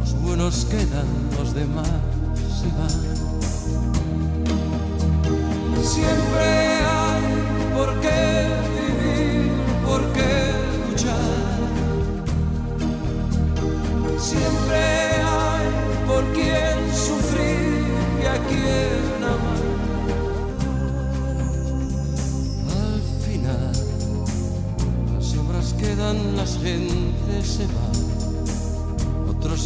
los 0.00 0.22
buenos 0.22 0.64
quedan, 0.64 1.06
los 1.38 1.52
demás 1.52 1.90
se 2.58 2.68
van. 2.78 3.12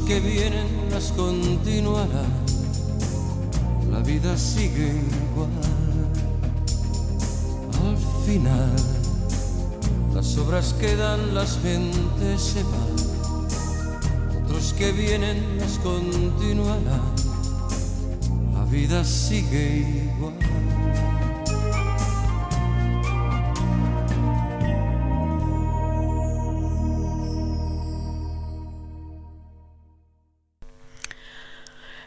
Que 0.07 0.21
vienen 0.21 0.89
las 0.91 1.11
continuarán. 1.13 2.31
La 3.91 3.99
vida 4.01 4.39
sigue 4.39 4.93
igual 5.33 5.66
final. 8.37 8.77
Las 10.15 10.37
obras 10.37 10.75
quedan, 10.75 11.35
las 11.35 11.59
gentes 11.63 12.41
se 12.43 12.63
van. 12.63 14.45
Otros 14.45 14.75
que 14.75 14.93
vienen 14.93 15.59
las 15.59 15.79
continuarán. 15.79 17.15
La 18.53 18.65
vida 18.65 19.05
sigue 19.05 19.65
igual. 19.79 20.35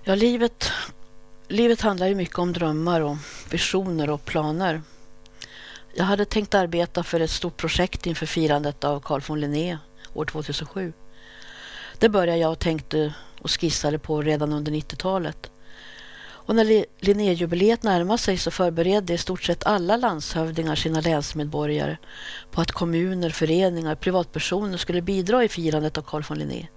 Ja, 0.05 0.15
livet, 0.15 0.71
livet 1.47 1.81
handlar 1.81 2.07
ju 2.07 2.15
mycket 2.15 2.39
om 2.39 2.53
drömmar 2.53 3.01
och 3.01 3.17
visioner 3.51 4.09
och 4.09 4.25
planer. 4.25 4.81
Jag 5.99 6.05
hade 6.05 6.25
tänkt 6.25 6.53
arbeta 6.53 7.03
för 7.03 7.19
ett 7.19 7.29
stort 7.29 7.57
projekt 7.57 8.07
inför 8.07 8.25
firandet 8.25 8.83
av 8.83 8.99
Carl 8.99 9.21
von 9.27 9.39
Linné 9.39 9.77
år 10.13 10.25
2007. 10.25 10.93
Det 11.97 12.09
började 12.09 12.39
jag 12.39 12.51
och 12.51 12.59
tänkte 12.59 13.13
och 13.41 13.51
skissade 13.51 13.99
på 13.99 14.21
redan 14.21 14.53
under 14.53 14.71
90-talet. 14.71 15.51
Och 16.21 16.55
när 16.55 16.85
Linnéjubileet 16.99 17.83
närmade 17.83 18.17
sig 18.17 18.37
så 18.37 18.51
förberedde 18.51 19.13
i 19.13 19.17
stort 19.17 19.43
sett 19.43 19.65
alla 19.65 19.97
landshövdingar 19.97 20.75
sina 20.75 21.01
länsmedborgare 21.01 21.97
på 22.51 22.61
att 22.61 22.71
kommuner, 22.71 23.29
föreningar, 23.29 23.95
privatpersoner 23.95 24.77
skulle 24.77 25.01
bidra 25.01 25.43
i 25.43 25.49
firandet 25.49 25.97
av 25.97 26.01
Carl 26.01 26.23
von 26.29 26.37
Linné. 26.37 26.67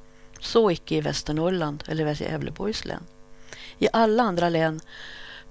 Så 0.41 0.71
icke 0.71 0.95
i 0.95 1.01
Västernorrland 1.01 1.85
eller 1.89 2.23
Gävleborgs 2.23 2.85
län. 2.85 3.03
I 3.79 3.89
alla 3.93 4.23
andra 4.23 4.49
län 4.49 4.81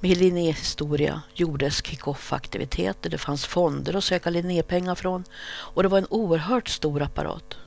med 0.01 0.17
Linnéhistoria 0.17 1.21
gjordes 1.33 1.81
kick-off-aktiviteter. 1.85 3.09
Det 3.09 3.17
fanns 3.17 3.45
fonder 3.45 3.95
att 3.95 4.03
söka 4.03 4.29
Linnépengar 4.29 4.95
från 4.95 5.23
och 5.47 5.83
det 5.83 5.89
var 5.89 5.97
en 5.97 6.07
oerhört 6.09 6.69
stor 6.69 7.01
apparat. 7.01 7.57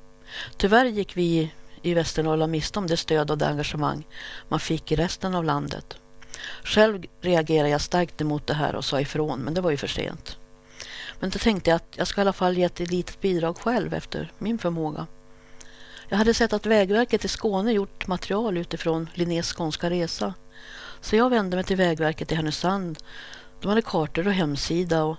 Tyvärr 0.56 0.84
gick 0.84 1.16
vi 1.16 1.52
i 1.82 1.94
Västernorrland 1.94 2.52
miste 2.52 2.78
om 2.78 2.86
det 2.86 2.96
stöd 2.96 3.30
och 3.30 3.38
det 3.38 3.46
engagemang 3.46 4.06
man 4.48 4.60
fick 4.60 4.92
i 4.92 4.96
resten 4.96 5.34
av 5.34 5.44
landet. 5.44 5.96
Själv 6.64 7.04
reagerade 7.20 7.68
jag 7.68 7.80
starkt 7.80 8.20
emot 8.20 8.46
det 8.46 8.54
här 8.54 8.74
och 8.74 8.84
sa 8.84 9.00
ifrån, 9.00 9.40
men 9.40 9.54
det 9.54 9.60
var 9.60 9.70
ju 9.70 9.76
för 9.76 9.86
sent. 9.86 10.38
Men 11.20 11.30
då 11.30 11.38
tänkte 11.38 11.70
jag 11.70 11.76
att 11.76 11.94
jag 11.96 12.06
ska 12.06 12.20
i 12.20 12.22
alla 12.22 12.32
fall 12.32 12.58
ge 12.58 12.64
ett 12.64 12.80
litet 12.80 13.20
bidrag 13.20 13.58
själv 13.58 13.94
efter 13.94 14.32
min 14.38 14.58
förmåga. 14.58 15.06
Jag 16.08 16.18
hade 16.18 16.34
sett 16.34 16.52
att 16.52 16.66
Vägverket 16.66 17.24
i 17.24 17.28
Skåne 17.28 17.72
gjort 17.72 18.06
material 18.06 18.56
utifrån 18.56 19.10
Linnés 19.14 19.52
skånska 19.52 19.90
resa. 19.90 20.34
Så 21.04 21.16
jag 21.16 21.30
vände 21.30 21.56
mig 21.56 21.64
till 21.64 21.76
Vägverket 21.76 22.32
i 22.32 22.34
Härnösand. 22.34 22.98
De 23.60 23.68
hade 23.68 23.82
kartor 23.82 24.26
och 24.26 24.32
hemsida 24.32 25.04
och 25.04 25.16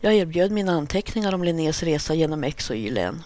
jag 0.00 0.14
erbjöd 0.14 0.50
mina 0.50 0.72
anteckningar 0.72 1.34
om 1.34 1.44
Linnés 1.44 1.82
resa 1.82 2.14
genom 2.14 2.44
X 2.44 2.70
och 2.70 2.76
Y-län. 2.76 3.22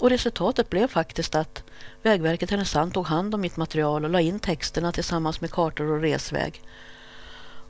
Och 0.00 0.10
resultatet 0.10 0.70
blev 0.70 0.88
faktiskt 0.88 1.34
att 1.34 1.64
Vägverket 2.02 2.50
Härnösand 2.50 2.94
tog 2.94 3.06
hand 3.06 3.34
om 3.34 3.40
mitt 3.40 3.56
material 3.56 4.04
och 4.04 4.10
la 4.10 4.20
in 4.20 4.40
texterna 4.40 4.92
tillsammans 4.92 5.40
med 5.40 5.50
kartor 5.50 5.90
och 5.92 6.00
resväg. 6.00 6.62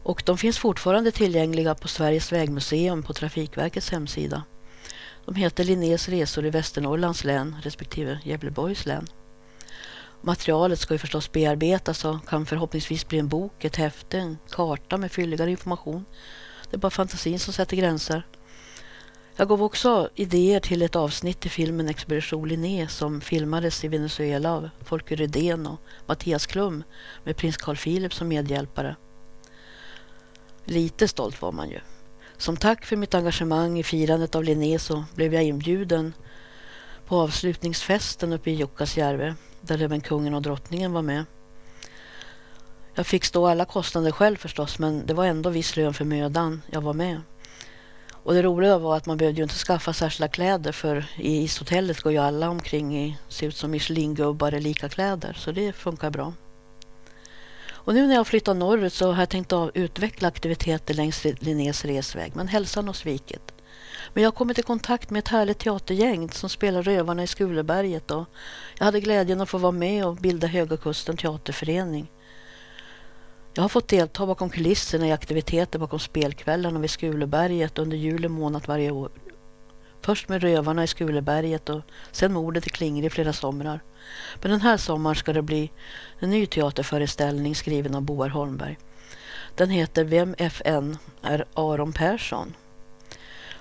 Och 0.03 0.22
de 0.26 0.38
finns 0.38 0.59
fortfarande 0.59 1.11
tillgängliga 1.11 1.74
på 1.74 1.88
Sveriges 1.88 2.32
vägmuseum 2.32 3.03
på 3.03 3.12
Trafikverkets 3.12 3.91
hemsida. 3.91 4.43
De 5.24 5.34
heter 5.34 5.64
Linnés 5.64 6.09
resor 6.09 6.47
i 6.47 6.51
Västernorrlands 6.51 7.24
län 7.24 7.57
respektive 7.62 8.18
Gävleborgs 8.24 8.86
län. 8.86 9.07
Materialet 10.22 10.78
ska 10.78 10.94
ju 10.94 10.98
förstås 10.98 11.32
bearbetas 11.32 12.04
och 12.04 12.28
kan 12.28 12.46
förhoppningsvis 12.46 13.08
bli 13.08 13.18
en 13.18 13.28
bok, 13.28 13.64
ett 13.64 13.76
häfte, 13.76 14.18
en 14.18 14.38
karta 14.50 14.96
med 14.96 15.12
fylligare 15.12 15.50
information. 15.50 16.04
Det 16.70 16.76
är 16.76 16.78
bara 16.78 16.90
fantasin 16.90 17.38
som 17.38 17.52
sätter 17.52 17.76
gränser. 17.76 18.26
Jag 19.36 19.48
gav 19.48 19.62
också 19.62 20.10
idéer 20.14 20.60
till 20.60 20.82
ett 20.82 20.96
avsnitt 20.96 21.46
i 21.46 21.48
filmen 21.48 21.88
Expedition 21.88 22.48
Linné 22.48 22.88
som 22.88 23.20
filmades 23.20 23.84
i 23.84 23.88
Venezuela 23.88 24.52
av 24.52 24.70
Folke 24.80 25.14
Rydén 25.16 25.66
och 25.66 25.80
Mattias 26.06 26.46
Klum 26.46 26.84
med 27.24 27.36
prins 27.36 27.56
Carl 27.56 27.76
Philip 27.76 28.14
som 28.14 28.28
medhjälpare. 28.28 28.96
Lite 30.64 31.08
stolt 31.08 31.42
var 31.42 31.52
man 31.52 31.70
ju. 31.70 31.80
Som 32.36 32.56
tack 32.56 32.84
för 32.84 32.96
mitt 32.96 33.14
engagemang 33.14 33.78
i 33.78 33.82
firandet 33.82 34.34
av 34.34 34.44
Linné 34.44 34.78
så 34.78 35.04
blev 35.14 35.34
jag 35.34 35.44
inbjuden 35.44 36.12
på 37.06 37.16
avslutningsfesten 37.16 38.32
uppe 38.32 38.50
i 38.50 38.54
Jukkasjärvi 38.54 39.34
där 39.61 39.82
även 39.82 40.00
kungen 40.00 40.34
och 40.34 40.42
drottningen 40.42 40.92
var 40.92 41.02
med. 41.02 41.24
Jag 42.94 43.06
fick 43.06 43.24
stå 43.24 43.46
alla 43.46 43.64
kostnader 43.64 44.12
själv 44.12 44.36
förstås 44.36 44.78
men 44.78 45.06
det 45.06 45.14
var 45.14 45.24
ändå 45.24 45.50
viss 45.50 45.76
lön 45.76 45.94
för 45.94 46.04
mödan 46.04 46.62
jag 46.70 46.80
var 46.80 46.94
med. 46.94 47.20
Och 48.22 48.34
det 48.34 48.42
roliga 48.42 48.78
var 48.78 48.96
att 48.96 49.06
man 49.06 49.16
behövde 49.16 49.38
ju 49.38 49.42
inte 49.42 49.54
skaffa 49.54 49.92
särskilda 49.92 50.28
kläder 50.28 50.72
för 50.72 51.04
i 51.16 51.42
ishotellet 51.42 52.00
går 52.00 52.12
ju 52.12 52.18
alla 52.18 52.48
omkring 52.50 52.98
i, 52.98 53.16
ser 53.28 53.48
ut 53.48 53.56
som 53.56 53.70
Michelin-gubbar 53.70 54.54
i 54.54 54.61
lika 54.61 54.88
kläder 54.88 55.32
så 55.32 55.52
det 55.52 55.72
funkar 55.72 56.11
bra. 56.11 56.32
Och 57.82 57.94
nu 57.94 58.06
när 58.06 58.14
jag 58.14 58.26
flyttar 58.26 58.54
norrut 58.54 58.92
så 58.92 59.12
har 59.12 59.22
jag 59.22 59.28
tänkt 59.28 59.52
att 59.52 59.70
utveckla 59.74 60.28
aktiviteter 60.28 60.94
längs 60.94 61.24
Linnés 61.24 61.84
resväg 61.84 62.36
men 62.36 62.48
hälsan 62.48 62.86
har 62.86 62.94
svikit. 62.94 63.52
Men 64.14 64.22
jag 64.22 64.30
har 64.30 64.36
kommit 64.36 64.59
i 64.59 64.62
kontakt 64.62 65.11
med 65.11 65.18
ett 65.18 65.28
härligt 65.28 65.59
teatergäng 65.59 66.30
som 66.30 66.51
spelar 66.51 66.82
Rövarna 66.82 67.22
i 67.22 67.26
Skuleberget 67.26 68.11
och 68.11 68.24
jag 68.78 68.84
hade 68.84 69.01
glädjen 69.01 69.40
att 69.40 69.48
få 69.48 69.59
vara 69.59 69.72
med 69.72 70.07
och 70.07 70.16
bilda 70.16 70.46
Höga 70.46 70.76
Kusten 70.76 71.16
teaterförening. 71.16 72.11
Jag 73.55 73.62
har 73.62 73.68
fått 73.68 73.88
delta 73.88 74.26
bakom 74.26 74.51
kulisserna 74.51 75.07
i 75.07 75.12
aktiviteter 75.12 75.78
bakom 75.78 75.98
spelkvällarna 75.98 76.80
vid 76.80 76.90
Skuleberget 76.90 77.78
under 77.78 77.96
juli 77.96 78.28
månad 78.28 78.62
varje 78.66 78.90
år. 78.90 79.11
Först 80.03 80.28
med 80.28 80.42
Rövarna 80.42 80.84
i 80.84 80.86
Skuleberget 80.86 81.68
och 81.68 81.80
sen 82.12 82.32
mordet 82.32 82.66
i 82.66 82.70
Klingre 82.70 83.07
i 83.07 83.11
flera 83.11 83.32
somrar. 83.32 83.80
Men 84.42 84.51
den 84.51 84.61
här 84.61 84.76
sommaren 84.76 85.16
ska 85.16 85.32
det 85.32 85.42
bli 85.42 85.70
en 86.18 86.30
ny 86.30 86.46
teaterföreställning 86.46 87.55
skriven 87.55 87.94
av 87.94 88.03
Boar 88.03 88.28
Holmberg. 88.28 88.78
Den 89.55 89.70
heter 89.70 90.05
Vem 90.05 90.34
FN 90.38 90.98
är 91.22 91.44
Aron 91.55 91.92
Persson. 91.92 92.55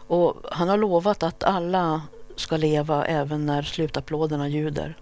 Och 0.09 0.35
han 0.51 0.69
har 0.69 0.77
lovat 0.77 1.23
att 1.23 1.43
alla 1.43 2.01
ska 2.35 2.57
leva 2.57 3.05
även 3.05 3.45
när 3.45 3.61
slutapplåderna 3.61 4.47
ljuder. 4.47 4.97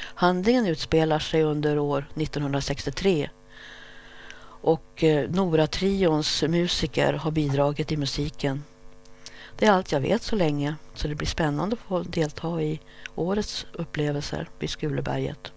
Handlingen 0.00 0.66
utspelar 0.66 1.18
sig 1.18 1.42
under 1.42 1.78
år 1.78 2.06
1963 2.14 3.30
och 4.60 5.04
eh, 5.04 5.30
Nora-trions 5.30 6.42
musiker 6.42 7.12
har 7.12 7.30
bidragit 7.30 7.92
i 7.92 7.96
musiken. 7.96 8.64
Det 9.56 9.66
är 9.66 9.72
allt 9.72 9.92
jag 9.92 10.00
vet 10.00 10.22
så 10.22 10.36
länge, 10.36 10.74
så 10.94 11.08
det 11.08 11.14
blir 11.14 11.28
spännande 11.28 11.74
att 11.74 11.88
få 11.88 12.02
delta 12.02 12.62
i 12.62 12.80
årets 13.14 13.66
upplevelser 13.72 14.48
vid 14.58 14.70
Skuleberget. 14.70 15.52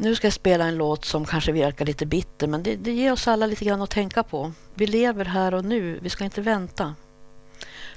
Nu 0.00 0.14
ska 0.14 0.26
jag 0.26 0.34
spela 0.34 0.64
en 0.64 0.76
låt 0.76 1.04
som 1.04 1.24
kanske 1.24 1.52
verkar 1.52 1.86
lite 1.86 2.06
bitter, 2.06 2.46
men 2.46 2.62
det, 2.62 2.76
det 2.76 2.92
ger 2.92 3.12
oss 3.12 3.28
alla 3.28 3.46
lite 3.46 3.64
grann 3.64 3.82
att 3.82 3.90
tänka 3.90 4.22
på. 4.22 4.52
Vi 4.74 4.86
lever 4.86 5.24
här 5.24 5.54
och 5.54 5.64
nu, 5.64 5.98
vi 6.02 6.08
ska 6.08 6.24
inte 6.24 6.40
vänta. 6.40 6.94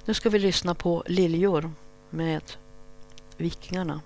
Nu 0.05 0.13
ska 0.13 0.29
vi 0.29 0.39
lyssna 0.39 0.75
på 0.75 1.03
Liljor 1.07 1.71
med 2.09 2.41
Vikingarna. 3.37 4.01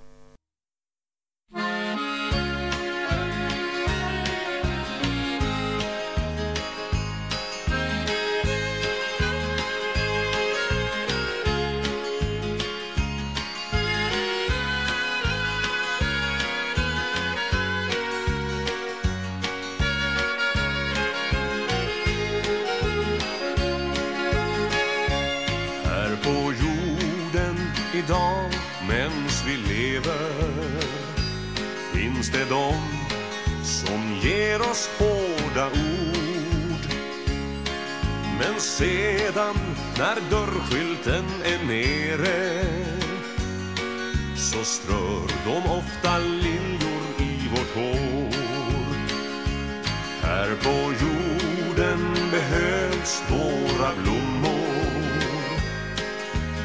Som 33.96 34.30
ger 34.30 34.62
oss 34.62 34.90
hårda 35.00 35.68
ord. 35.68 36.86
Men 38.40 38.60
sedan 38.60 39.56
när 39.98 40.18
dörrskylten 40.30 41.26
är 41.44 41.66
nere 41.68 42.66
så 44.36 44.64
strör 44.64 45.28
de 45.46 45.72
ofta 45.72 46.18
liljor 46.18 47.04
i 47.20 47.50
vårt 47.50 47.76
hår. 47.76 48.34
Här 50.22 50.56
på 50.64 50.94
jorden 51.04 52.32
behövs 52.32 53.24
våra 53.30 53.92
blommor. 54.04 55.06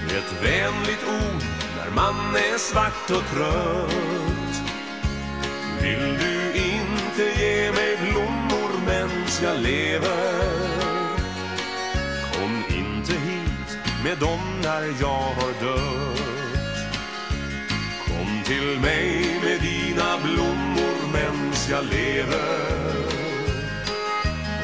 Ett 0.06 0.42
vänligt 0.42 1.04
ord 1.08 1.42
när 1.76 1.90
man 1.94 2.36
är 2.36 2.58
svart 2.58 3.10
och 3.10 3.24
trött. 3.34 4.62
Vill 5.82 6.18
du 6.18 6.39
jag 9.42 9.60
lever. 9.62 10.42
Kom 12.32 12.64
inte 12.68 13.12
hit 13.12 13.78
med 14.04 14.18
dem 14.18 14.40
när 14.62 14.82
jag 15.00 15.34
har 15.38 15.52
dött. 15.60 16.78
Kom 18.06 18.42
till 18.44 18.80
mig 18.80 19.40
med 19.42 19.60
dina 19.60 20.18
blommor 20.24 21.12
mens 21.12 21.68
jag 21.70 21.84
lever. 21.84 23.00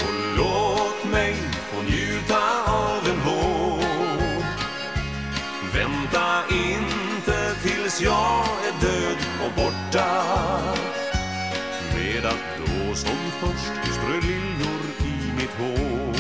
Och 0.01 0.37
låt 0.37 1.13
mig 1.13 1.37
få 1.73 1.83
njuta 1.83 2.65
av 2.67 3.09
en 3.09 3.21
vår 3.25 3.85
Vänta 5.75 6.43
inte 6.51 7.55
tills 7.63 8.01
jag 8.01 8.47
är 8.69 8.87
död 8.87 9.17
och 9.45 9.53
borta. 9.57 10.23
Med 11.95 12.27
att 12.27 12.59
då 12.59 12.95
som 12.95 13.17
först 13.41 13.95
strö 13.95 14.21
liljor 15.59 16.17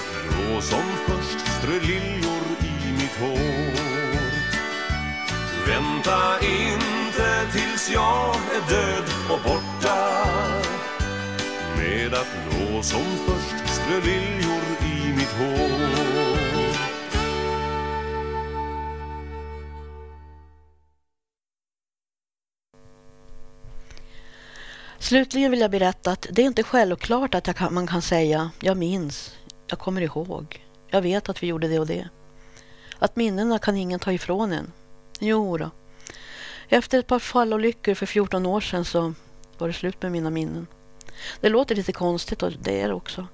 att 0.00 0.14
då 0.30 0.60
som 0.60 0.82
först 1.06 1.38
strö 1.58 1.72
liljor 1.72 2.44
i 2.60 2.92
mitt 2.92 3.16
hår. 3.20 3.72
Vänta 5.66 6.40
inte 6.40 7.52
tills 7.52 7.90
jag 7.90 8.34
är 8.36 8.70
död 8.70 9.04
och 9.30 9.40
borta. 9.44 10.24
Med 11.76 12.14
att 12.14 12.26
då 12.50 12.82
som 12.82 13.04
först 13.26 13.74
strö 13.74 14.00
liljor 14.00 14.62
i 14.82 15.12
mitt 15.12 15.32
hår. 15.32 16.20
Slutligen 24.98 25.50
vill 25.50 25.60
jag 25.60 25.70
berätta 25.70 26.10
att 26.12 26.26
det 26.30 26.42
är 26.42 26.46
inte 26.46 26.62
självklart 26.62 27.34
att 27.34 27.46
jag 27.46 27.56
kan, 27.56 27.74
man 27.74 27.86
kan 27.86 28.02
säga 28.02 28.50
jag 28.60 28.76
minns, 28.76 29.36
jag 29.70 29.78
kommer 29.78 30.00
ihåg, 30.00 30.66
jag 30.88 31.02
vet 31.02 31.28
att 31.28 31.42
vi 31.42 31.46
gjorde 31.46 31.68
det 31.68 31.78
och 31.78 31.86
det. 31.86 32.08
Att 32.98 33.16
minnena 33.16 33.58
kan 33.58 33.76
ingen 33.76 34.00
ta 34.00 34.12
ifrån 34.12 34.52
en. 34.52 34.72
Jo 35.20 35.56
då. 35.56 35.70
Efter 36.68 36.98
ett 36.98 37.06
par 37.06 37.18
fallolyckor 37.18 37.94
för 37.94 38.06
14 38.06 38.46
år 38.46 38.60
sedan 38.60 38.84
så 38.84 39.14
var 39.58 39.68
det 39.68 39.74
slut 39.74 40.02
med 40.02 40.12
mina 40.12 40.30
minnen. 40.30 40.66
Det 41.40 41.48
låter 41.48 41.74
lite 41.74 41.92
konstigt 41.92 42.42
och 42.42 42.52
det 42.52 42.80
är 42.80 42.88
det 42.88 42.94
också. 42.94 43.26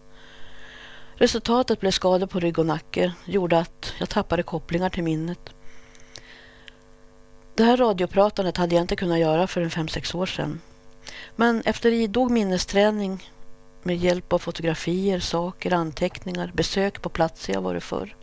Resultatet 1.14 1.80
blev 1.80 1.90
skador 1.90 2.26
på 2.26 2.40
rygg 2.40 2.58
och 2.58 2.66
nacke, 2.66 3.12
gjorde 3.24 3.58
att 3.58 3.92
jag 3.98 4.08
tappade 4.08 4.42
kopplingar 4.42 4.90
till 4.90 5.02
minnet. 5.02 5.50
Det 7.54 7.64
här 7.64 7.76
radiopratandet 7.76 8.56
hade 8.56 8.74
jag 8.74 8.82
inte 8.82 8.96
kunnat 8.96 9.18
göra 9.18 9.46
för 9.46 9.60
en 9.60 9.70
5-6 9.70 10.16
år 10.16 10.26
sedan. 10.26 10.60
Men 11.36 11.62
efter 11.64 11.92
idog 11.92 12.30
minnesträning 12.30 13.30
med 13.86 13.96
hjälp 13.96 14.32
av 14.32 14.38
fotografier, 14.38 15.20
saker, 15.20 15.72
anteckningar, 15.72 16.52
besök 16.54 17.02
på 17.02 17.08
platser 17.08 17.52
jag 17.52 17.60
varit 17.60 17.82
förr, 17.82 18.16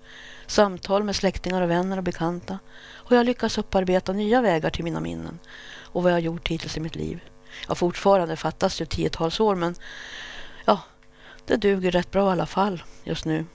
samtal 0.48 1.04
med 1.04 1.16
släktingar 1.16 1.62
och 1.62 1.70
vänner 1.70 1.98
och 1.98 2.04
bekanta 2.04 2.60
har 2.80 3.18
jag 3.18 3.26
lyckats 3.26 3.58
upparbeta 3.58 4.14
nya 4.14 4.42
vägar 4.42 4.70
till 4.70 4.84
mina 4.84 5.00
minnen 5.00 5.40
och 5.66 6.04
vad 6.04 6.12
jag 6.12 6.20
gjort 6.20 6.48
hittills 6.48 6.78
i 6.78 6.80
mitt 6.80 6.96
liv. 6.96 7.24
Ja, 7.68 7.76
fortfarande 7.76 8.36
fattas 8.36 8.82
ju 8.82 8.86
tiotals 8.86 9.40
år 9.40 9.56
men 9.56 9.76
ja, 10.66 10.80
det 11.46 11.56
duger 11.56 11.92
rätt 11.92 12.12
bra 12.12 12.30
i 12.30 12.32
alla 12.32 12.46
fall 12.46 12.84
just 13.04 13.26
nu. 13.26 13.46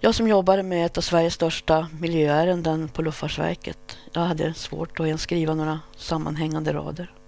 Jag 0.00 0.14
som 0.14 0.28
jobbade 0.28 0.62
med 0.62 0.86
ett 0.86 0.98
av 0.98 1.02
Sveriges 1.02 1.34
största 1.34 1.88
miljöärenden 2.00 2.88
på 2.88 3.02
Luftfartsverket, 3.02 3.98
jag 4.12 4.22
hade 4.22 4.54
svårt 4.54 5.00
att 5.00 5.06
ens 5.06 5.22
skriva 5.22 5.54
några 5.54 5.80
sammanhängande 5.96 6.72
rader. 6.72 7.21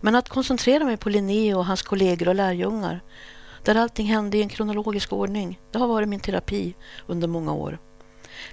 Men 0.00 0.14
att 0.14 0.28
koncentrera 0.28 0.84
mig 0.84 0.96
på 0.96 1.08
Linné 1.08 1.54
och 1.54 1.66
hans 1.66 1.82
kollegor 1.82 2.28
och 2.28 2.34
lärjungar, 2.34 3.00
där 3.62 3.74
allting 3.74 4.06
hände 4.06 4.38
i 4.38 4.42
en 4.42 4.48
kronologisk 4.48 5.12
ordning, 5.12 5.60
det 5.72 5.78
har 5.78 5.88
varit 5.88 6.08
min 6.08 6.20
terapi 6.20 6.74
under 7.06 7.28
många 7.28 7.52
år. 7.52 7.78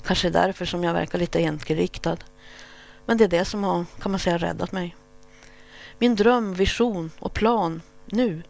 Kanske 0.04 0.30
därför 0.30 0.66
som 0.66 0.84
jag 0.84 0.94
verkar 0.94 1.20
lite 1.20 1.40
enkelriktad. 1.40 2.18
Men 3.06 3.18
det 3.18 3.24
är 3.24 3.28
det 3.28 3.46
som 3.46 3.64
har, 3.64 3.86
kan 4.02 4.12
man 4.12 4.20
säga, 4.20 4.38
räddat 4.38 4.72
mig. 4.72 4.96
Min 6.00 6.16
dröm, 6.16 6.54
vision 6.54 7.12
och 7.20 7.34
plan 7.34 7.82
nu, 8.06 8.44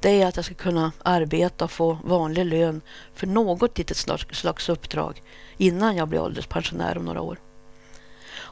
det 0.00 0.22
är 0.22 0.26
att 0.26 0.36
jag 0.36 0.44
ska 0.44 0.54
kunna 0.54 0.92
arbeta 1.02 1.64
och 1.64 1.70
få 1.70 1.98
vanlig 2.04 2.44
lön 2.46 2.80
för 3.14 3.26
något 3.26 3.78
litet 3.78 3.96
slags, 3.96 4.38
slags 4.38 4.68
uppdrag 4.68 5.22
innan 5.56 5.96
jag 5.96 6.08
blir 6.08 6.20
ålderspensionär 6.20 6.98
om 6.98 7.04
några 7.04 7.20
år. 7.20 7.38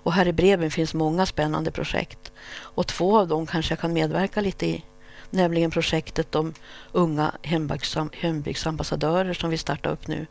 Och 0.03 0.12
här 0.12 0.28
i 0.28 0.32
breven 0.32 0.70
finns 0.70 0.94
många 0.94 1.26
spännande 1.26 1.70
projekt 1.70 2.32
och 2.57 2.86
två 2.86 3.18
av 3.18 3.28
dem 3.28 3.46
kanske 3.46 3.72
jag 3.72 3.80
kan 3.80 3.92
medverka 3.92 4.40
lite 4.40 4.66
i. 4.66 4.84
Nämligen 5.30 5.70
projektet 5.70 6.34
om 6.34 6.55
unga 6.92 7.32
hembygdsambassadörer 8.12 9.34
som 9.34 9.50
vi 9.50 9.59
startar 9.59 9.90
upp 9.90 10.07
nu 10.07 10.26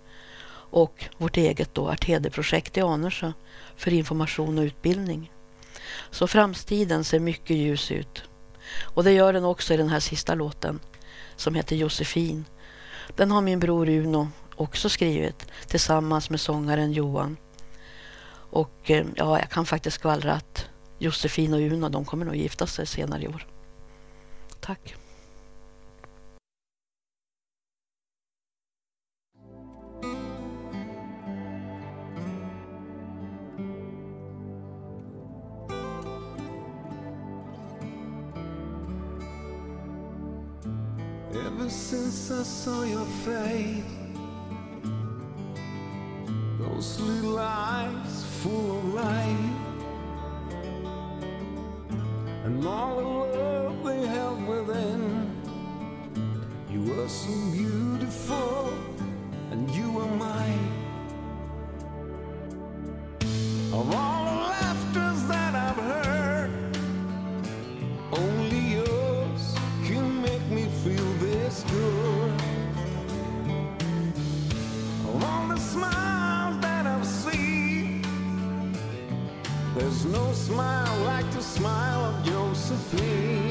och 0.71 1.05
vårt 1.17 1.37
eget 1.37 1.75
då 1.75 1.89
Artede-projekt 1.89 2.77
i 2.77 2.81
Anörsa 2.81 3.33
för 3.75 3.93
information 3.93 4.57
och 4.57 4.63
utbildning. 4.63 5.31
Så 6.11 6.27
framtiden 6.27 7.03
ser 7.03 7.19
mycket 7.19 7.57
ljus 7.57 7.91
ut. 7.91 8.23
Och 8.81 9.03
det 9.03 9.11
gör 9.11 9.33
den 9.33 9.45
också 9.45 9.73
i 9.73 9.77
den 9.77 9.89
här 9.89 9.99
sista 9.99 10.35
låten 10.35 10.79
som 11.35 11.55
heter 11.55 11.75
Josefin. 11.75 12.45
Den 13.15 13.31
har 13.31 13.41
min 13.41 13.59
bror 13.59 13.89
Uno 13.89 14.27
också 14.55 14.89
skrivit 14.89 15.47
tillsammans 15.67 16.29
med 16.29 16.39
sångaren 16.39 16.91
Johan. 16.91 17.37
Och 18.51 18.91
eh, 18.91 19.05
ja, 19.15 19.39
jag 19.39 19.49
kan 19.49 19.65
faktiskt 19.65 19.95
skvallra 19.95 20.33
att 20.33 20.69
Josefin 20.99 21.53
och 21.53 21.59
Uno, 21.59 21.89
de 21.89 22.05
kommer 22.05 22.25
nog 22.25 22.35
gifta 22.35 22.67
sig 22.67 22.85
senare 22.85 23.23
i 23.23 23.27
år. 23.27 23.47
Tack. 24.59 24.95
Ever 41.33 41.69
since 41.69 42.31
I 42.31 42.43
saw 42.43 42.83
your 42.83 43.05
face, 43.25 43.83
those 46.59 46.99
little 46.99 47.39
eyes 47.39 48.20
full 48.41 48.79
of 48.79 48.85
light, 48.95 49.53
and 52.43 52.65
all 52.65 52.95
the 52.95 53.03
love 53.03 53.83
they 53.85 54.07
held 54.07 54.47
within, 54.47 55.29
you 56.71 56.81
were 56.81 57.07
so 57.07 57.33
beautiful, 57.51 58.73
and 59.51 59.69
you 59.69 59.91
were 59.91 60.11
mine. 60.27 60.69
Of 63.73 63.95
all 63.95 64.20
no 80.11 80.33
smile 80.33 80.97
like 81.05 81.29
the 81.31 81.41
smile 81.41 82.05
of 82.05 82.23
Josephine. 82.25 83.50